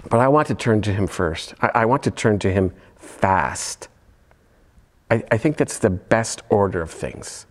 But 0.08 0.20
I 0.20 0.28
want 0.28 0.48
to 0.48 0.54
turn 0.54 0.80
to 0.82 0.92
him 0.92 1.06
first. 1.06 1.52
I, 1.60 1.70
I 1.74 1.84
want 1.84 2.02
to 2.04 2.10
turn 2.10 2.38
to 2.38 2.50
him 2.50 2.72
fast. 2.96 3.88
I, 5.10 5.22
I 5.30 5.36
think 5.36 5.58
that's 5.58 5.78
the 5.78 5.90
best 5.90 6.40
order 6.48 6.80
of 6.80 6.90
things. 6.90 7.44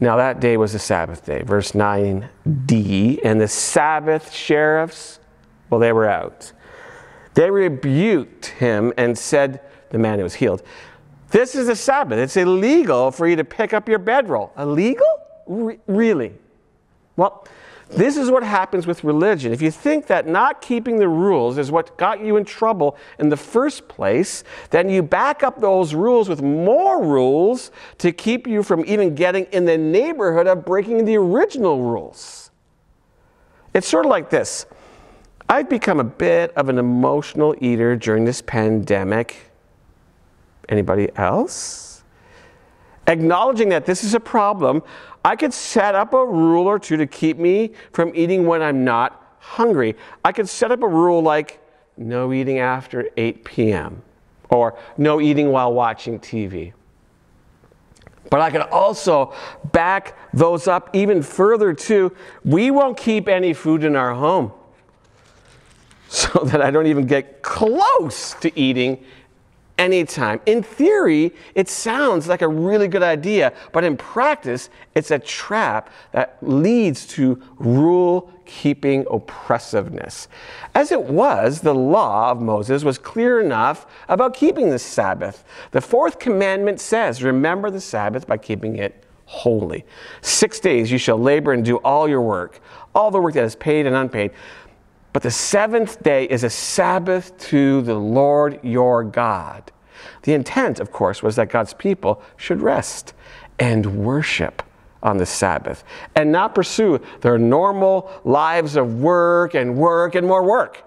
Now, 0.00 0.16
that 0.16 0.40
day 0.40 0.56
was 0.56 0.74
a 0.74 0.78
Sabbath 0.78 1.24
day, 1.24 1.42
verse 1.42 1.72
9d, 1.72 3.20
and 3.24 3.40
the 3.40 3.48
Sabbath 3.48 4.32
sheriffs, 4.32 5.20
well, 5.70 5.80
they 5.80 5.92
were 5.92 6.08
out. 6.08 6.52
They 7.34 7.50
rebuked 7.50 8.46
him 8.46 8.92
and 8.96 9.16
said, 9.16 9.60
the 9.90 9.98
man 9.98 10.18
who 10.18 10.24
was 10.24 10.34
healed, 10.34 10.62
This 11.30 11.54
is 11.54 11.68
a 11.68 11.76
Sabbath. 11.76 12.18
It's 12.18 12.36
illegal 12.36 13.10
for 13.10 13.26
you 13.28 13.36
to 13.36 13.44
pick 13.44 13.72
up 13.72 13.88
your 13.88 13.98
bedroll. 13.98 14.52
Illegal? 14.58 15.06
Re- 15.46 15.78
really? 15.86 16.34
Well, 17.16 17.46
this 17.90 18.16
is 18.16 18.30
what 18.30 18.42
happens 18.42 18.86
with 18.86 19.04
religion. 19.04 19.52
If 19.52 19.60
you 19.60 19.70
think 19.70 20.06
that 20.06 20.26
not 20.26 20.62
keeping 20.62 20.98
the 20.98 21.08
rules 21.08 21.58
is 21.58 21.70
what 21.70 21.96
got 21.98 22.20
you 22.20 22.36
in 22.36 22.44
trouble 22.44 22.96
in 23.18 23.28
the 23.28 23.36
first 23.36 23.88
place, 23.88 24.42
then 24.70 24.88
you 24.88 25.02
back 25.02 25.42
up 25.42 25.60
those 25.60 25.94
rules 25.94 26.28
with 26.28 26.42
more 26.42 27.04
rules 27.04 27.70
to 27.98 28.10
keep 28.10 28.46
you 28.46 28.62
from 28.62 28.84
even 28.86 29.14
getting 29.14 29.44
in 29.46 29.64
the 29.64 29.76
neighborhood 29.76 30.46
of 30.46 30.64
breaking 30.64 31.04
the 31.04 31.16
original 31.16 31.82
rules. 31.82 32.50
It's 33.74 33.88
sort 33.88 34.06
of 34.06 34.10
like 34.10 34.30
this 34.30 34.66
I've 35.48 35.68
become 35.68 36.00
a 36.00 36.04
bit 36.04 36.52
of 36.56 36.68
an 36.68 36.78
emotional 36.78 37.54
eater 37.60 37.96
during 37.96 38.24
this 38.24 38.40
pandemic. 38.40 39.36
Anybody 40.68 41.10
else? 41.16 42.02
Acknowledging 43.06 43.68
that 43.68 43.84
this 43.84 44.02
is 44.02 44.14
a 44.14 44.20
problem, 44.20 44.82
I 45.24 45.36
could 45.36 45.54
set 45.54 45.94
up 45.94 46.12
a 46.12 46.24
rule 46.24 46.66
or 46.66 46.78
two 46.78 46.98
to 46.98 47.06
keep 47.06 47.38
me 47.38 47.72
from 47.92 48.12
eating 48.14 48.46
when 48.46 48.60
I'm 48.62 48.84
not 48.84 49.36
hungry. 49.38 49.96
I 50.24 50.32
could 50.32 50.48
set 50.48 50.70
up 50.70 50.82
a 50.82 50.88
rule 50.88 51.22
like 51.22 51.60
no 51.96 52.32
eating 52.32 52.58
after 52.58 53.08
8 53.16 53.44
p.m. 53.44 54.02
or 54.50 54.78
no 54.98 55.20
eating 55.20 55.50
while 55.50 55.72
watching 55.72 56.20
TV. 56.20 56.72
But 58.30 58.40
I 58.40 58.50
could 58.50 58.62
also 58.62 59.32
back 59.72 60.18
those 60.32 60.66
up 60.66 60.90
even 60.92 61.22
further 61.22 61.72
too. 61.72 62.14
We 62.44 62.70
won't 62.70 62.96
keep 62.96 63.28
any 63.28 63.52
food 63.54 63.84
in 63.84 63.96
our 63.96 64.12
home 64.12 64.52
so 66.08 66.40
that 66.44 66.60
I 66.60 66.70
don't 66.70 66.86
even 66.86 67.06
get 67.06 67.42
close 67.42 68.34
to 68.40 68.58
eating 68.58 69.04
anytime. 69.78 70.40
In 70.46 70.62
theory, 70.62 71.32
it 71.54 71.68
sounds 71.68 72.28
like 72.28 72.42
a 72.42 72.48
really 72.48 72.88
good 72.88 73.02
idea, 73.02 73.52
but 73.72 73.84
in 73.84 73.96
practice, 73.96 74.70
it's 74.94 75.10
a 75.10 75.18
trap 75.18 75.90
that 76.12 76.36
leads 76.42 77.06
to 77.08 77.42
rule 77.58 78.30
keeping 78.44 79.06
oppressiveness. 79.10 80.28
As 80.74 80.92
it 80.92 81.02
was, 81.02 81.60
the 81.60 81.74
law 81.74 82.30
of 82.30 82.40
Moses 82.40 82.84
was 82.84 82.98
clear 82.98 83.40
enough 83.40 83.86
about 84.08 84.34
keeping 84.34 84.70
the 84.70 84.78
Sabbath. 84.78 85.44
The 85.72 85.80
fourth 85.80 86.18
commandment 86.18 86.80
says, 86.80 87.22
Remember 87.22 87.70
the 87.70 87.80
Sabbath 87.80 88.26
by 88.26 88.36
keeping 88.36 88.76
it 88.76 89.04
holy. 89.26 89.84
Six 90.20 90.60
days 90.60 90.92
you 90.92 90.98
shall 90.98 91.18
labor 91.18 91.52
and 91.52 91.64
do 91.64 91.76
all 91.78 92.08
your 92.08 92.20
work, 92.20 92.60
all 92.94 93.10
the 93.10 93.20
work 93.20 93.34
that 93.34 93.44
is 93.44 93.56
paid 93.56 93.86
and 93.86 93.96
unpaid. 93.96 94.32
But 95.14 95.22
the 95.22 95.30
seventh 95.30 96.02
day 96.02 96.24
is 96.24 96.42
a 96.42 96.50
Sabbath 96.50 97.38
to 97.38 97.82
the 97.82 97.94
Lord 97.94 98.58
your 98.64 99.04
God. 99.04 99.70
The 100.22 100.34
intent, 100.34 100.80
of 100.80 100.90
course, 100.90 101.22
was 101.22 101.36
that 101.36 101.48
God's 101.48 101.72
people 101.72 102.20
should 102.36 102.60
rest 102.60 103.14
and 103.60 104.04
worship 104.04 104.64
on 105.04 105.18
the 105.18 105.24
Sabbath 105.24 105.84
and 106.16 106.32
not 106.32 106.52
pursue 106.52 107.00
their 107.20 107.38
normal 107.38 108.10
lives 108.24 108.74
of 108.74 109.00
work 109.00 109.54
and 109.54 109.76
work 109.76 110.16
and 110.16 110.26
more 110.26 110.42
work. 110.42 110.82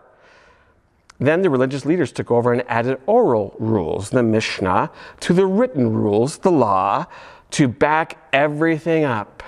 Then 1.20 1.42
the 1.42 1.50
religious 1.50 1.86
leaders 1.86 2.12
took 2.12 2.30
over 2.30 2.52
and 2.52 2.64
added 2.68 3.00
oral 3.06 3.56
rules, 3.60 4.10
the 4.10 4.24
Mishnah, 4.24 4.92
to 5.22 5.34
the 5.34 5.46
written 5.46 5.94
rules, 5.94 6.40
the 6.40 6.52
law, 6.52 7.06
to 7.52 7.70
back 7.70 8.18
everything 8.34 9.06
up, 9.06 9.42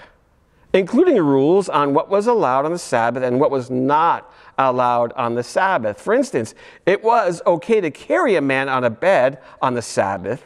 including 0.74 1.18
rules 1.18 1.68
on 1.70 1.94
what 1.94 2.10
was 2.10 2.28
allowed 2.28 2.66
on 2.66 2.72
the 2.72 2.80
Sabbath 2.80 3.24
and 3.24 3.40
what 3.40 3.52
was 3.52 3.70
not 3.70 4.32
allowed 4.58 5.14
on 5.14 5.36
the 5.36 5.44
Sabbath. 5.44 6.00
For 6.00 6.14
instance, 6.14 6.54
it 6.86 7.04
was 7.04 7.42
okay 7.46 7.82
to 7.82 7.90
carry 7.90 8.36
a 8.36 8.42
man 8.42 8.70
on 8.70 8.84
a 8.84 8.90
bed 8.90 9.40
on 9.62 9.74
the 9.74 9.82
Sabbath, 9.82 10.46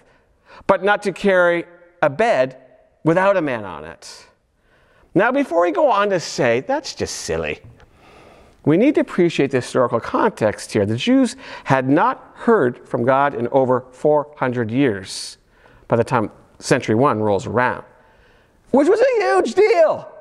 but 0.67 0.83
not 0.83 1.03
to 1.03 1.11
carry 1.11 1.65
a 2.01 2.09
bed 2.09 2.57
without 3.03 3.35
a 3.35 3.41
man 3.41 3.65
on 3.65 3.83
it. 3.83 4.27
Now, 5.15 5.31
before 5.31 5.61
we 5.61 5.71
go 5.71 5.91
on 5.91 6.09
to 6.09 6.19
say 6.19 6.61
that's 6.61 6.95
just 6.95 7.15
silly, 7.17 7.59
we 8.65 8.77
need 8.77 8.95
to 8.95 9.01
appreciate 9.01 9.51
the 9.51 9.57
historical 9.57 9.99
context 9.99 10.71
here. 10.71 10.85
The 10.85 10.95
Jews 10.95 11.35
had 11.65 11.89
not 11.89 12.31
heard 12.35 12.87
from 12.87 13.03
God 13.03 13.33
in 13.33 13.47
over 13.49 13.85
400 13.91 14.71
years 14.71 15.37
by 15.89 15.97
the 15.97 16.03
time 16.03 16.31
century 16.59 16.95
one 16.95 17.19
rolls 17.19 17.45
around, 17.45 17.83
which 18.71 18.87
was 18.87 19.01
a 19.01 19.21
huge 19.21 19.53
deal. 19.53 20.12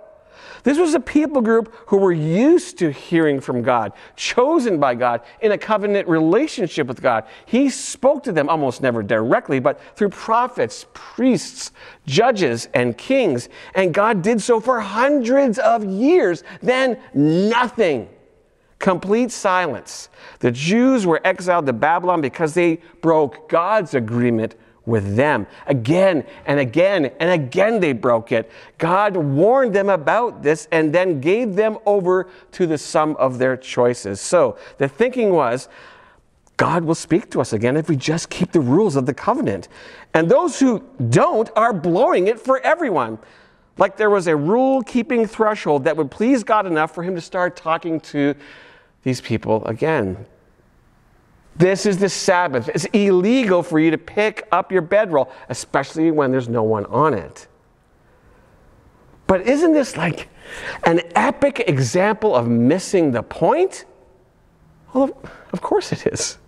This 0.65 0.79
was 0.79 0.95
a 0.95 1.01
people 1.01 1.43
group 1.43 1.75
who 1.87 1.97
were 1.97 2.13
used 2.13 2.79
to 2.79 2.91
hearing 2.91 3.41
from 3.41 3.63
God, 3.63 3.93
chosen 4.15 4.79
by 4.79 4.95
God 4.95 5.23
in 5.41 5.53
a 5.53 5.59
covenant 5.59 6.07
relationship 6.09 6.87
with 6.87 7.03
God. 7.03 7.25
He 7.47 7.69
spoke 7.69 8.23
to 8.25 8.33
them 8.33 8.49
almost 8.49 8.81
never 8.81 9.03
directly, 9.03 9.59
but 9.59 9.81
through 9.97 10.11
prophets, 10.11 10.87
priests, 10.95 11.73
judges, 12.07 12.69
and 12.75 12.97
kings. 12.97 13.49
And 13.75 13.93
God 13.93 14.23
did 14.23 14.41
so 14.41 14.61
for 14.61 14.81
hundreds 14.81 15.59
of 15.59 15.85
years. 15.85 16.45
Then 16.63 16.99
nothing. 17.13 18.09
Complete 18.79 19.31
silence. 19.31 20.09
The 20.41 20.51
Jews 20.51 21.07
were 21.07 21.21
exiled 21.25 21.67
to 21.67 21.73
Babylon 21.73 22.21
because 22.21 22.55
they 22.55 22.81
broke 23.01 23.49
God's 23.49 23.95
agreement 23.95 24.57
with 24.87 25.17
them. 25.17 25.47
Again 25.67 26.25
and 26.47 26.59
again 26.59 27.07
and 27.21 27.31
again 27.31 27.81
they 27.81 27.93
broke 27.93 28.33
it. 28.33 28.51
God 28.79 29.17
warned 29.17 29.75
them 29.75 29.89
about 29.89 30.43
this 30.43 30.69
and 30.73 30.93
then 30.93 31.21
gave 31.21 31.55
them 31.55 31.79
over 31.87 32.29
to 32.53 32.67
the 32.67 32.79
sum 32.79 33.17
of 33.17 33.39
their 33.39 33.57
choices. 33.57 34.21
So 34.21 34.59
the 34.79 34.89
thinking 34.89 35.31
was, 35.31 35.69
God 36.57 36.85
will 36.85 36.95
speak 36.95 37.31
to 37.31 37.41
us 37.41 37.53
again 37.53 37.77
if 37.77 37.89
we 37.89 37.97
just 37.97 38.31
keep 38.31 38.53
the 38.53 38.61
rules 38.61 38.95
of 38.97 39.07
the 39.07 39.15
covenant. 39.15 39.69
And 40.15 40.31
those 40.31 40.61
who 40.61 40.85
don't 41.11 41.51
are 41.57 41.73
blowing 41.73 42.27
it 42.27 42.39
for 42.39 42.61
everyone. 42.61 43.19
Like 43.79 43.97
there 43.97 44.11
was 44.11 44.27
a 44.27 44.37
rule 44.37 44.83
keeping 44.83 45.27
threshold 45.27 45.85
that 45.85 45.97
would 45.97 46.11
please 46.11 46.45
God 46.45 46.67
enough 46.67 46.95
for 46.95 47.03
him 47.03 47.15
to 47.15 47.21
start 47.21 47.57
talking 47.57 48.01
to 48.01 48.35
these 49.03 49.21
people 49.21 49.65
again. 49.65 50.27
This 51.57 51.87
is 51.87 51.99
the 51.99 52.09
Sabbath. 52.09 52.69
It's 52.69 52.87
illegal 52.87 53.63
for 53.63 53.79
you 53.79 53.91
to 53.91 53.99
pick 53.99 54.47
up 54.53 54.73
your 54.73 54.83
bedroll, 54.83 55.31
especially 55.49 56.11
when 56.11 56.31
there's 56.31 56.49
no 56.49 56.63
one 56.63 56.87
on 56.87 57.15
it. 57.15 57.47
But 59.27 59.47
isn't 59.47 59.73
this 59.73 59.97
like 59.97 60.29
an 60.85 61.01
epic 61.15 61.65
example 61.67 62.35
of 62.35 62.49
missing 62.49 63.13
the 63.13 63.23
point? 63.23 63.85
Well, 64.93 65.17
of 65.53 65.61
course 65.61 65.93
it 65.93 66.07
is. 66.07 66.39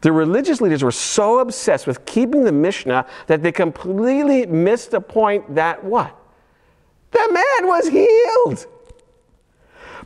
The 0.00 0.12
religious 0.12 0.60
leaders 0.60 0.82
were 0.82 0.92
so 0.92 1.38
obsessed 1.40 1.86
with 1.86 2.04
keeping 2.06 2.44
the 2.44 2.52
Mishnah 2.52 3.06
that 3.26 3.42
they 3.42 3.52
completely 3.52 4.46
missed 4.46 4.90
the 4.90 5.00
point 5.00 5.54
that 5.54 5.82
what? 5.82 6.16
The 7.12 7.28
man 7.30 7.68
was 7.68 7.88
healed. 7.88 8.66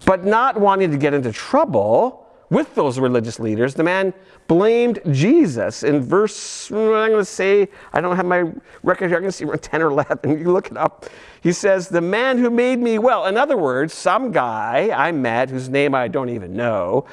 But 0.07 0.25
not 0.25 0.59
wanting 0.59 0.91
to 0.91 0.97
get 0.97 1.13
into 1.13 1.33
trouble, 1.33 2.20
with 2.51 2.75
those 2.75 2.99
religious 2.99 3.39
leaders, 3.39 3.75
the 3.75 3.85
man 3.85 4.13
blamed 4.49 4.99
Jesus. 5.13 5.85
In 5.85 6.03
verse, 6.03 6.71
I'm 6.71 6.77
going 6.77 7.13
to 7.13 7.25
say, 7.25 7.69
I 7.93 8.01
don't 8.01 8.17
have 8.17 8.27
my 8.27 8.51
record 8.83 9.09
here, 9.09 9.19
I 9.19 9.21
can 9.21 9.31
see 9.31 9.47
10 9.47 9.83
or 9.83 9.87
11, 9.87 10.39
you 10.41 10.53
look 10.53 10.71
it 10.71 10.77
up. 10.77 11.07
He 11.41 11.53
says, 11.53 11.89
The 11.89 12.01
man 12.01 12.39
who 12.39 12.51
made 12.51 12.81
me 12.81 12.99
well. 12.99 13.27
In 13.27 13.37
other 13.37 13.57
words, 13.57 13.95
some 13.95 14.33
guy 14.33 14.91
I 14.93 15.13
met, 15.13 15.51
whose 15.51 15.69
name 15.69 15.95
I 15.95 16.09
don't 16.09 16.29
even 16.29 16.55
know, 16.55 17.07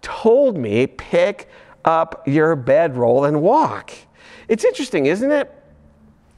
told 0.00 0.56
me, 0.56 0.86
Pick 0.86 1.48
up 1.84 2.26
your 2.26 2.56
bedroll 2.56 3.24
and 3.24 3.42
walk. 3.42 3.90
It's 4.48 4.64
interesting, 4.64 5.06
isn't 5.06 5.30
it? 5.30 5.52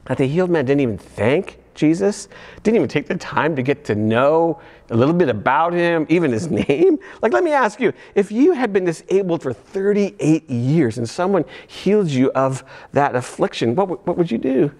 That 0.05 0.17
the 0.17 0.25
healed 0.25 0.49
man 0.49 0.65
didn't 0.65 0.81
even 0.81 0.97
thank 0.97 1.59
Jesus, 1.77 2.27
didn't 2.63 2.75
even 2.75 2.89
take 2.89 3.07
the 3.07 3.15
time 3.15 3.55
to 3.55 3.61
get 3.61 3.85
to 3.85 3.95
know 3.95 4.59
a 4.89 4.95
little 4.95 5.13
bit 5.13 5.29
about 5.29 5.71
him, 5.71 6.05
even 6.09 6.31
his 6.31 6.49
name. 6.51 6.99
Like, 7.21 7.31
let 7.31 7.43
me 7.43 7.53
ask 7.53 7.79
you 7.79 7.93
if 8.15 8.31
you 8.31 8.51
had 8.51 8.73
been 8.73 8.83
disabled 8.83 9.41
for 9.41 9.53
38 9.53 10.49
years 10.49 10.97
and 10.97 11.07
someone 11.07 11.45
healed 11.67 12.09
you 12.09 12.31
of 12.31 12.65
that 12.91 13.15
affliction, 13.15 13.75
what, 13.75 14.05
what 14.05 14.17
would 14.17 14.29
you 14.29 14.37
do? 14.37 14.71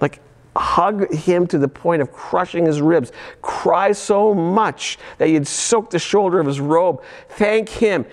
Like, 0.00 0.20
hug 0.56 1.12
him 1.12 1.46
to 1.46 1.58
the 1.58 1.68
point 1.68 2.02
of 2.02 2.12
crushing 2.12 2.66
his 2.66 2.80
ribs, 2.80 3.12
cry 3.40 3.92
so 3.92 4.34
much 4.34 4.98
that 5.18 5.30
you'd 5.30 5.46
soak 5.46 5.90
the 5.90 5.98
shoulder 5.98 6.40
of 6.40 6.46
his 6.46 6.60
robe, 6.60 7.02
thank 7.30 7.68
him, 7.68 8.04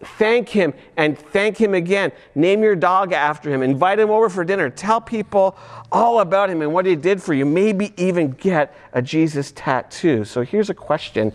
thank 0.00 0.48
him 0.48 0.74
and 0.96 1.18
thank 1.18 1.56
him 1.58 1.74
again. 1.74 2.12
Name 2.34 2.62
your 2.62 2.76
dog 2.76 3.12
after 3.12 3.50
him. 3.50 3.62
Invite 3.62 3.98
him 3.98 4.10
over 4.10 4.28
for 4.28 4.44
dinner. 4.44 4.70
Tell 4.70 5.00
people 5.00 5.56
all 5.90 6.20
about 6.20 6.50
him 6.50 6.62
and 6.62 6.72
what 6.72 6.86
he 6.86 6.96
did 6.96 7.22
for 7.22 7.34
you. 7.34 7.44
Maybe 7.44 7.92
even 7.96 8.30
get 8.32 8.74
a 8.92 9.02
Jesus 9.02 9.52
tattoo. 9.52 10.24
So 10.24 10.42
here's 10.42 10.70
a 10.70 10.74
question 10.74 11.32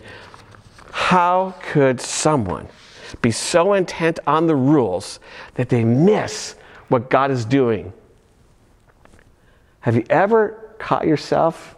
How 0.90 1.54
could 1.62 2.00
someone 2.00 2.68
be 3.20 3.30
so 3.30 3.74
intent 3.74 4.18
on 4.26 4.46
the 4.46 4.56
rules 4.56 5.20
that 5.54 5.68
they 5.68 5.84
miss 5.84 6.54
what 6.88 7.10
God 7.10 7.30
is 7.30 7.44
doing? 7.44 7.92
Have 9.80 9.96
you 9.96 10.04
ever 10.08 10.74
caught 10.78 11.06
yourself 11.06 11.74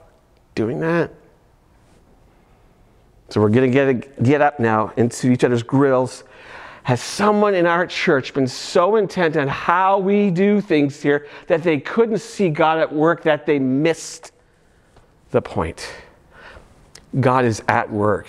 doing 0.55 0.81
that? 0.81 1.11
So 3.31 3.41
we're 3.41 3.49
going 3.49 3.73
to 3.73 3.95
get, 3.95 4.23
get 4.23 4.41
up 4.43 4.61
now 4.61 4.93
into 4.97 5.31
each 5.31 5.43
other's 5.43 5.63
grills 5.63 6.23
has 6.85 7.03
someone 7.03 7.55
in 7.55 7.67
our 7.67 7.87
church 7.87 8.35
been 8.35 8.47
so 8.47 8.97
intent 8.97 9.37
on 9.37 9.49
how 9.49 9.99
we 9.99 10.31
do 10.31 10.61
things 10.61 11.03
here 11.03 11.27
that 11.47 11.63
they 11.63 11.81
couldn't 11.81 12.19
see 12.19 12.51
God 12.51 12.79
at 12.79 12.93
work, 12.93 13.23
that 13.23 13.47
they 13.47 13.59
missed 13.59 14.33
the 15.31 15.41
point? 15.43 15.91
God 17.19 17.47
is 17.47 17.63
at 17.69 17.91
work 17.91 18.29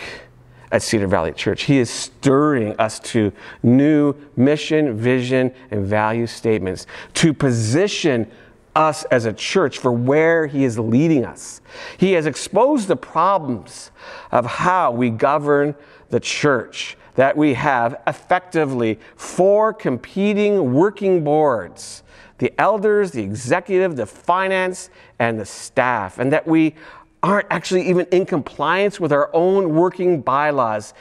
at 0.72 0.82
Cedar 0.82 1.08
Valley 1.08 1.34
Church. 1.34 1.64
He 1.64 1.80
is 1.80 1.90
stirring 1.90 2.80
us 2.80 3.00
to 3.02 3.34
new 3.62 4.16
mission, 4.38 4.98
vision, 4.98 5.54
and 5.72 5.86
value 5.86 6.26
statements 6.26 6.88
to 7.16 7.34
position 7.34 8.32
us 8.74 9.04
as 9.06 9.26
a 9.26 9.34
church 9.34 9.80
for 9.80 9.92
where 9.92 10.48
He 10.48 10.64
is 10.64 10.80
leading 10.80 11.26
us. 11.26 11.60
He 11.98 12.14
has 12.14 12.26
exposed 12.26 12.88
the 12.88 12.96
problems 12.96 13.92
of 14.32 14.46
how 14.46 14.92
we 14.92 15.10
govern 15.10 15.76
the 16.10 16.20
church 16.22 16.98
that 17.16 17.36
we 17.36 17.54
have 17.54 18.02
effectively 18.08 19.00
four 19.16 19.74
competing 19.74 20.74
working 20.74 21.24
boards 21.24 22.04
the 22.38 22.54
elders, 22.60 23.12
the 23.12 23.24
executive, 23.24 23.96
the 23.96 24.06
finance, 24.06 24.90
and 25.20 25.40
the 25.40 25.46
staff, 25.46 26.20
and 26.20 26.34
that 26.34 26.46
we 26.46 26.76
aren't 27.24 27.48
actually 27.50 27.88
even 27.88 28.06
in 28.12 28.26
compliance 28.26 29.00
with 29.00 29.14
our 29.14 29.30
own 29.34 29.74
working 29.74 30.22
bylaws. 30.22 30.94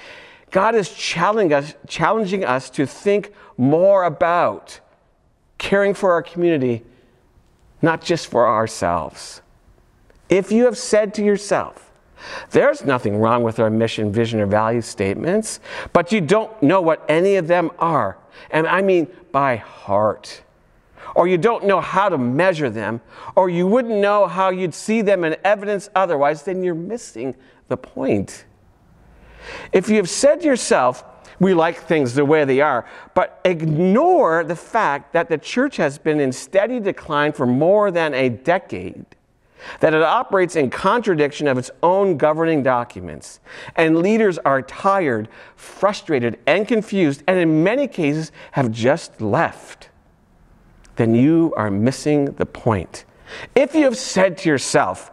God 0.52 0.76
is 0.76 0.90
challenging 0.90 1.52
us, 1.52 1.74
challenging 1.88 2.44
us 2.44 2.70
to 2.70 2.86
think 2.86 3.32
more 3.56 4.04
about 4.04 4.78
caring 5.58 5.92
for 5.92 6.12
our 6.12 6.22
community, 6.22 6.84
not 7.82 8.00
just 8.00 8.28
for 8.28 8.46
ourselves. 8.46 9.42
If 10.28 10.52
you 10.52 10.64
have 10.64 10.78
said 10.78 11.14
to 11.14 11.24
yourself, 11.24 11.83
there's 12.50 12.84
nothing 12.84 13.18
wrong 13.18 13.42
with 13.42 13.58
our 13.58 13.70
mission, 13.70 14.12
vision, 14.12 14.40
or 14.40 14.46
value 14.46 14.80
statements, 14.80 15.60
but 15.92 16.12
you 16.12 16.20
don't 16.20 16.62
know 16.62 16.80
what 16.80 17.04
any 17.08 17.36
of 17.36 17.46
them 17.46 17.70
are, 17.78 18.18
and 18.50 18.66
I 18.66 18.82
mean 18.82 19.08
by 19.32 19.56
heart, 19.56 20.42
or 21.14 21.28
you 21.28 21.38
don't 21.38 21.64
know 21.64 21.80
how 21.80 22.08
to 22.08 22.18
measure 22.18 22.70
them, 22.70 23.00
or 23.36 23.50
you 23.50 23.66
wouldn't 23.66 23.94
know 23.94 24.26
how 24.26 24.50
you'd 24.50 24.74
see 24.74 25.02
them 25.02 25.24
in 25.24 25.36
evidence 25.44 25.88
otherwise, 25.94 26.42
then 26.42 26.62
you're 26.62 26.74
missing 26.74 27.34
the 27.68 27.76
point. 27.76 28.44
If 29.72 29.88
you 29.88 29.96
have 29.96 30.10
said 30.10 30.40
to 30.40 30.46
yourself, 30.46 31.04
we 31.40 31.52
like 31.52 31.76
things 31.78 32.14
the 32.14 32.24
way 32.24 32.44
they 32.44 32.60
are, 32.60 32.86
but 33.14 33.40
ignore 33.44 34.44
the 34.44 34.56
fact 34.56 35.12
that 35.12 35.28
the 35.28 35.38
church 35.38 35.76
has 35.76 35.98
been 35.98 36.20
in 36.20 36.32
steady 36.32 36.80
decline 36.80 37.32
for 37.32 37.46
more 37.46 37.90
than 37.90 38.14
a 38.14 38.28
decade, 38.28 39.04
that 39.80 39.94
it 39.94 40.02
operates 40.02 40.56
in 40.56 40.70
contradiction 40.70 41.46
of 41.46 41.58
its 41.58 41.70
own 41.82 42.16
governing 42.16 42.62
documents, 42.62 43.40
and 43.76 43.98
leaders 43.98 44.38
are 44.38 44.62
tired, 44.62 45.28
frustrated, 45.56 46.38
and 46.46 46.66
confused, 46.68 47.22
and 47.26 47.38
in 47.38 47.62
many 47.62 47.88
cases 47.88 48.32
have 48.52 48.70
just 48.70 49.20
left, 49.20 49.88
then 50.96 51.14
you 51.14 51.52
are 51.56 51.70
missing 51.70 52.26
the 52.26 52.46
point. 52.46 53.04
If 53.54 53.74
you 53.74 53.84
have 53.84 53.96
said 53.96 54.38
to 54.38 54.48
yourself, 54.48 55.10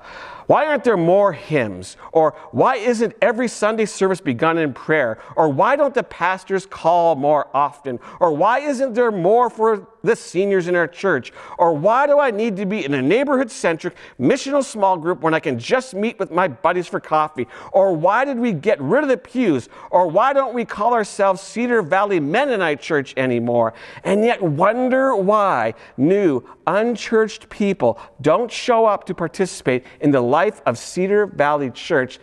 why 0.47 0.65
aren't 0.65 0.83
there 0.83 0.97
more 0.97 1.31
hymns? 1.31 1.95
Or 2.11 2.35
why 2.51 2.75
isn't 2.75 3.13
every 3.21 3.47
Sunday 3.47 3.85
service 3.85 4.19
begun 4.19 4.57
in 4.57 4.73
prayer? 4.73 5.17
Or 5.37 5.47
why 5.47 5.77
don't 5.77 5.93
the 5.93 6.03
pastors 6.03 6.65
call 6.65 7.15
more 7.15 7.47
often? 7.53 7.99
Or 8.19 8.33
why 8.33 8.59
isn't 8.59 8.93
there 8.93 9.11
more 9.11 9.49
for 9.49 9.87
the 10.03 10.15
seniors 10.15 10.67
in 10.67 10.75
our 10.75 10.87
church? 10.87 11.31
Or 11.57 11.73
why 11.73 12.07
do 12.07 12.19
I 12.19 12.31
need 12.31 12.57
to 12.57 12.65
be 12.65 12.83
in 12.85 12.93
a 12.93 13.01
neighborhood 13.01 13.51
centric 13.51 13.95
missional 14.19 14.63
small 14.63 14.97
group 14.97 15.21
when 15.21 15.33
I 15.33 15.39
can 15.39 15.59
just 15.59 15.93
meet 15.93 16.19
with 16.19 16.31
my 16.31 16.47
buddies 16.47 16.87
for 16.87 16.99
coffee? 16.99 17.47
Or 17.71 17.95
why 17.95 18.25
did 18.25 18.37
we 18.37 18.53
get 18.53 18.79
rid 18.81 19.03
of 19.03 19.09
the 19.09 19.17
pews? 19.17 19.69
Or 19.89 20.07
why 20.07 20.33
don't 20.33 20.53
we 20.53 20.65
call 20.65 20.93
ourselves 20.93 21.41
Cedar 21.41 21.81
Valley 21.81 22.19
Mennonite 22.19 22.81
Church 22.81 23.13
anymore? 23.17 23.73
And 24.03 24.23
yet 24.23 24.41
wonder 24.41 25.15
why 25.15 25.73
new, 25.97 26.43
unchurched 26.67 27.49
people 27.49 27.99
don't 28.21 28.51
show 28.51 28.85
up 28.85 29.05
to 29.05 29.13
participate 29.13 29.85
in 29.99 30.11
the 30.11 30.21
life 30.21 30.61
of 30.65 30.77
Cedar 30.77 31.25
Valley 31.25 31.71
Church, 31.71 32.19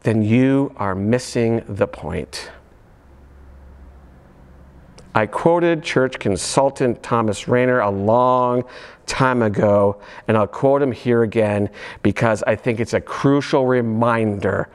then 0.00 0.22
you 0.22 0.72
are 0.76 0.94
missing 0.94 1.64
the 1.66 1.86
point. 1.86 2.50
I 5.14 5.26
quoted 5.26 5.84
church 5.84 6.18
consultant 6.18 7.02
Thomas 7.02 7.46
Rainer 7.46 7.80
a 7.80 7.90
long 7.90 8.64
time 9.06 9.42
ago, 9.42 10.00
and 10.26 10.36
I'll 10.36 10.48
quote 10.48 10.82
him 10.82 10.90
here 10.90 11.22
again 11.22 11.70
because 12.02 12.42
I 12.44 12.56
think 12.56 12.80
it's 12.80 12.94
a 12.94 13.00
crucial 13.00 13.66
reminder. 13.66 14.68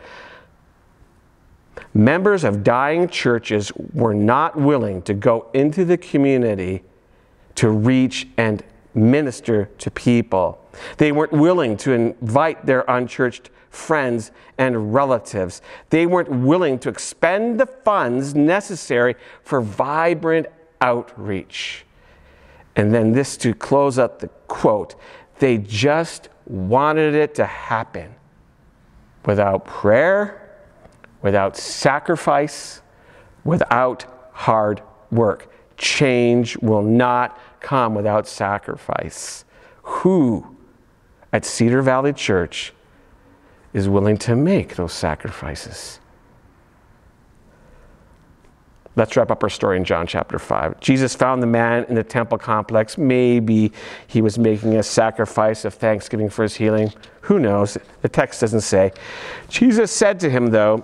Members 1.94 2.44
of 2.44 2.64
dying 2.64 3.10
churches 3.10 3.72
were 3.94 4.14
not 4.14 4.56
willing 4.56 5.02
to 5.04 5.14
go 5.14 5.48
into 5.54 5.84
the 5.84 5.98
community 5.98 6.84
to 7.56 7.70
reach 7.70 8.28
and 8.38 8.64
minister 8.94 9.66
to 9.80 9.92
people. 9.92 10.64
They 10.98 11.12
weren't 11.12 11.34
willing 11.34 11.76
to 11.78 11.92
invite 11.92 12.66
their 12.66 12.86
unchurched 12.88 13.50
friends 13.70 14.32
and 14.58 14.94
relatives. 14.94 15.62
They 15.90 16.06
weren't 16.06 16.30
willing 16.30 16.80
to 16.80 16.90
expend 16.90 17.60
the 17.60 17.66
funds 17.66 18.36
necessary 18.36 19.16
for 19.44 19.62
vibrant 19.62 20.48
outreach. 20.82 21.86
And 22.76 22.94
then 22.94 23.12
this 23.12 23.38
to 23.38 23.54
close 23.54 23.98
up 23.98 24.20
the 24.20 24.30
quote 24.48 24.96
they 25.40 25.58
just 25.58 26.30
wanted 26.46 27.16
it 27.16 27.36
to 27.36 27.46
happen 27.46 28.14
without 29.26 29.66
prayer, 29.66 30.50
without 31.22 31.56
sacrifice, 31.56 32.82
without 33.46 34.06
hard 34.34 34.82
work. 35.12 35.52
Change 35.78 36.58
will 36.58 36.82
not 36.82 37.40
come 37.62 37.96
without 37.96 38.28
sacrifice. 38.28 39.46
Who 39.84 40.58
at 41.32 41.46
Cedar 41.46 41.82
Valley 41.82 42.14
Church 42.14 42.74
is 43.74 43.88
willing 43.88 44.18
to 44.18 44.36
make 44.36 44.76
those 44.76 44.94
sacrifices? 44.94 46.00
Let's 48.96 49.16
wrap 49.16 49.32
up 49.32 49.44
our 49.44 49.50
story 49.50 49.78
in 49.78 49.86
John 49.86 50.08
chapter 50.08 50.38
5. 50.38 50.80
Jesus 50.82 51.16
found 51.16 51.42
the 51.42 51.48
man 51.48 51.86
in 51.86 51.96
the 51.96 52.04
temple 52.04 52.38
complex. 52.38 52.98
Maybe 52.98 53.72
he 54.08 54.22
was 54.22 54.38
making 54.38 54.76
a 54.76 54.84
sacrifice 54.84 55.64
of 55.64 55.74
thanksgiving 55.74 56.30
for 56.30 56.44
his 56.44 56.56
healing. 56.56 56.92
Who 57.22 57.40
knows? 57.40 57.78
The 58.02 58.10
text 58.10 58.42
doesn't 58.42 58.62
say. 58.62 58.92
Jesus 59.48 59.92
said 59.92 60.20
to 60.22 60.30
him, 60.30 60.48
though, 60.48 60.84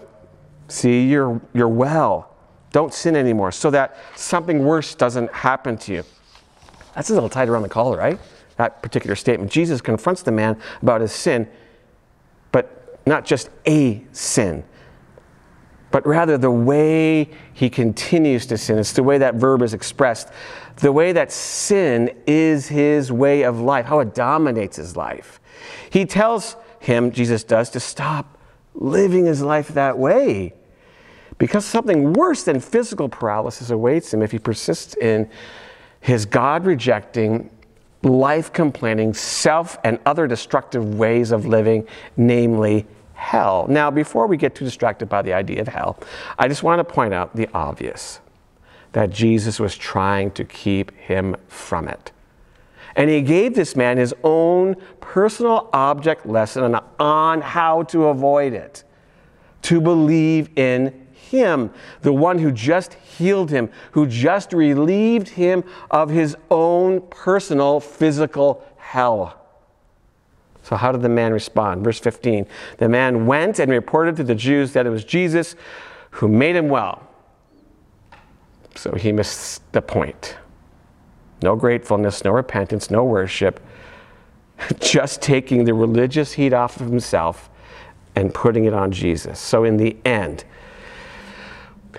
See, 0.68 1.08
you're, 1.08 1.42
you're 1.54 1.68
well. 1.68 2.36
Don't 2.72 2.94
sin 2.94 3.16
anymore 3.16 3.52
so 3.52 3.70
that 3.72 3.98
something 4.16 4.64
worse 4.64 4.96
doesn't 4.96 5.32
happen 5.32 5.78
to 5.80 5.94
you. 5.94 6.04
That's 6.96 7.10
a 7.10 7.14
little 7.14 7.30
tight 7.30 7.50
around 7.50 7.64
the 7.64 7.70
collar, 7.70 7.98
right? 7.98 8.20
That 8.58 8.82
particular 8.82 9.16
statement. 9.16 9.52
Jesus 9.52 9.82
confronts 9.82 10.24
the 10.24 10.32
man 10.32 10.60
about 10.82 11.02
his 11.02 11.12
sin, 11.12 11.48
not 13.06 13.26
just 13.26 13.49
a 13.68 14.03
sin, 14.12 14.64
but 15.91 16.06
rather 16.06 16.38
the 16.38 16.51
way 16.51 17.30
he 17.53 17.70
continues 17.70 18.45
to 18.47 18.58
sin. 18.58 18.78
It's 18.80 18.93
the 18.93 19.03
way 19.03 19.18
that 19.20 19.36
verb 19.36 19.62
is 19.62 19.74
expressed, 19.74 20.30
the 20.78 20.91
way 20.91 21.14
that 21.14 21.32
sin 21.32 22.16
is 22.28 22.68
his 22.68 23.12
way 23.12 23.43
of 23.43 23.60
life, 23.60 23.86
how 23.86 23.99
it 23.99 24.14
dominates 24.14 24.78
his 24.78 24.97
life. 24.97 25.39
He 25.89 26.06
tells 26.06 26.58
him, 26.80 27.12
Jesus 27.12 27.43
does, 27.43 27.70
to 27.72 27.80
stop 27.80 28.38
living 28.74 29.26
his 29.26 29.41
life 29.41 29.70
that 29.70 29.97
way 29.97 30.53
because 31.38 31.66
something 31.66 32.14
worse 32.14 32.43
than 32.43 32.60
physical 32.60 33.10
paralysis 33.10 33.70
awaits 33.70 34.14
him 34.14 34.22
if 34.22 34.32
he 34.32 34.39
persists 34.39 34.95
in 34.95 35.30
his 35.99 36.26
God 36.26 36.66
rejecting, 36.66 37.49
life 38.03 38.53
complaining, 38.53 39.14
self 39.14 39.78
and 39.84 39.99
other 40.06 40.28
destructive 40.28 40.95
ways 40.95 41.32
of 41.32 41.45
living, 41.45 41.88
namely 42.16 42.86
hell. 43.16 43.66
Now, 43.68 43.89
before 43.89 44.28
we 44.28 44.38
get 44.38 44.55
too 44.55 44.66
distracted 44.66 45.07
by 45.07 45.22
the 45.22 45.34
idea 45.34 45.61
of 45.61 45.68
hell, 45.68 45.97
I 46.38 46.47
just 46.47 46.63
want 46.63 46.80
to 46.80 46.84
point 46.84 47.13
out 47.13 47.36
the 47.36 47.49
obvious 47.53 48.20
that 48.91 49.09
Jesus 49.09 49.59
was 49.59 49.76
trying 49.76 50.32
to 50.32 50.45
keep 50.45 50.91
him 50.91 51.36
from 51.47 51.88
it. 51.88 52.11
And 52.95 53.09
he 53.09 53.22
gave 53.22 53.55
this 53.55 53.76
man 53.76 53.97
his 53.97 54.13
own 54.24 54.76
personal 55.01 55.70
object 55.74 56.26
lesson 56.26 56.80
on 56.99 57.41
how 57.41 57.84
to 57.84 58.05
avoid 58.05 58.53
it, 58.53 58.84
to 59.63 59.82
believe 59.82 60.49
in 60.57 61.07
him, 61.11 61.72
the 62.01 62.13
one 62.13 62.39
who 62.39 62.51
just 62.51 62.93
healed 62.93 63.49
him, 63.49 63.70
who 63.91 64.07
just 64.07 64.53
relieved 64.53 65.30
him 65.30 65.63
of 65.91 66.09
his 66.09 66.38
own 66.49 67.01
personal 67.09 67.80
physical 67.80 68.63
hell. 68.78 69.45
So, 70.66 70.76
how 70.76 70.91
did 70.91 71.03
the 71.03 71.09
man 71.09 71.32
respond? 71.32 71.84
Verse 71.84 71.99
15 71.99 72.47
The 72.80 72.89
man 72.89 73.28
went 73.28 73.59
and 73.59 73.72
reported 73.72 74.16
to 74.16 74.24
the 74.24 74.34
Jews 74.34 74.74
that 74.74 74.88
it 74.88 74.89
was 74.89 75.03
Jesus 75.03 75.55
who 76.09 76.28
made 76.28 76.55
him 76.55 76.70
well. 76.70 77.07
So, 78.74 78.95
he 78.95 79.11
missed 79.11 79.61
the 79.74 79.82
point. 79.84 80.38
No 81.43 81.55
gratefulness, 81.55 82.24
no 82.24 82.32
repentance, 82.32 82.89
no 82.89 83.05
worship, 83.05 83.63
just 84.80 85.22
taking 85.22 85.66
the 85.66 85.74
religious 85.76 86.34
heat 86.34 86.51
off 86.51 86.82
of 86.82 86.88
himself 86.88 87.47
and 88.16 88.34
putting 88.34 88.66
it 88.66 88.74
on 88.74 88.91
Jesus. 88.91 89.39
So, 89.39 89.66
in 89.66 89.78
the 89.78 89.95
end, 90.03 90.45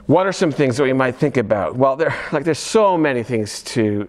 what 0.07 0.27
are 0.27 0.33
some 0.33 0.51
things 0.51 0.77
that 0.79 0.83
we 0.83 0.93
might 0.93 1.15
think 1.15 1.37
about? 1.37 1.77
Well, 1.77 1.95
there, 1.95 2.17
like, 2.33 2.43
there's 2.43 2.59
so 2.59 2.99
many 2.99 3.23
things 3.23 3.63
to 3.63 4.09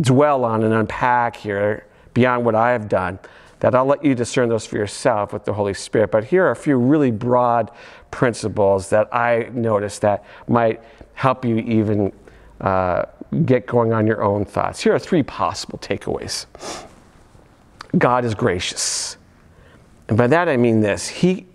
dwell 0.00 0.44
on 0.44 0.64
and 0.64 0.74
unpack 0.74 1.36
here 1.36 1.86
beyond 2.14 2.44
what 2.44 2.56
I 2.56 2.72
have 2.72 2.88
done 2.88 3.20
that 3.62 3.76
I'll 3.76 3.86
let 3.86 4.04
you 4.04 4.16
discern 4.16 4.48
those 4.48 4.66
for 4.66 4.76
yourself 4.76 5.32
with 5.32 5.44
the 5.44 5.52
Holy 5.52 5.72
Spirit. 5.72 6.10
But 6.10 6.24
here 6.24 6.44
are 6.44 6.50
a 6.50 6.56
few 6.56 6.76
really 6.76 7.12
broad 7.12 7.70
principles 8.10 8.90
that 8.90 9.08
I 9.14 9.50
noticed 9.52 10.00
that 10.00 10.24
might 10.48 10.82
help 11.14 11.44
you 11.44 11.58
even 11.58 12.12
uh, 12.60 13.04
get 13.46 13.68
going 13.68 13.92
on 13.92 14.04
your 14.04 14.20
own 14.20 14.44
thoughts. 14.44 14.80
Here 14.80 14.92
are 14.92 14.98
three 14.98 15.22
possible 15.22 15.78
takeaways 15.78 16.46
God 17.96 18.24
is 18.24 18.34
gracious. 18.34 19.16
And 20.08 20.18
by 20.18 20.26
that 20.26 20.48
I 20.48 20.56
mean 20.56 20.80
this 20.80 21.06
He 21.06 21.46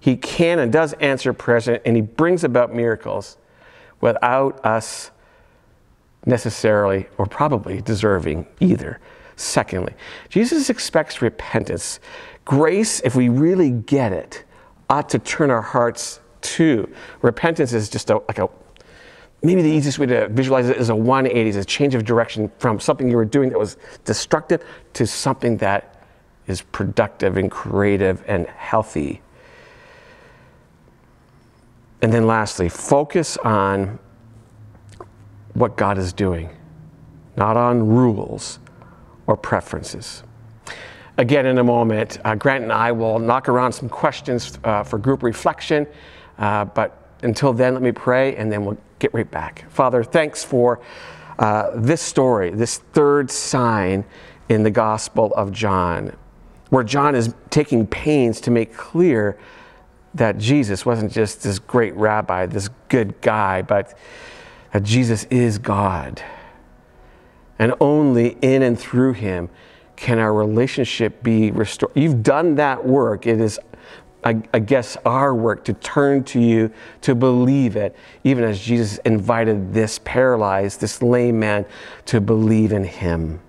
he 0.00 0.18
can 0.18 0.58
and 0.58 0.70
does 0.70 0.92
answer 0.94 1.32
prayers 1.32 1.66
and 1.66 1.96
he 1.96 2.02
brings 2.02 2.44
about 2.44 2.74
miracles. 2.74 3.38
without 4.02 4.62
us 4.66 5.10
necessarily 6.26 7.06
or 7.16 7.24
probably 7.24 7.80
deserving 7.80 8.46
either. 8.60 9.00
Secondly, 9.36 9.94
Jesus 10.28 10.70
expects 10.70 11.20
repentance. 11.20 12.00
Grace, 12.44 13.00
if 13.00 13.16
we 13.16 13.28
really 13.28 13.70
get 13.70 14.12
it, 14.12 14.44
ought 14.88 15.08
to 15.10 15.18
turn 15.18 15.50
our 15.50 15.62
hearts 15.62 16.20
to. 16.42 16.92
Repentance 17.22 17.72
is 17.72 17.88
just 17.88 18.10
a, 18.10 18.18
like 18.28 18.38
a 18.38 18.48
maybe 19.42 19.62
the 19.62 19.70
easiest 19.70 19.98
way 19.98 20.06
to 20.06 20.28
visualize 20.28 20.68
it 20.68 20.76
is 20.76 20.88
a 20.88 20.96
180, 20.96 21.50
is 21.50 21.56
a 21.56 21.64
change 21.64 21.94
of 21.94 22.04
direction 22.04 22.50
from 22.58 22.80
something 22.80 23.10
you 23.10 23.16
were 23.16 23.24
doing 23.24 23.50
that 23.50 23.58
was 23.58 23.76
destructive 24.04 24.64
to 24.94 25.06
something 25.06 25.56
that 25.58 26.02
is 26.46 26.62
productive 26.62 27.36
and 27.36 27.50
creative 27.50 28.22
and 28.26 28.46
healthy. 28.46 29.20
And 32.02 32.12
then 32.12 32.26
lastly, 32.26 32.68
focus 32.68 33.36
on 33.38 33.98
what 35.54 35.76
God 35.76 35.98
is 35.98 36.12
doing, 36.12 36.50
not 37.36 37.56
on 37.56 37.86
rules 37.86 38.58
or 39.26 39.36
preferences. 39.36 40.22
Again, 41.16 41.46
in 41.46 41.58
a 41.58 41.64
moment, 41.64 42.18
uh, 42.24 42.34
Grant 42.34 42.64
and 42.64 42.72
I 42.72 42.90
will 42.90 43.18
knock 43.18 43.48
around 43.48 43.72
some 43.72 43.88
questions 43.88 44.58
uh, 44.64 44.82
for 44.82 44.98
group 44.98 45.22
reflection. 45.22 45.86
Uh, 46.38 46.64
but 46.64 47.16
until 47.22 47.52
then, 47.52 47.74
let 47.74 47.82
me 47.82 47.92
pray 47.92 48.34
and 48.36 48.50
then 48.50 48.64
we'll 48.64 48.78
get 48.98 49.14
right 49.14 49.30
back. 49.30 49.64
Father, 49.70 50.02
thanks 50.02 50.42
for 50.42 50.80
uh, 51.38 51.70
this 51.74 52.00
story, 52.00 52.50
this 52.50 52.78
third 52.78 53.30
sign 53.30 54.04
in 54.48 54.62
the 54.62 54.70
Gospel 54.70 55.32
of 55.34 55.52
John, 55.52 56.14
where 56.70 56.84
John 56.84 57.14
is 57.14 57.32
taking 57.50 57.86
pains 57.86 58.40
to 58.42 58.50
make 58.50 58.74
clear 58.74 59.38
that 60.14 60.38
Jesus 60.38 60.84
wasn't 60.84 61.12
just 61.12 61.42
this 61.42 61.58
great 61.58 61.94
rabbi, 61.94 62.46
this 62.46 62.68
good 62.88 63.20
guy, 63.20 63.62
but 63.62 63.96
that 64.72 64.82
Jesus 64.82 65.24
is 65.24 65.58
God. 65.58 66.22
And 67.58 67.74
only 67.80 68.36
in 68.42 68.62
and 68.62 68.78
through 68.78 69.14
him 69.14 69.48
can 69.96 70.18
our 70.18 70.34
relationship 70.34 71.22
be 71.22 71.50
restored. 71.50 71.92
You've 71.94 72.22
done 72.22 72.56
that 72.56 72.84
work. 72.84 73.26
It 73.26 73.40
is, 73.40 73.60
I, 74.24 74.42
I, 74.52 74.58
guess, 74.58 74.96
our 75.04 75.34
work 75.34 75.64
to 75.66 75.72
turn 75.74 76.24
to 76.24 76.40
you, 76.40 76.72
to 77.02 77.14
believe 77.14 77.76
it, 77.76 77.96
even 78.24 78.44
as 78.44 78.60
Jesus 78.60 78.98
invited 79.04 79.72
this 79.72 80.00
paralyzed, 80.04 80.80
this 80.80 81.00
lame 81.02 81.38
man 81.38 81.64
to 82.06 82.20
believe 82.20 82.72
in 82.72 82.84
him. 82.84 83.40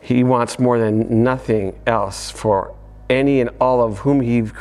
He 0.00 0.24
wants 0.24 0.58
more 0.58 0.78
than 0.78 1.22
nothing 1.24 1.78
else 1.86 2.30
for 2.30 2.74
any 3.08 3.40
and 3.40 3.50
all 3.60 3.82
of 3.82 3.98
whom 3.98 4.20
he's 4.20 4.52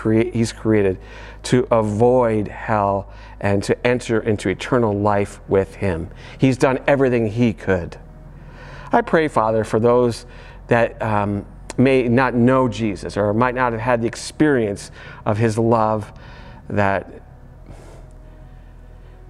created 0.54 1.00
to 1.44 1.68
avoid 1.72 2.48
hell 2.48 3.12
and 3.46 3.62
to 3.62 3.86
enter 3.86 4.20
into 4.22 4.50
eternal 4.50 4.92
life 4.92 5.40
with 5.48 5.76
him. 5.76 6.10
He's 6.40 6.58
done 6.58 6.80
everything 6.88 7.28
he 7.28 7.54
could. 7.54 7.96
I 8.92 9.02
pray, 9.02 9.28
Father, 9.28 9.64
for 9.64 9.80
those 9.80 10.26
that 10.66 11.00
um, 11.00 11.46
may 11.78 12.08
not 12.08 12.34
know 12.34 12.68
Jesus 12.68 13.16
or 13.16 13.32
might 13.36 13.54
not 13.54 13.72
have 13.72 13.82
had 13.82 14.02
the 14.02 14.08
experience 14.08 14.90
of 15.28 15.38
his 15.38 15.60
love, 15.60 16.12
that 16.70 17.22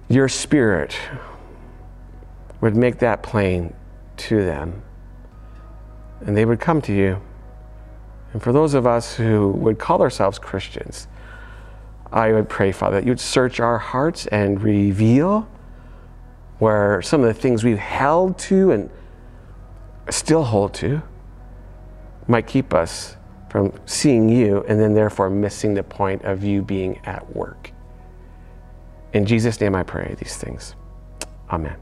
your 0.08 0.30
spirit 0.30 0.98
would 2.62 2.74
make 2.74 3.00
that 3.00 3.22
plain 3.22 3.74
to 4.16 4.42
them 4.42 4.82
and 6.22 6.34
they 6.34 6.46
would 6.46 6.58
come 6.58 6.80
to 6.80 6.94
you. 6.94 7.20
And 8.32 8.42
for 8.42 8.50
those 8.50 8.72
of 8.72 8.86
us 8.86 9.14
who 9.14 9.50
would 9.50 9.78
call 9.78 10.00
ourselves 10.00 10.38
Christians, 10.38 11.06
I 12.12 12.32
would 12.32 12.48
pray, 12.48 12.72
Father, 12.72 13.00
that 13.00 13.06
you'd 13.06 13.20
search 13.20 13.60
our 13.60 13.78
hearts 13.78 14.26
and 14.26 14.62
reveal 14.62 15.48
where 16.58 17.02
some 17.02 17.22
of 17.22 17.26
the 17.26 17.40
things 17.40 17.64
we've 17.64 17.78
held 17.78 18.38
to 18.38 18.70
and 18.70 18.90
still 20.10 20.44
hold 20.44 20.72
to 20.74 21.02
might 22.28 22.46
keep 22.46 22.72
us 22.72 23.16
from 23.50 23.72
seeing 23.86 24.28
you 24.28 24.64
and 24.68 24.80
then 24.80 24.94
therefore 24.94 25.30
missing 25.30 25.74
the 25.74 25.82
point 25.82 26.22
of 26.24 26.42
you 26.42 26.62
being 26.62 27.00
at 27.04 27.34
work. 27.34 27.72
In 29.12 29.24
Jesus' 29.24 29.60
name 29.60 29.74
I 29.74 29.82
pray 29.82 30.14
these 30.18 30.36
things. 30.36 30.74
Amen. 31.50 31.76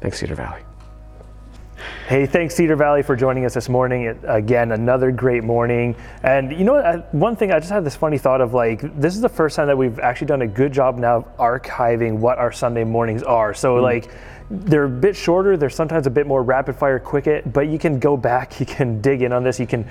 Thanks, 0.00 0.18
Cedar 0.18 0.34
Valley. 0.34 0.62
Hey, 2.08 2.26
thanks 2.26 2.54
Cedar 2.54 2.76
Valley 2.76 3.02
for 3.02 3.14
joining 3.14 3.44
us 3.44 3.54
this 3.54 3.68
morning. 3.68 4.04
It, 4.04 4.18
again, 4.24 4.72
another 4.72 5.10
great 5.12 5.44
morning. 5.44 5.94
And 6.22 6.52
you 6.52 6.64
know 6.64 6.74
what? 6.74 6.84
I, 6.84 6.96
one 7.12 7.36
thing, 7.36 7.52
I 7.52 7.58
just 7.58 7.70
had 7.70 7.84
this 7.84 7.96
funny 7.96 8.18
thought 8.18 8.40
of 8.40 8.54
like, 8.54 8.80
this 9.00 9.14
is 9.14 9.20
the 9.20 9.28
first 9.28 9.56
time 9.56 9.66
that 9.68 9.78
we've 9.78 9.98
actually 9.98 10.26
done 10.26 10.42
a 10.42 10.46
good 10.46 10.72
job 10.72 10.98
now 10.98 11.16
of 11.16 11.36
archiving 11.36 12.18
what 12.18 12.38
our 12.38 12.52
Sunday 12.52 12.84
mornings 12.84 13.22
are. 13.22 13.54
So, 13.54 13.76
mm. 13.76 13.82
like, 13.82 14.10
they're 14.50 14.84
a 14.84 14.88
bit 14.88 15.14
shorter, 15.14 15.56
they're 15.56 15.70
sometimes 15.70 16.06
a 16.06 16.10
bit 16.10 16.26
more 16.26 16.42
rapid 16.42 16.74
fire, 16.76 16.98
quick 16.98 17.28
it, 17.28 17.52
but 17.52 17.68
you 17.68 17.78
can 17.78 18.00
go 18.00 18.16
back, 18.16 18.58
you 18.60 18.66
can 18.66 19.00
dig 19.00 19.22
in 19.22 19.32
on 19.32 19.44
this, 19.44 19.60
you 19.60 19.66
can 19.66 19.86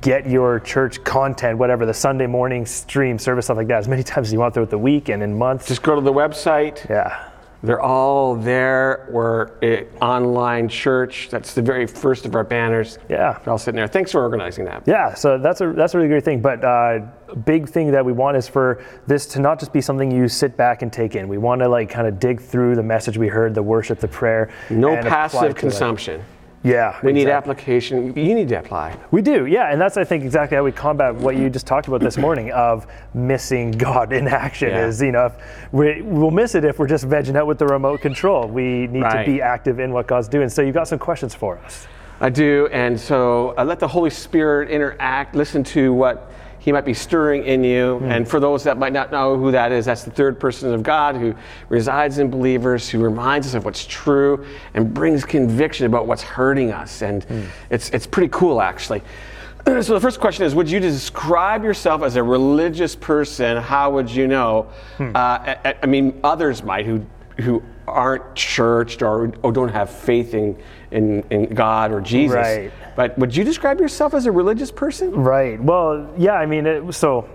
get 0.00 0.28
your 0.28 0.60
church 0.60 1.02
content, 1.04 1.58
whatever 1.58 1.86
the 1.86 1.94
Sunday 1.94 2.26
morning 2.26 2.66
stream 2.66 3.18
service, 3.18 3.46
stuff 3.46 3.56
like 3.56 3.68
that, 3.68 3.78
as 3.78 3.88
many 3.88 4.02
times 4.02 4.28
as 4.28 4.32
you 4.32 4.40
want 4.40 4.52
throughout 4.52 4.70
the 4.70 4.78
week 4.78 5.08
and 5.08 5.22
in 5.22 5.36
months. 5.36 5.66
Just 5.66 5.82
go 5.82 5.94
to 5.94 6.00
the 6.00 6.12
website. 6.12 6.88
Yeah. 6.88 7.30
They're 7.62 7.80
all 7.80 8.36
there. 8.36 9.08
We're 9.10 9.46
an 9.60 9.86
online 10.00 10.68
church. 10.68 11.28
That's 11.30 11.54
the 11.54 11.62
very 11.62 11.86
first 11.86 12.26
of 12.26 12.34
our 12.34 12.44
banners. 12.44 12.98
Yeah, 13.08 13.38
they're 13.42 13.52
all 13.52 13.58
sitting 13.58 13.76
there. 13.76 13.88
Thanks 13.88 14.12
for 14.12 14.22
organizing 14.22 14.64
that. 14.66 14.82
Yeah, 14.86 15.14
so 15.14 15.38
that's 15.38 15.60
a 15.60 15.72
that's 15.72 15.94
a 15.94 15.96
really 15.96 16.08
great 16.08 16.24
thing. 16.24 16.40
But 16.40 16.64
uh, 16.64 17.00
big 17.44 17.68
thing 17.68 17.90
that 17.90 18.04
we 18.04 18.12
want 18.12 18.36
is 18.36 18.46
for 18.46 18.84
this 19.06 19.26
to 19.26 19.40
not 19.40 19.58
just 19.58 19.72
be 19.72 19.80
something 19.80 20.10
you 20.10 20.28
sit 20.28 20.56
back 20.56 20.82
and 20.82 20.92
take 20.92 21.16
in. 21.16 21.28
We 21.28 21.38
want 21.38 21.60
to 21.62 21.68
like 21.68 21.88
kind 21.88 22.06
of 22.06 22.20
dig 22.20 22.40
through 22.40 22.76
the 22.76 22.82
message 22.82 23.18
we 23.18 23.28
heard, 23.28 23.54
the 23.54 23.62
worship, 23.62 24.00
the 24.00 24.08
prayer. 24.08 24.50
No 24.70 24.96
passive 24.96 25.54
consumption. 25.54 26.20
It. 26.20 26.26
Yeah. 26.62 26.90
We 27.02 27.10
exactly. 27.10 27.12
need 27.12 27.28
application. 27.28 28.06
You 28.16 28.34
need 28.34 28.48
to 28.48 28.58
apply. 28.58 28.96
We 29.10 29.22
do, 29.22 29.46
yeah. 29.46 29.70
And 29.70 29.80
that's, 29.80 29.96
I 29.96 30.04
think, 30.04 30.24
exactly 30.24 30.56
how 30.56 30.64
we 30.64 30.72
combat 30.72 31.14
what 31.14 31.36
you 31.36 31.48
just 31.48 31.66
talked 31.66 31.86
about 31.86 32.00
this 32.00 32.16
morning 32.16 32.50
of 32.52 32.86
missing 33.14 33.70
God 33.78 34.12
in 34.12 34.26
action. 34.26 34.70
Yeah. 34.70 34.86
Is, 34.86 35.00
you 35.00 35.12
know, 35.12 35.26
if 35.26 35.72
we, 35.72 36.02
we'll 36.02 36.30
miss 36.30 36.54
it 36.54 36.64
if 36.64 36.78
we're 36.78 36.88
just 36.88 37.08
vegging 37.08 37.36
out 37.36 37.46
with 37.46 37.58
the 37.58 37.66
remote 37.66 38.00
control. 38.00 38.48
We 38.48 38.88
need 38.88 39.02
right. 39.02 39.24
to 39.24 39.30
be 39.30 39.40
active 39.40 39.78
in 39.78 39.92
what 39.92 40.06
God's 40.06 40.28
doing. 40.28 40.48
So 40.48 40.62
you've 40.62 40.74
got 40.74 40.88
some 40.88 40.98
questions 40.98 41.34
for 41.34 41.58
us. 41.58 41.86
I 42.20 42.30
do. 42.30 42.68
And 42.72 42.98
so 42.98 43.54
uh, 43.58 43.64
let 43.64 43.78
the 43.78 43.88
Holy 43.88 44.10
Spirit 44.10 44.70
interact, 44.70 45.34
listen 45.34 45.62
to 45.64 45.92
what 45.92 46.32
he 46.66 46.72
might 46.72 46.84
be 46.84 46.94
stirring 46.94 47.44
in 47.44 47.62
you. 47.62 48.00
Mm. 48.02 48.10
And 48.10 48.28
for 48.28 48.40
those 48.40 48.64
that 48.64 48.76
might 48.76 48.92
not 48.92 49.12
know 49.12 49.38
who 49.38 49.52
that 49.52 49.70
is, 49.70 49.84
that's 49.84 50.02
the 50.02 50.10
third 50.10 50.40
person 50.40 50.74
of 50.74 50.82
God 50.82 51.14
who 51.14 51.32
resides 51.68 52.18
in 52.18 52.28
believers, 52.28 52.88
who 52.88 52.98
reminds 52.98 53.46
us 53.46 53.54
of 53.54 53.64
what's 53.64 53.86
true 53.86 54.44
and 54.74 54.92
brings 54.92 55.24
conviction 55.24 55.86
about 55.86 56.08
what's 56.08 56.24
hurting 56.24 56.72
us. 56.72 57.02
And 57.02 57.24
mm. 57.28 57.46
it's, 57.70 57.90
it's 57.90 58.04
pretty 58.04 58.30
cool, 58.32 58.60
actually. 58.60 59.00
so 59.64 59.94
the 59.94 60.00
first 60.00 60.18
question 60.18 60.44
is 60.44 60.56
Would 60.56 60.68
you 60.68 60.80
describe 60.80 61.62
yourself 61.62 62.02
as 62.02 62.16
a 62.16 62.22
religious 62.24 62.96
person? 62.96 63.58
How 63.58 63.92
would 63.92 64.10
you 64.10 64.26
know? 64.26 64.62
Hmm. 64.96 65.14
Uh, 65.14 65.54
I, 65.64 65.76
I, 65.84 65.86
mean, 65.86 66.18
others 66.24 66.64
might 66.64 66.84
who, 66.84 67.06
who 67.38 67.62
aren't 67.86 68.34
churched 68.34 69.02
or, 69.02 69.32
or 69.44 69.52
don't 69.52 69.68
have 69.68 69.88
faith 69.88 70.34
in, 70.34 70.60
in, 70.90 71.22
in 71.30 71.54
God 71.54 71.92
or 71.92 72.00
Jesus. 72.00 72.36
Right. 72.36 72.72
But 72.94 73.18
would 73.18 73.34
you 73.34 73.44
describe 73.44 73.80
yourself 73.80 74.14
as 74.14 74.26
a 74.26 74.32
religious 74.32 74.70
person? 74.70 75.10
Right. 75.12 75.60
Well, 75.62 76.08
yeah, 76.16 76.34
I 76.34 76.46
mean, 76.46 76.66
it, 76.66 76.92
so 76.94 77.28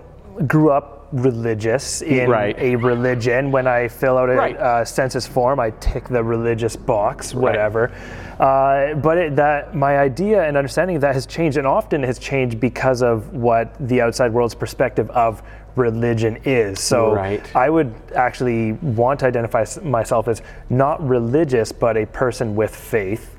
grew 0.46 0.70
up 0.70 1.08
religious 1.12 2.00
in 2.00 2.28
right. 2.28 2.56
a 2.58 2.76
religion. 2.76 3.52
When 3.52 3.66
I 3.66 3.88
fill 3.88 4.16
out 4.16 4.30
a 4.30 4.34
right. 4.34 4.56
uh, 4.56 4.84
census 4.84 5.26
form, 5.26 5.60
I 5.60 5.70
tick 5.70 6.08
the 6.08 6.24
religious 6.24 6.74
box, 6.74 7.34
whatever. 7.34 7.92
Right. 8.38 8.92
Uh, 8.92 8.94
but 8.94 9.18
it, 9.18 9.36
that 9.36 9.74
my 9.74 9.98
idea 9.98 10.42
and 10.42 10.56
understanding 10.56 10.96
of 10.96 11.02
that 11.02 11.14
has 11.14 11.26
changed, 11.26 11.58
and 11.58 11.66
often 11.66 12.02
has 12.02 12.18
changed 12.18 12.58
because 12.58 13.02
of 13.02 13.32
what 13.34 13.74
the 13.88 14.00
outside 14.00 14.32
world's 14.32 14.54
perspective 14.54 15.10
of 15.10 15.42
religion 15.76 16.38
is. 16.44 16.80
So 16.80 17.12
right. 17.12 17.56
I 17.56 17.70
would 17.70 17.94
actually 18.14 18.72
want 18.72 19.20
to 19.20 19.26
identify 19.26 19.64
myself 19.82 20.28
as 20.28 20.42
not 20.70 21.06
religious, 21.06 21.72
but 21.72 21.96
a 21.96 22.06
person 22.06 22.54
with 22.54 22.74
faith. 22.74 23.36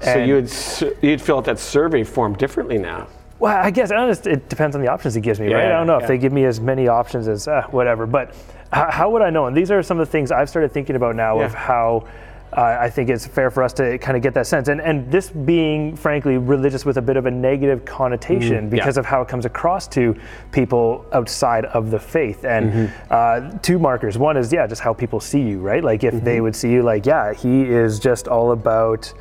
So 0.00 0.10
and 0.10 0.28
you'd 0.28 1.02
you'd 1.02 1.20
fill 1.20 1.38
out 1.38 1.44
that 1.44 1.58
survey 1.58 2.04
form 2.04 2.34
differently 2.34 2.78
now. 2.78 3.06
Well, 3.38 3.56
I 3.56 3.70
guess 3.70 3.90
it 3.90 4.48
depends 4.50 4.76
on 4.76 4.82
the 4.82 4.88
options 4.88 5.14
he 5.14 5.20
gives 5.20 5.40
me, 5.40 5.48
yeah, 5.48 5.56
right? 5.56 5.66
I 5.66 5.68
don't 5.70 5.86
know 5.86 5.96
yeah. 5.96 6.02
if 6.02 6.08
they 6.08 6.18
give 6.18 6.32
me 6.32 6.44
as 6.44 6.60
many 6.60 6.88
options 6.88 7.26
as 7.26 7.48
uh, 7.48 7.62
whatever, 7.70 8.06
but 8.06 8.34
how, 8.70 8.90
how, 8.90 9.10
would 9.10 9.22
I 9.22 9.30
know? 9.30 9.46
And 9.46 9.56
these 9.56 9.70
are 9.70 9.82
some 9.82 9.98
of 9.98 10.06
the 10.06 10.12
things 10.12 10.30
I've 10.30 10.50
started 10.50 10.72
thinking 10.72 10.94
about 10.94 11.16
now 11.16 11.38
yeah. 11.38 11.46
of 11.46 11.54
how 11.54 12.06
uh, 12.52 12.76
I 12.80 12.90
think 12.90 13.08
it's 13.08 13.26
fair 13.26 13.50
for 13.50 13.62
us 13.62 13.72
to 13.74 13.96
kind 13.98 14.16
of 14.16 14.22
get 14.22 14.34
that 14.34 14.46
sense. 14.46 14.68
And 14.68 14.80
and 14.80 15.10
this 15.10 15.30
being, 15.30 15.96
frankly, 15.96 16.36
religious 16.36 16.84
with 16.84 16.96
a 16.96 17.02
bit 17.02 17.16
of 17.16 17.26
a 17.26 17.30
negative 17.30 17.84
connotation 17.84 18.66
mm, 18.66 18.70
because 18.70 18.98
of 18.98 19.06
how 19.06 19.22
it 19.22 19.28
comes 19.28 19.46
across 19.46 19.86
to 19.88 20.14
people 20.50 21.06
outside 21.12 21.64
of 21.66 21.90
the 21.90 21.98
faith. 21.98 22.44
And 22.44 22.72
mm-hmm. 22.72 23.12
uh, 23.12 23.58
two 23.60 23.78
markers. 23.78 24.18
One 24.18 24.36
is 24.36 24.52
yeah, 24.52 24.66
just 24.66 24.82
how 24.82 24.92
people 24.92 25.20
see 25.20 25.40
you, 25.40 25.60
right? 25.60 25.82
Like 25.82 26.04
if 26.04 26.14
mm-hmm. 26.14 26.24
they 26.24 26.40
would 26.40 26.56
see 26.56 26.70
you 26.70 26.82
like 26.82 27.06
yeah, 27.06 27.32
he 27.32 27.62
is 27.62 28.00
just 28.00 28.28
all 28.28 28.52
about 28.52 29.12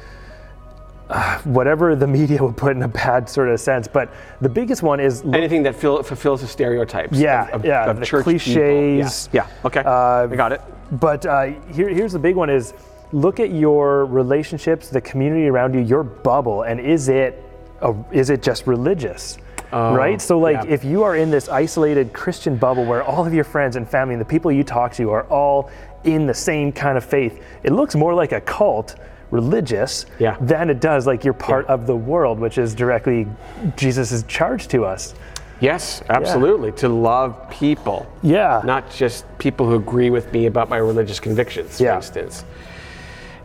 uh, 1.09 1.39
whatever 1.43 1.95
the 1.95 2.07
media 2.07 2.43
would 2.43 2.57
put 2.57 2.75
in 2.75 2.83
a 2.83 2.87
bad 2.87 3.29
sort 3.29 3.49
of 3.49 3.59
sense. 3.59 3.87
But 3.87 4.11
the 4.41 4.49
biggest 4.49 4.83
one 4.83 4.99
is 4.99 5.23
Anything 5.23 5.63
that 5.63 5.75
fill, 5.75 6.03
fulfills 6.03 6.41
the 6.41 6.47
stereotypes. 6.47 7.17
Yeah, 7.17 7.47
of, 7.47 7.53
of, 7.55 7.65
yeah, 7.65 7.89
of 7.89 7.99
the 7.99 8.05
cliches. 8.05 9.29
Yeah, 9.31 9.47
yeah. 9.47 9.65
okay. 9.65 9.81
Uh, 9.85 10.27
I 10.31 10.35
got 10.35 10.51
it. 10.51 10.61
But 10.93 11.25
uh, 11.25 11.45
here, 11.71 11.89
here's 11.89 12.13
the 12.13 12.19
big 12.19 12.35
one: 12.35 12.49
is 12.49 12.73
look 13.11 13.39
at 13.39 13.51
your 13.51 14.05
relationships, 14.05 14.89
the 14.89 15.01
community 15.01 15.47
around 15.47 15.73
you, 15.73 15.81
your 15.81 16.03
bubble, 16.03 16.63
and 16.63 16.79
is 16.79 17.09
it 17.09 17.43
a, 17.81 17.95
is 18.11 18.29
it 18.29 18.41
just 18.41 18.67
religious? 18.67 19.37
Oh, 19.71 19.93
right? 19.93 20.19
So, 20.19 20.39
like, 20.39 20.65
yeah. 20.65 20.73
if 20.73 20.83
you 20.83 21.03
are 21.03 21.15
in 21.15 21.29
this 21.29 21.47
isolated 21.47 22.11
Christian 22.11 22.57
bubble 22.57 22.85
where 22.85 23.03
all 23.03 23.25
of 23.25 23.33
your 23.33 23.43
friends 23.43 23.75
and 23.75 23.87
family 23.87 24.15
and 24.15 24.21
the 24.21 24.25
people 24.25 24.51
you 24.51 24.63
talk 24.63 24.93
to 24.93 25.11
are 25.11 25.25
all 25.25 25.69
in 26.05 26.25
the 26.25 26.33
same 26.33 26.71
kind 26.71 26.97
of 26.97 27.05
faith, 27.05 27.43
it 27.63 27.71
looks 27.71 27.95
more 27.95 28.15
like 28.15 28.31
a 28.31 28.41
cult, 28.41 28.95
religious, 29.31 30.05
Yeah. 30.17 30.35
than 30.41 30.69
it 30.69 30.79
does 30.79 31.05
like 31.05 31.23
you're 31.23 31.33
part 31.33 31.67
of 31.67 31.85
the 31.87 31.95
world, 31.95 32.39
which 32.39 32.57
is 32.57 32.73
directly 32.73 33.27
Jesus' 33.75 34.23
charge 34.27 34.67
to 34.69 34.85
us. 34.85 35.13
Yes, 35.61 36.01
absolutely. 36.09 36.71
To 36.73 36.89
love 36.89 37.49
people. 37.49 38.07
Yeah. 38.21 38.61
Not 38.63 38.89
just 38.89 39.25
people 39.39 39.67
who 39.67 39.75
agree 39.75 40.09
with 40.09 40.31
me 40.31 40.45
about 40.45 40.69
my 40.69 40.77
religious 40.77 41.19
convictions, 41.19 41.79
Yeah. 41.81 41.91
for 41.91 41.95
instance. 41.97 42.45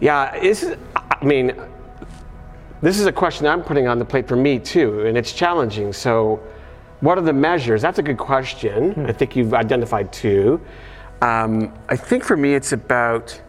Yeah, 0.01 0.39
this 0.41 0.63
is, 0.63 0.77
I 0.97 1.25
mean, 1.25 1.53
this 2.83 3.01
is 3.01 3.07
a 3.07 3.13
question 3.13 3.47
I'm 3.47 3.63
putting 3.63 3.89
on 3.89 3.99
the 3.99 4.05
plate 4.05 4.29
for 4.29 4.37
me 4.37 4.59
too, 4.59 5.07
and 5.07 5.17
it's 5.19 5.33
challenging. 5.33 5.93
So, 5.93 6.41
what 7.01 7.19
are 7.19 7.23
the 7.23 7.33
measures? 7.33 7.83
That's 7.83 7.99
a 7.99 8.03
good 8.03 8.19
question. 8.19 9.07
I 9.09 9.13
think 9.13 9.35
you've 9.37 9.53
identified 9.55 10.13
two. 10.13 10.61
Um, 11.21 11.73
I 11.89 11.97
think 11.97 12.23
for 12.25 12.37
me, 12.37 12.55
it's 12.55 12.73
about 12.73 13.41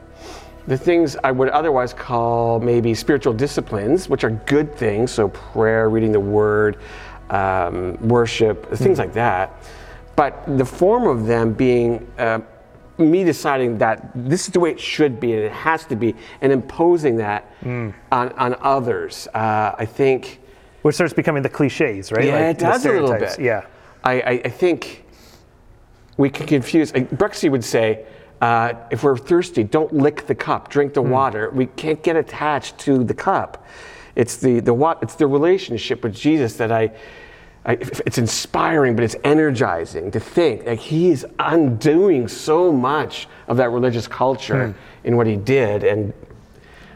the 0.67 0.77
things 0.77 1.15
I 1.23 1.31
would 1.31 1.49
otherwise 1.49 1.93
call 1.93 2.59
maybe 2.59 2.93
spiritual 2.93 3.33
disciplines, 3.33 4.09
which 4.09 4.23
are 4.23 4.31
good 4.31 4.75
things. 4.75 5.11
So, 5.11 5.27
prayer, 5.29 5.89
reading 5.89 6.11
the 6.11 6.19
word, 6.19 6.77
um, 7.29 7.97
worship, 8.07 8.71
things 8.73 8.97
like 8.97 9.13
that. 9.13 9.53
But 10.15 10.43
the 10.57 10.65
form 10.65 11.07
of 11.07 11.27
them 11.27 11.53
being 11.53 12.07
uh, 12.17 12.39
me 12.97 13.23
deciding 13.23 13.77
that 13.79 14.09
this 14.15 14.47
is 14.47 14.53
the 14.53 14.59
way 14.59 14.71
it 14.71 14.79
should 14.79 15.19
be 15.19 15.33
and 15.33 15.43
it 15.43 15.51
has 15.51 15.85
to 15.85 15.95
be, 15.95 16.15
and 16.41 16.51
imposing 16.51 17.17
that 17.17 17.51
on, 17.63 17.93
on 18.11 18.55
others. 18.61 19.27
Uh, 19.33 19.75
I 19.77 19.85
think. 19.85 20.39
Which 20.81 20.95
starts 20.95 21.13
becoming 21.13 21.43
the 21.43 21.49
cliches, 21.49 22.11
right? 22.11 22.25
Yeah, 22.25 22.33
Like 22.33 22.57
it 22.57 22.59
does 22.59 22.85
a 22.85 22.91
little 22.91 23.17
bit. 23.17 23.39
Yeah. 23.39 23.65
I, 24.03 24.21
I, 24.21 24.31
I 24.45 24.49
think 24.49 25.03
we 26.17 26.29
can 26.29 26.45
confuse. 26.45 26.93
Like 26.93 27.09
Brexy 27.09 27.49
would 27.49 27.63
say, 27.63 28.05
uh, 28.45 28.73
if 28.91 29.03
we're 29.03 29.17
thirsty, 29.17 29.63
don't 29.63 29.91
lick 29.93 30.27
the 30.27 30.35
cup, 30.35 30.69
drink 30.69 30.93
the 30.93 31.01
water. 31.01 31.49
We 31.49 31.65
can't 31.65 32.01
get 32.03 32.15
attached 32.15 32.77
to 32.85 33.03
the 33.03 33.13
cup. 33.13 33.65
It's 34.15 34.37
the 34.37 34.59
the 34.61 34.73
what? 34.73 34.95
It's 35.03 35.15
the 35.15 35.27
relationship 35.27 36.03
with 36.03 36.13
Jesus 36.15 36.57
that 36.57 36.71
I. 36.71 36.91
I, 37.67 37.71
it's 38.05 38.19
inspiring, 38.19 38.95
but 38.95 39.03
it's 39.03 39.15
energizing 39.23 40.11
to 40.11 40.19
think 40.19 40.67
like 40.67 40.77
he 40.79 41.09
is 41.09 41.25
undoing 41.39 42.27
so 42.27 42.71
much 42.71 43.27
of 43.47 43.57
that 43.57 43.71
religious 43.71 44.07
culture 44.07 44.67
Hmm. 44.67 45.07
in 45.07 45.17
what 45.17 45.25
he 45.25 45.35
did, 45.35 45.83
and 45.83 46.13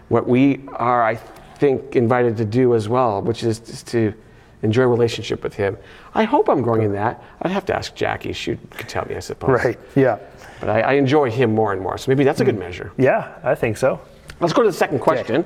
what 0.10 0.28
we 0.28 0.62
are, 0.74 1.02
I 1.04 1.16
think, 1.58 1.96
invited 1.96 2.38
to 2.38 2.46
do 2.46 2.76
as 2.76 2.88
well, 2.88 3.20
which 3.24 3.42
is 3.44 3.58
just 3.60 3.88
to 3.88 4.14
enjoy 4.62 4.84
a 4.84 4.88
relationship 4.88 5.42
with 5.44 5.56
him. 5.56 5.76
I 6.14 6.26
hope 6.26 6.48
I'm 6.50 6.62
growing 6.62 6.84
in 6.84 6.94
that. 6.94 7.14
I'd 7.42 7.52
have 7.52 7.66
to 7.66 7.76
ask 7.76 7.96
Jackie. 7.96 8.34
She 8.34 8.56
could 8.78 8.90
tell 8.90 9.06
me, 9.10 9.16
I 9.16 9.22
suppose. 9.22 9.64
Right. 9.66 9.80
Yeah. 9.96 10.20
But 10.60 10.70
I, 10.70 10.82
I 10.82 10.94
enjoy 10.94 11.32
him 11.32 11.56
more 11.56 11.74
and 11.74 11.82
more, 11.82 11.98
so 11.98 12.12
maybe 12.12 12.24
that's 12.24 12.42
a 12.42 12.46
good 12.46 12.58
measure. 12.60 12.92
Yeah, 12.98 13.38
I 13.44 13.56
think 13.56 13.78
so. 13.78 14.02
Let's 14.40 14.54
go 14.54 14.62
to 14.64 14.70
the 14.70 14.76
second 14.78 15.00
question. 15.00 15.46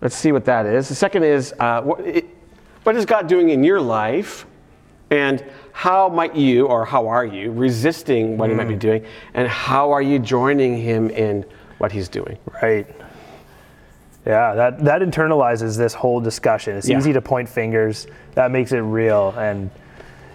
Let's 0.00 0.14
see 0.14 0.32
what 0.32 0.44
that 0.44 0.66
is. 0.66 0.88
The 0.88 0.94
second 0.94 1.24
is 1.24 1.54
uh, 1.58 1.82
what, 1.82 2.00
it, 2.00 2.26
what 2.84 2.96
is 2.96 3.06
God 3.06 3.26
doing 3.28 3.50
in 3.50 3.64
your 3.64 3.80
life, 3.80 4.46
and 5.10 5.44
how 5.72 6.08
might 6.08 6.34
you, 6.36 6.66
or 6.66 6.84
how 6.84 7.06
are 7.08 7.24
you, 7.24 7.52
resisting 7.52 8.36
what 8.38 8.50
He 8.50 8.54
might 8.56 8.68
be 8.68 8.76
doing, 8.76 9.04
and 9.34 9.48
how 9.48 9.90
are 9.92 10.02
you 10.02 10.18
joining 10.18 10.76
Him 10.76 11.10
in 11.10 11.44
what 11.78 11.92
He's 11.92 12.08
doing? 12.08 12.38
Right. 12.62 12.86
Yeah, 14.26 14.54
that, 14.54 14.84
that 14.84 15.02
internalizes 15.02 15.76
this 15.76 15.94
whole 15.94 16.20
discussion. 16.20 16.76
It's 16.76 16.88
Yeah. 16.88 16.98
easy 16.98 17.12
to 17.12 17.20
point 17.20 17.48
fingers. 17.48 18.08
That 18.34 18.50
makes 18.50 18.72
it 18.72 18.78
real. 18.78 19.32
And, 19.38 19.70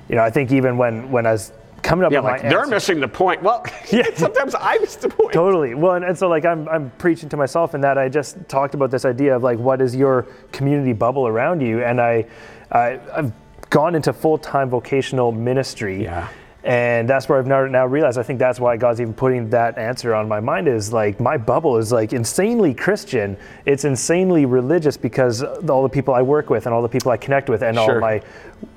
you 0.08 0.16
know, 0.16 0.24
I 0.24 0.30
think 0.30 0.52
even 0.54 0.78
when, 0.78 1.12
when 1.12 1.26
I 1.26 1.34
was 1.34 1.52
coming 1.82 2.06
up 2.06 2.12
Yeah, 2.12 2.20
like 2.22 2.42
they're 2.42 2.60
answer- 2.60 2.72
missing 2.76 3.00
the 3.00 3.08
point. 3.08 3.42
Well, 3.42 3.66
yeah, 3.92 4.04
sometimes 4.16 4.56
I 4.58 4.78
miss 4.80 4.96
the 4.96 5.10
point. 5.10 5.34
Totally. 5.34 5.74
Well, 5.76 5.94
and, 5.96 6.06
and 6.06 6.18
so 6.18 6.28
like 6.28 6.46
I'm, 6.46 6.68
I'm 6.70 6.90
preaching 6.98 7.30
to 7.30 7.38
myself 7.38 7.74
in 7.76 7.82
that 7.82 7.98
I 7.98 8.10
just 8.10 8.38
talked 8.48 8.74
about 8.74 8.92
this 8.92 9.06
idea 9.06 9.36
of 9.36 9.44
like 9.44 9.60
what 9.60 9.82
is 9.82 9.96
your 9.96 10.28
community 10.52 10.94
bubble 10.94 11.28
around 11.28 11.62
you, 11.62 11.84
and 11.84 12.00
I, 12.02 12.26
I 12.72 13.00
I've 13.14 13.32
gone 13.70 13.96
into 13.96 14.14
full 14.14 14.38
time 14.38 14.70
vocational 14.70 15.32
ministry. 15.32 16.04
Yeah. 16.04 16.28
And 16.64 17.10
that's 17.10 17.28
where 17.28 17.40
I've 17.40 17.48
now, 17.48 17.66
now 17.66 17.88
realized. 17.88 18.20
I 18.20 18.24
think 18.24 18.38
that's 18.38 18.60
why 18.60 18.78
God's 18.78 19.02
even 19.02 19.14
putting 19.16 19.50
that 19.50 19.78
answer 19.80 20.14
on 20.14 20.28
my 20.28 20.40
mind. 20.40 20.68
Is 20.68 20.94
like 20.94 21.20
my 21.20 21.36
bubble 21.38 21.78
is 21.78 21.92
like 21.92 22.14
insanely 22.14 22.74
Christian. 22.74 23.36
It's 23.66 23.84
insanely 23.84 24.46
religious 24.46 24.96
because 24.96 25.42
all 25.44 25.82
the 25.82 25.90
people 25.90 26.14
I 26.14 26.22
work 26.22 26.50
with 26.52 26.68
and 26.68 26.76
all 26.76 26.84
the 26.84 26.90
people 26.90 27.12
I 27.12 27.18
connect 27.18 27.50
with 27.50 27.64
and 27.64 27.80
all 27.80 27.88
my 28.00 28.22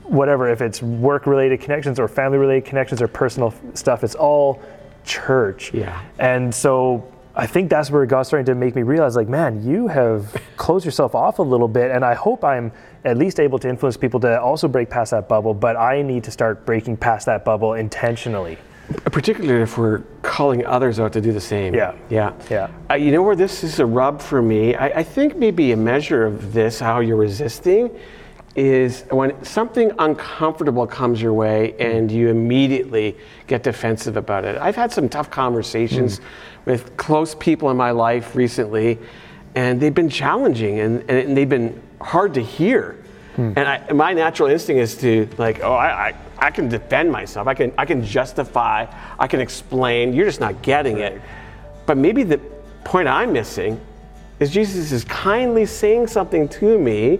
whatever 0.05 0.49
if 0.49 0.61
it's 0.61 0.83
work 0.83 1.27
related 1.27 1.61
connections 1.61 1.99
or 1.99 2.09
family 2.09 2.39
related 2.39 2.65
connections 2.67 3.01
or 3.01 3.09
personal 3.09 3.55
stuff 3.73 4.05
it's 4.05 4.15
all 4.15 4.61
church 5.05 5.73
Yeah. 5.73 5.99
and 6.19 6.55
so 6.55 7.11
i 7.35 7.47
think 7.47 7.71
that's 7.71 7.91
where 7.91 8.05
god's 8.05 8.29
starting 8.29 8.45
to 8.47 8.55
make 8.55 8.75
me 8.77 8.83
realize 8.83 9.17
like 9.17 9.29
man 9.29 9.67
you 9.67 9.89
have 9.89 10.37
closed 10.57 10.85
yourself 10.85 11.15
off 11.15 11.39
a 11.39 11.43
little 11.43 11.69
bit 11.69 11.91
and 11.91 12.05
i 12.05 12.13
hope 12.15 12.45
i'm 12.45 12.71
at 13.05 13.17
least 13.19 13.39
able 13.39 13.59
to 13.59 13.69
influence 13.69 13.97
people 13.97 14.19
to 14.21 14.41
also 14.41 14.67
break 14.69 14.89
past 14.91 15.11
that 15.11 15.29
bubble 15.29 15.55
but 15.55 15.77
i 15.77 16.03
need 16.03 16.25
to 16.25 16.31
start 16.31 16.65
breaking 16.67 16.97
past 16.97 17.27
that 17.27 17.45
bubble 17.45 17.75
intentionally 17.75 18.59
Particularly 19.07 19.63
if 19.63 19.79
we're 19.79 20.01
calling 20.21 20.65
others 20.67 21.01
out 21.01 21.13
to 21.15 21.21
do 21.21 21.33
the 21.33 21.41
same. 21.41 21.75
Yeah. 21.75 21.95
Yeah. 22.11 22.35
Yeah. 22.51 22.71
Uh, 22.91 22.95
you 22.95 23.13
know 23.13 23.23
where 23.23 23.37
this 23.37 23.65
is 23.65 23.79
a 23.79 23.87
rub 23.87 24.21
for 24.21 24.43
me? 24.43 24.75
I, 24.75 24.99
I 24.99 25.03
think 25.03 25.37
maybe 25.37 25.73
a 25.73 25.77
measure 25.77 26.27
of 26.27 26.53
this, 26.53 26.81
how 26.81 27.01
you're 27.01 27.17
resisting, 27.17 27.99
is 28.57 29.05
when 29.11 29.43
something 29.43 29.91
uncomfortable 29.99 30.87
comes 30.87 31.21
your 31.21 31.33
way 31.33 31.75
and 31.81 32.13
you 32.13 32.29
immediately 32.29 33.17
get 33.47 33.63
defensive 33.63 34.17
about 34.17 34.45
it. 34.45 34.59
I've 34.59 34.77
had 34.77 34.93
some 34.93 35.09
tough 35.09 35.31
conversations 35.31 36.21
with 36.67 36.97
close 36.97 37.35
people 37.35 37.71
in 37.71 37.77
my 37.77 37.91
life 37.91 38.37
recently, 38.37 38.99
and 39.55 39.81
they've 39.81 39.95
been 39.95 40.11
challenging 40.11 40.81
and, 40.81 41.11
and 41.11 41.37
they've 41.37 41.49
been 41.49 41.83
hard 42.05 42.35
to 42.35 42.43
hear. 42.43 43.03
Hmm. 43.37 43.53
And 43.57 43.69
I, 43.69 43.93
my 43.93 44.13
natural 44.13 44.49
instinct 44.49 44.81
is 44.81 44.97
to 44.99 45.29
like, 45.39 45.61
oh, 45.61 45.73
I, 45.73 46.09
I, 46.09 46.15
I 46.39 46.51
can 46.51 46.69
defend 46.69 47.11
myself. 47.11 47.49
I 47.49 47.55
can, 47.55 47.73
I 47.77 47.85
can 47.85 48.05
justify. 48.05 48.87
I 49.19 49.27
can 49.27 49.41
explain. 49.41 50.13
You're 50.13 50.27
just 50.27 50.41
not 50.41 50.63
getting 50.63 50.99
it. 50.99 51.21
But 51.87 51.97
maybe 51.97 52.23
the 52.23 52.39
point 52.85 53.09
I'm 53.09 53.33
missing 53.33 53.81
is 54.39 54.51
Jesus 54.51 54.93
is 54.93 55.05
kindly 55.05 55.67
saying 55.67 56.07
something 56.07 56.49
to 56.49 56.79
me 56.79 57.19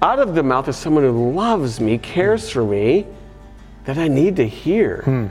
out 0.00 0.18
of 0.18 0.34
the 0.34 0.42
mouth 0.42 0.68
of 0.68 0.74
someone 0.74 1.04
who 1.04 1.32
loves 1.32 1.80
me, 1.80 1.98
cares 1.98 2.46
hmm. 2.48 2.52
for 2.52 2.64
me, 2.64 3.06
that 3.84 3.98
I 3.98 4.08
need 4.08 4.36
to 4.36 4.46
hear. 4.46 5.02
Hmm. 5.04 5.26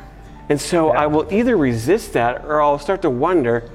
And 0.50 0.60
so 0.60 0.90
I 0.90 1.08
will 1.08 1.32
either 1.34 1.56
resist 1.56 2.14
that 2.14 2.44
or 2.44 2.62
I'll 2.62 2.80
start 2.80 3.02
to 3.04 3.10
wonder, 3.10 3.70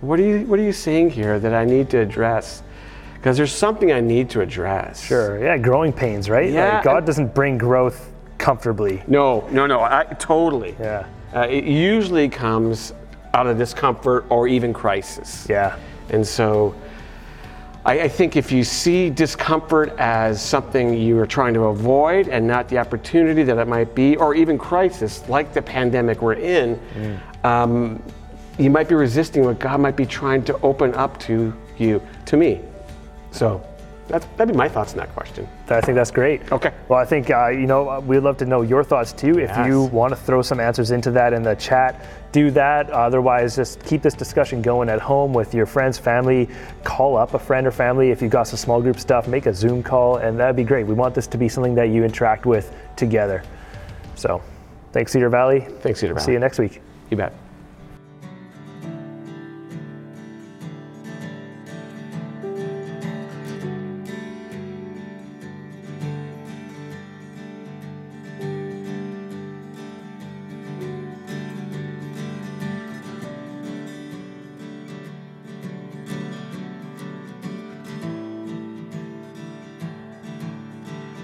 what 0.00 0.20
are 0.20 0.22
you 0.22 0.46
what 0.46 0.60
are 0.60 0.62
you 0.62 0.72
saying 0.72 1.10
here 1.10 1.40
that 1.40 1.52
I 1.52 1.64
need 1.64 1.90
to 1.90 1.98
address? 1.98 2.62
Because 3.16 3.36
there's 3.36 3.52
something 3.52 3.92
I 3.92 4.00
need 4.00 4.30
to 4.30 4.40
address. 4.40 5.02
sure 5.02 5.42
yeah 5.42 5.58
growing 5.58 5.92
pains 5.92 6.28
right 6.30 6.50
Yeah, 6.50 6.76
like 6.76 6.84
god 6.84 7.04
doesn't 7.06 7.34
bring 7.34 7.58
growth 7.58 8.12
comfortably 8.38 9.02
No, 9.06 9.46
no, 9.50 9.66
no. 9.66 9.80
I 9.80 10.04
totally. 10.18 10.76
yeah 10.78 11.06
Uh, 11.34 11.46
it 11.50 11.64
usually 11.64 12.28
comes 12.28 12.92
out 13.34 13.46
of 13.46 13.58
discomfort 13.58 14.24
or 14.30 14.48
even 14.48 14.72
crisis. 14.72 15.46
yeah 15.48 15.76
And 16.10 16.24
so 16.26 16.74
I, 17.84 18.00
I 18.02 18.08
think 18.08 18.36
if 18.36 18.50
you 18.52 18.64
see 18.64 19.10
discomfort 19.10 19.92
as 19.98 20.40
something 20.42 20.94
you 20.94 21.18
are 21.18 21.26
trying 21.26 21.54
to 21.54 21.64
avoid 21.66 22.28
and 22.28 22.46
not 22.46 22.68
the 22.68 22.78
opportunity 22.78 23.42
that 23.44 23.58
it 23.58 23.68
might 23.68 23.94
be, 23.94 24.16
or 24.16 24.34
even 24.34 24.58
crisis 24.58 25.28
like 25.28 25.52
the 25.54 25.62
pandemic 25.62 26.20
we're 26.22 26.34
in, 26.58 26.78
um, 27.44 28.02
you 28.58 28.70
might 28.70 28.88
be 28.88 28.94
resisting 28.96 29.44
what 29.44 29.58
God 29.60 29.78
might 29.80 29.96
be 29.96 30.06
trying 30.06 30.42
to 30.44 30.58
open 30.62 30.94
up 30.94 31.18
to 31.20 31.52
you, 31.78 32.00
to 32.24 32.36
me. 32.36 32.60
So 33.36 33.62
that's, 34.08 34.24
that'd 34.36 34.52
be 34.54 34.56
my 34.56 34.68
thoughts 34.68 34.92
on 34.92 34.98
that 34.98 35.12
question. 35.14 35.48
I 35.68 35.80
think 35.80 35.96
that's 35.96 36.10
great. 36.10 36.52
Okay. 36.52 36.72
Well, 36.88 36.98
I 36.98 37.04
think, 37.04 37.30
uh, 37.30 37.48
you 37.48 37.66
know, 37.66 37.88
uh, 37.88 38.00
we'd 38.00 38.20
love 38.20 38.36
to 38.38 38.46
know 38.46 38.62
your 38.62 38.84
thoughts 38.84 39.12
too. 39.12 39.38
If 39.38 39.56
you 39.66 39.84
want 39.84 40.12
to 40.12 40.16
throw 40.16 40.42
some 40.42 40.60
answers 40.60 40.92
into 40.92 41.10
that 41.12 41.32
in 41.32 41.42
the 41.42 41.54
chat, 41.56 42.04
do 42.30 42.50
that. 42.52 42.90
Otherwise, 42.90 43.56
just 43.56 43.84
keep 43.84 44.02
this 44.02 44.14
discussion 44.14 44.62
going 44.62 44.88
at 44.88 45.00
home 45.00 45.32
with 45.32 45.54
your 45.54 45.66
friends, 45.66 45.98
family. 45.98 46.48
Call 46.84 47.16
up 47.16 47.34
a 47.34 47.38
friend 47.38 47.66
or 47.66 47.72
family. 47.72 48.10
If 48.10 48.22
you've 48.22 48.30
got 48.30 48.44
some 48.44 48.58
small 48.58 48.80
group 48.80 49.00
stuff, 49.00 49.26
make 49.26 49.46
a 49.46 49.54
Zoom 49.54 49.82
call, 49.82 50.16
and 50.16 50.38
that'd 50.38 50.56
be 50.56 50.64
great. 50.64 50.86
We 50.86 50.94
want 50.94 51.14
this 51.14 51.26
to 51.28 51.38
be 51.38 51.48
something 51.48 51.74
that 51.74 51.88
you 51.88 52.04
interact 52.04 52.46
with 52.46 52.72
together. 52.94 53.42
So, 54.14 54.40
thanks, 54.92 55.12
Cedar 55.12 55.28
Valley. 55.28 55.60
Thanks, 55.80 56.00
Cedar 56.00 56.14
Valley. 56.14 56.24
See 56.24 56.32
you 56.32 56.38
next 56.38 56.58
week. 56.58 56.80
You 57.10 57.16
bet. 57.16 57.45